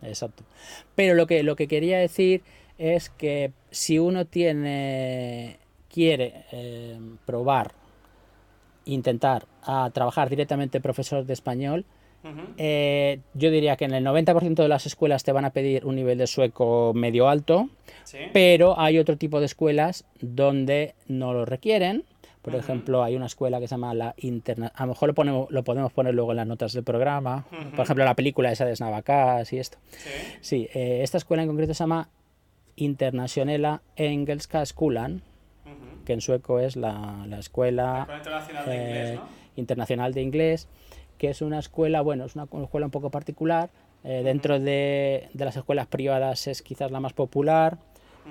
Exacto. 0.01 0.45
Pero 0.95 1.15
lo 1.15 1.27
que, 1.27 1.43
lo 1.43 1.57
que 1.57 1.67
quería 1.67 1.99
decir 1.99 2.41
es 2.77 3.09
que 3.09 3.51
si 3.71 3.99
uno 3.99 4.23
tiene 4.25 5.59
quiere 5.89 6.45
eh, 6.53 6.97
probar, 7.25 7.73
intentar 8.85 9.45
a 9.63 9.89
trabajar 9.93 10.29
directamente 10.29 10.79
profesor 10.79 11.25
de 11.25 11.33
español, 11.33 11.83
eh, 12.57 13.19
yo 13.33 13.49
diría 13.51 13.75
que 13.75 13.85
en 13.85 13.93
el 13.93 14.05
90% 14.05 14.55
de 14.55 14.67
las 14.69 14.85
escuelas 14.85 15.23
te 15.23 15.31
van 15.31 15.45
a 15.45 15.51
pedir 15.51 15.85
un 15.85 15.95
nivel 15.95 16.17
de 16.17 16.27
sueco 16.27 16.93
medio 16.95 17.27
alto, 17.29 17.69
Sí. 18.03 18.17
pero 18.33 18.79
hay 18.79 18.97
otro 18.97 19.17
tipo 19.17 19.39
de 19.39 19.45
escuelas 19.45 20.05
donde 20.21 20.95
no 21.07 21.33
lo 21.33 21.45
requieren. 21.45 22.03
Por 22.51 22.59
Ujú. 22.59 22.71
ejemplo, 22.71 23.03
hay 23.03 23.15
una 23.15 23.25
escuela 23.27 23.59
que 23.59 23.67
se 23.67 23.73
llama 23.75 23.93
la 23.93 24.13
Interna... 24.17 24.71
A 24.75 24.83
lo 24.85 24.89
mejor 24.93 25.09
lo, 25.09 25.13
ponemos, 25.15 25.49
lo 25.51 25.63
podemos 25.63 25.91
poner 25.93 26.13
luego 26.13 26.31
en 26.31 26.37
las 26.37 26.47
notas 26.47 26.73
del 26.73 26.83
programa. 26.83 27.45
Ujú. 27.51 27.71
Por 27.71 27.81
ejemplo, 27.81 28.03
la 28.05 28.15
película 28.15 28.51
esa 28.51 28.65
de 28.65 28.75
Snavacas 28.75 29.51
y 29.53 29.59
esto. 29.59 29.77
Sí. 29.89 30.09
Sí, 30.41 30.69
eh, 30.73 31.01
esta 31.03 31.17
escuela 31.17 31.43
en 31.43 31.49
concreto 31.49 31.73
se 31.73 31.79
llama 31.83 32.09
Internationella 32.75 33.81
Engelska 33.95 34.65
Skolan, 34.65 35.21
Ujú. 35.65 36.03
que 36.05 36.13
en 36.13 36.21
sueco 36.21 36.59
es 36.59 36.75
la, 36.75 37.25
la 37.27 37.39
escuela 37.39 38.01
Escuela 38.01 38.17
Internacional 38.17 38.65
de 38.65 38.71
eh, 38.73 38.77
Inglés, 38.87 39.19
¿no? 39.19 39.29
internacional 39.55 40.13
de 40.13 40.21
inglés, 40.21 40.67
que 41.17 41.29
es 41.29 41.41
una 41.41 41.59
escuela, 41.59 42.01
bueno, 42.01 42.25
es 42.25 42.35
una, 42.35 42.47
una 42.51 42.63
escuela 42.63 42.85
un 42.87 42.91
poco 42.91 43.09
particular. 43.11 43.69
eh, 44.05 44.21
dentro 44.23 44.59
de, 44.59 45.27
de 45.33 45.45
las 45.45 45.57
escuelas 45.57 45.87
privadas 45.87 46.47
es 46.47 46.61
quizás 46.61 46.89
la 46.91 46.99
más 47.01 47.11
popular. 47.13 47.77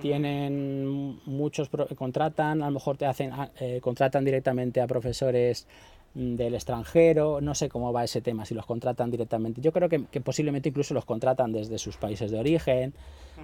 Tienen 0.01 1.19
muchos, 1.27 1.71
contratan, 1.97 2.63
a 2.63 2.67
lo 2.67 2.73
mejor 2.73 2.97
te 2.97 3.07
hacen, 3.07 3.33
ah, 3.33 3.51
eh, 3.59 3.81
contratan 3.83 4.25
directamente 4.25 4.81
a 4.81 4.87
profesores 4.87 5.67
mm, 6.15 6.37
del 6.37 6.55
extranjero, 6.55 7.41
no 7.41 7.55
sé 7.55 7.69
cómo 7.69 7.93
va 7.93 8.05
ese 8.05 8.21
tema, 8.21 8.45
si 8.45 8.55
los 8.55 8.65
contratan 8.65 9.11
directamente. 9.11 9.61
Yo 9.61 9.73
creo 9.73 9.89
que, 9.89 10.05
que 10.07 10.21
posiblemente 10.21 10.69
incluso 10.69 10.95
los 10.95 11.05
contratan 11.05 11.53
desde 11.53 11.79
sus 11.79 11.97
países 11.97 12.31
de 12.31 12.39
origen. 12.39 12.95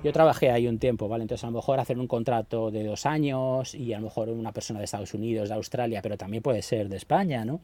Yo 0.03 0.13
trabajé 0.13 0.51
ahí 0.51 0.67
un 0.67 0.79
tiempo, 0.79 1.09
¿vale? 1.09 1.23
Entonces 1.23 1.45
a 1.45 1.49
lo 1.49 1.55
mejor 1.55 1.79
hacen 1.81 2.01
un 2.01 2.09
contrato 2.09 2.71
de 2.71 2.85
dos 2.85 3.07
años 3.07 3.75
y 3.75 3.93
a 3.93 3.99
lo 3.99 4.05
mejor 4.05 4.29
una 4.29 4.53
persona 4.53 4.81
de 4.81 4.85
Estados 4.85 5.15
Unidos, 5.15 5.49
de 5.49 5.55
Australia, 5.55 6.03
pero 6.03 6.17
también 6.17 6.43
puede 6.43 6.63
ser 6.63 6.89
de 6.89 6.97
España, 6.97 7.45
¿no? 7.45 7.61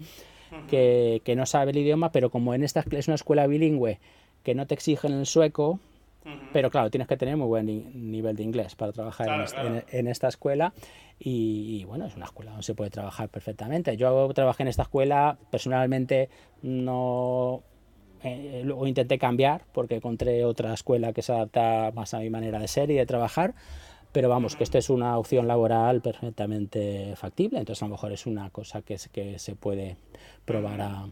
que, 0.68 1.22
que 1.24 1.36
no 1.36 1.46
sabe 1.46 1.70
el 1.70 1.78
idioma, 1.78 2.12
pero 2.12 2.30
como 2.30 2.54
en 2.54 2.62
esta 2.62 2.84
es 2.90 3.08
una 3.08 3.14
escuela 3.14 3.46
bilingüe 3.46 3.98
que 4.42 4.54
no 4.54 4.66
te 4.66 4.74
exigen 4.74 5.12
el 5.12 5.26
sueco, 5.26 5.80
Ujú. 6.24 6.36
pero 6.52 6.70
claro, 6.70 6.90
tienes 6.90 7.08
que 7.08 7.16
tener 7.16 7.36
muy 7.36 7.46
buen 7.46 7.66
ni- 7.66 7.82
nivel 7.94 8.36
de 8.36 8.42
inglés 8.42 8.74
para 8.74 8.92
trabajar 8.92 9.26
en, 9.26 9.32
Claro, 9.32 9.44
est- 9.44 9.54
claro. 9.54 9.68
en- 9.76 9.84
en 9.90 10.06
esta 10.08 10.28
escuela. 10.28 10.72
Y, 11.18 11.80
y, 11.80 11.84
bueno, 11.84 12.06
es 12.06 12.14
una 12.16 12.26
escuela 12.26 12.50
donde 12.52 12.64
se 12.64 12.74
puede 12.74 12.90
trabajar 12.90 13.28
perfectamente. 13.28 13.96
Yo 13.96 14.28
trabajé 14.34 14.62
en 14.62 14.68
esta 14.68 14.82
escuela, 14.82 15.38
personalmente 15.50 16.28
no. 16.62 17.62
eh, 18.22 18.60
luego 18.66 18.86
intenté 18.86 19.18
cambiar 19.18 19.64
porque 19.72 19.94
encontré 19.94 20.44
otra 20.44 20.74
escuela 20.74 21.14
que 21.14 21.22
se 21.22 21.32
adapta 21.32 21.90
más 21.94 22.12
a 22.12 22.18
mi 22.18 22.28
manera 22.28 22.58
de 22.58 22.68
ser 22.68 22.90
y 22.90 22.94
de 22.94 23.06
trabajar. 23.06 23.54
Pero 24.12 24.28
vamos, 24.28 24.56
que 24.56 24.64
esto 24.64 24.76
es 24.76 24.90
una 24.90 25.16
opción 25.16 25.46
laboral 25.48 26.02
perfectamente 26.02 27.14
factible, 27.16 27.60
entonces 27.60 27.82
a 27.82 27.86
lo 27.86 27.92
mejor 27.92 28.12
es 28.12 28.26
una 28.26 28.50
cosa 28.50 28.82
que, 28.82 28.98
se- 28.98 29.08
que 29.08 29.38
se 29.38 29.54
puede 29.54 29.96
probar 30.44 30.80
a, 30.82 30.90
a 31.04 31.10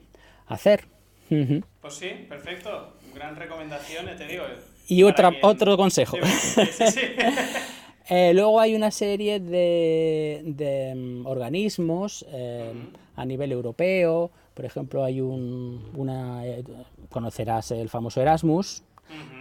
hacer. 0.49 0.85
Ujú. 1.31 1.63
Pues 1.81 1.95
sí, 1.95 2.09
perfecto. 2.29 2.95
Gran 3.15 3.37
recomendación, 3.37 4.07
te 4.17 4.27
digo. 4.27 4.45
Y 4.89 5.03
otra, 5.03 5.31
quien- 5.31 5.45
otro 5.45 5.77
consejo. 5.77 6.17
Sí, 6.25 6.61
sí, 6.73 6.87
sí. 6.91 7.01
Eh, 8.11 8.33
luego 8.33 8.59
hay 8.59 8.75
una 8.75 8.91
serie 8.91 9.39
de, 9.39 10.41
de, 10.43 10.95
mm, 10.95 11.27
organismos 11.27 12.25
eh, 12.31 12.73
a 13.17 13.25
nivel 13.27 13.53
europeo. 13.53 14.31
Por 14.55 14.65
ejemplo, 14.65 15.05
hay 15.05 15.21
un, 15.21 15.91
una, 15.95 16.47
eh, 16.47 16.65
conocerás 17.11 17.71
el 17.71 17.91
famoso 17.91 18.23
Erasmus, 18.23 18.83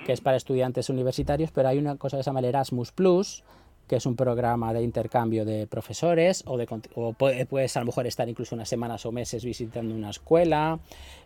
que 0.05 0.11
es 0.11 0.19
para 0.19 0.35
estudiantes 0.35 0.89
universitarios, 0.89 1.49
pero 1.51 1.69
hay 1.69 1.77
una 1.77 1.95
cosa 1.95 2.17
que 2.17 2.23
se 2.23 2.27
llama 2.29 2.39
el 2.39 2.45
Erasmus 2.47 2.91
Plus, 2.91 3.41
que 3.87 3.95
es 3.95 4.05
un 4.05 4.15
programa 4.15 4.73
de 4.73 4.81
intercambio 4.83 5.45
de 5.45 5.65
profesores, 5.67 6.43
o, 6.45 6.57
de, 6.57 6.65
o 6.95 7.13
pu- 7.13 7.45
puedes 7.47 7.75
a 7.77 7.79
lo 7.79 7.85
mejor 7.87 8.05
estar 8.07 8.27
incluso 8.27 8.53
unas 8.55 8.67
semanas 8.69 9.05
o 9.05 9.11
meses 9.11 9.43
visitando 9.45 9.95
una 9.95 10.09
escuela. 10.09 10.79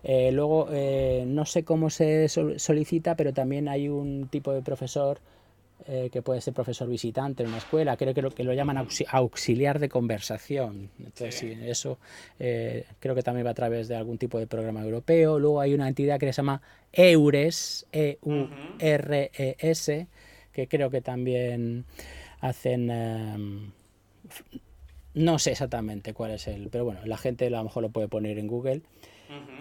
Eh, 0.03 0.31
luego, 0.31 0.67
eh, 0.71 1.23
no 1.27 1.45
sé 1.45 1.63
cómo 1.63 1.89
se 1.89 2.29
sol- 2.29 2.59
solicita, 2.59 3.15
pero 3.15 3.33
también 3.33 3.67
hay 3.67 3.89
un 3.89 4.27
tipo 4.29 4.51
de 4.53 4.61
profesor 4.61 5.19
eh, 5.87 6.09
que 6.11 6.21
puede 6.21 6.41
ser 6.41 6.53
profesor 6.53 6.87
visitante 6.87 7.41
en 7.41 7.49
una 7.49 7.57
escuela, 7.57 7.97
creo 7.97 8.13
que 8.13 8.21
lo, 8.21 8.29
que 8.29 8.43
lo 8.43 8.53
llaman 8.53 8.77
auxi- 8.77 9.07
auxiliar 9.09 9.79
de 9.79 9.89
conversación. 9.89 10.91
Entonces, 10.99 11.33
Sí. 11.33 11.55
sí, 11.55 11.59
eso 11.63 11.97
eh, 12.39 12.85
creo 12.99 13.15
que 13.15 13.23
también 13.23 13.47
va 13.47 13.49
a 13.49 13.55
través 13.55 13.87
de 13.87 13.95
algún 13.95 14.19
tipo 14.19 14.37
de 14.37 14.45
programa 14.45 14.83
europeo. 14.83 15.39
Luego 15.39 15.59
hay 15.59 15.73
una 15.73 15.87
entidad 15.87 16.19
que 16.19 16.27
se 16.27 16.33
llama 16.33 16.61
EURES, 16.93 17.87
E-U-R-E-S, 18.81 20.07
que 20.53 20.67
creo 20.67 20.89
que 20.89 21.01
también 21.01 21.85
hacen... 22.41 22.89
f- 24.29 24.43
no 25.13 25.39
sé 25.39 25.51
exactamente 25.51 26.13
cuál 26.13 26.31
es 26.31 26.47
el, 26.47 26.69
pero 26.69 26.85
bueno, 26.85 27.01
la 27.05 27.17
gente 27.17 27.47
a 27.47 27.49
lo 27.49 27.63
mejor 27.63 27.83
lo 27.83 27.89
puede 27.89 28.07
poner 28.07 28.37
en 28.39 28.47
Google. 28.47 28.81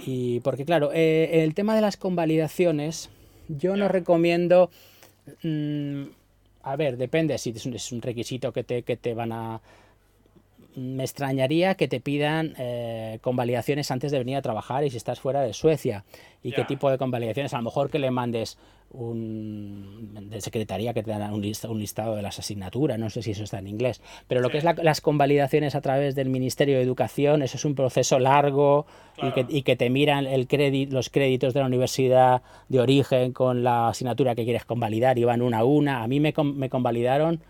Y 0.06 0.40
porque 0.40 0.64
claro, 0.64 0.90
eh, 0.92 1.42
el 1.44 1.54
tema 1.54 1.74
de 1.74 1.80
las 1.80 1.96
convalidaciones, 1.96 3.10
yo 3.48 3.76
no 3.76 3.88
recomiendo, 3.88 4.70
mm, 5.42 6.02
a 6.62 6.76
ver, 6.76 6.96
depende 6.96 7.36
si 7.38 7.50
es 7.50 7.66
un, 7.66 7.74
es 7.74 7.92
un 7.92 8.00
requisito 8.02 8.52
que 8.52 8.64
te, 8.64 8.82
que 8.82 8.96
te 8.96 9.14
van 9.14 9.32
a... 9.32 9.60
Me 10.76 11.02
extrañaría 11.02 11.74
que 11.74 11.88
te 11.88 12.00
pidan 12.00 12.54
eh, 12.58 13.18
convalidaciones 13.22 13.90
antes 13.90 14.12
de 14.12 14.18
venir 14.18 14.36
a 14.36 14.42
trabajar 14.42 14.84
y 14.84 14.90
si 14.90 14.96
estás 14.96 15.18
fuera 15.20 15.40
de 15.42 15.52
Suecia. 15.52 16.04
¿Y 16.42 16.52
qué 16.52 16.64
tipo 16.64 16.90
de 16.90 16.96
convalidaciones? 16.98 17.52
A 17.54 17.58
lo 17.58 17.64
mejor 17.64 17.90
que 17.90 17.98
le 17.98 18.10
mandes 18.10 18.56
un 18.92 20.28
de 20.30 20.40
secretaría 20.40 20.92
que 20.94 21.02
te 21.02 21.10
dan 21.10 21.32
un, 21.32 21.42
lista- 21.42 21.68
un 21.68 21.78
listado 21.78 22.16
de 22.16 22.22
las 22.22 22.38
asignaturas, 22.38 22.98
no 22.98 23.08
sé 23.10 23.22
si 23.22 23.32
eso 23.32 23.44
está 23.44 23.58
en 23.58 23.66
inglés, 23.68 24.00
pero 24.26 24.40
lo 24.40 24.48
Sí. 24.48 24.52
que 24.52 24.58
es 24.58 24.64
la- 24.64 24.74
las 24.74 25.00
convalidaciones 25.00 25.74
a 25.74 25.80
través 25.80 26.14
del 26.14 26.28
Ministerio 26.28 26.76
de 26.76 26.82
Educación, 26.82 27.42
eso 27.42 27.56
es 27.56 27.64
un 27.64 27.74
proceso 27.74 28.18
largo 28.18 28.86
y, 29.18 29.26
que, 29.32 29.32
Claro. 29.44 29.48
y 29.50 29.62
que 29.62 29.76
te 29.76 29.90
miran 29.90 30.26
el 30.26 30.46
crédito, 30.48 30.94
los 30.94 31.08
créditos 31.10 31.54
de 31.54 31.60
la 31.60 31.66
universidad 31.66 32.42
de 32.68 32.80
origen 32.80 33.32
con 33.32 33.62
la 33.62 33.88
asignatura 33.88 34.34
que 34.34 34.44
quieres 34.44 34.64
convalidar 34.64 35.18
y 35.18 35.24
van 35.24 35.42
una 35.42 35.58
a 35.58 35.64
una. 35.64 36.02
A 36.02 36.08
mí 36.08 36.20
me, 36.20 36.32
me 36.54 36.68
convalidaron 36.68 37.40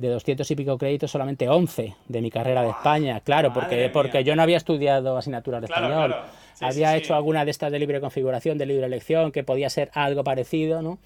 de 0.00 0.08
200 0.08 0.50
y 0.50 0.56
pico 0.56 0.78
créditos 0.78 1.10
solamente 1.10 1.48
11 1.48 1.94
de 2.08 2.20
mi 2.22 2.30
carrera 2.30 2.62
de 2.62 2.70
España, 2.70 3.20
claro, 3.20 3.52
porque, 3.52 3.90
porque 3.92 4.24
yo 4.24 4.34
no 4.36 4.42
había 4.42 4.56
estudiado 4.56 5.16
asignaturas 5.16 5.60
de 5.60 5.66
Claro, 5.68 5.86
español. 5.86 6.10
claro. 6.12 6.26
Sí, 6.54 6.64
había 6.64 6.92
sí, 6.92 6.98
hecho 6.98 7.08
sí. 7.08 7.12
alguna 7.14 7.44
de 7.44 7.50
estas 7.50 7.70
de 7.72 7.78
libre 7.78 8.00
configuración, 8.00 8.58
de 8.58 8.66
libre 8.66 8.86
elección, 8.86 9.30
que 9.32 9.44
podía 9.44 9.68
ser 9.70 9.90
algo 9.94 10.24
parecido, 10.24 10.82
¿no? 10.82 10.98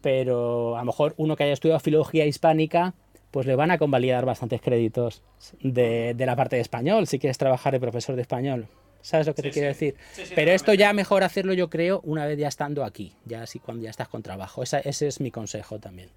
Pero 0.00 0.76
a 0.76 0.80
lo 0.80 0.84
mejor 0.86 1.14
uno 1.16 1.36
que 1.36 1.44
haya 1.44 1.52
estudiado 1.52 1.80
filología 1.80 2.24
hispánica, 2.26 2.94
pues 3.30 3.46
le 3.46 3.56
van 3.56 3.70
a 3.70 3.78
convalidar 3.78 4.24
bastantes 4.24 4.60
créditos 4.60 5.22
de, 5.60 6.14
de 6.14 6.26
la 6.26 6.36
parte 6.36 6.56
de 6.56 6.62
español, 6.62 7.06
si 7.06 7.18
quieres 7.18 7.38
trabajar 7.38 7.72
de 7.72 7.80
profesor 7.80 8.14
de 8.16 8.22
español. 8.22 8.68
¿Sabes 9.00 9.26
lo 9.26 9.34
que 9.34 9.42
Sí, 9.42 9.48
te 9.48 9.52
quiero 9.52 9.68
sí. 9.74 9.86
decir? 9.86 9.96
Sí, 10.12 10.32
pero 10.34 10.50
esto 10.52 10.74
ya 10.74 10.92
mejor 10.92 11.22
hacerlo, 11.24 11.52
yo 11.52 11.70
creo, 11.70 12.00
una 12.04 12.26
vez 12.26 12.38
ya 12.38 12.48
estando 12.48 12.84
aquí, 12.84 13.12
ya 13.24 13.42
así 13.42 13.58
cuando 13.58 13.84
ya 13.84 13.90
estás 13.90 14.08
con 14.08 14.22
trabajo. 14.22 14.62
Esa- 14.62 14.80
ese 14.80 15.06
es 15.06 15.20
mi 15.20 15.30
consejo 15.30 15.78
también. 15.78 16.08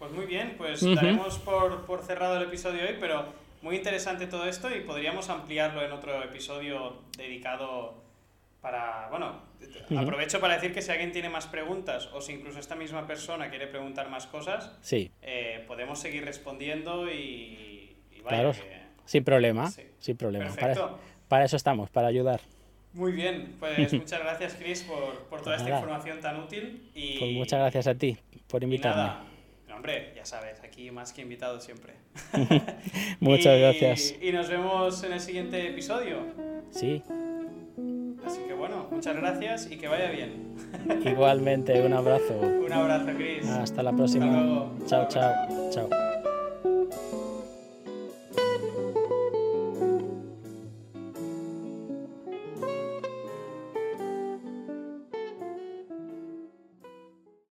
Pues 0.00 0.10
muy 0.12 0.26
bien, 0.26 0.54
pues 0.58 0.82
Ujú. 0.82 0.94
daremos 0.96 1.38
por, 1.38 1.84
por 1.86 2.02
cerrado 2.02 2.38
el 2.38 2.44
episodio 2.44 2.82
hoy, 2.88 2.96
pero 2.98 3.26
muy 3.62 3.76
interesante 3.76 4.26
todo 4.26 4.46
esto 4.48 4.74
y 4.74 4.80
podríamos 4.80 5.28
ampliarlo 5.28 5.84
en 5.84 5.92
otro 5.92 6.24
episodio 6.24 7.02
dedicado 7.16 8.02
para, 8.62 9.08
bueno, 9.10 9.42
aprovecho 9.96 10.40
para 10.40 10.54
decir 10.54 10.72
que 10.72 10.80
si 10.82 10.90
alguien 10.90 11.12
tiene 11.12 11.28
más 11.28 11.46
preguntas 11.46 12.08
o 12.14 12.20
si 12.22 12.32
incluso 12.32 12.58
esta 12.58 12.74
misma 12.76 13.06
persona 13.06 13.50
quiere 13.50 13.66
preguntar 13.66 14.08
más 14.10 14.26
cosas, 14.26 14.76
Sí, 14.80 15.10
eh, 15.22 15.64
podemos 15.68 15.98
seguir 16.00 16.24
respondiendo 16.24 17.10
y, 17.10 17.94
y 18.10 18.20
vaya 18.22 18.28
claro, 18.40 18.52
que- 18.52 18.80
sin 19.04 19.22
problema, 19.22 19.70
Sí. 19.70 19.82
sin 19.98 20.16
problema. 20.16 20.46
Perfecto. 20.46 20.86
Para, 20.92 21.02
para 21.28 21.44
eso 21.44 21.56
estamos, 21.56 21.90
para 21.90 22.08
ayudar. 22.08 22.40
Muy 22.94 23.12
bien, 23.12 23.54
pues 23.60 23.92
muchas 23.92 24.20
gracias 24.20 24.54
Chris 24.54 24.82
por, 24.82 25.24
por 25.24 25.42
toda 25.42 25.56
esta 25.56 25.68
Nada. 25.68 25.80
información 25.80 26.20
tan 26.20 26.40
útil 26.40 26.90
y 26.94 27.18
Pues 27.18 27.32
muchas 27.32 27.60
gracias 27.60 27.86
a 27.86 27.94
ti 27.94 28.16
por 28.48 28.62
invitarme. 28.64 29.29
No, 29.70 29.76
hombre, 29.76 30.12
ya 30.16 30.24
sabes, 30.24 30.58
aquí 30.64 30.90
más 30.90 31.12
que 31.12 31.22
invitado 31.22 31.60
siempre. 31.60 31.94
Muchas 33.20 33.56
gracias. 33.56 34.16
Y 34.20 34.32
nos 34.32 34.48
vemos 34.48 35.04
en 35.04 35.12
el 35.12 35.20
siguiente 35.20 35.68
episodio. 35.68 36.16
Sí. 36.72 37.04
Así 38.26 38.40
que 38.48 38.52
bueno, 38.52 38.88
muchas 38.90 39.14
gracias 39.14 39.70
y 39.70 39.76
que 39.76 39.86
vaya 39.86 40.10
bien. 40.10 40.56
Igualmente, 41.06 41.80
un 41.86 41.92
abrazo. 41.92 42.36
un 42.36 42.72
abrazo, 42.72 43.12
Chris. 43.16 43.46
Hasta 43.46 43.84
la 43.84 43.92
próxima. 43.92 44.26
Hasta 44.26 44.40
luego. 44.40 44.76
Chao, 44.86 45.06
chao, 45.08 45.70
chao. 45.70 45.88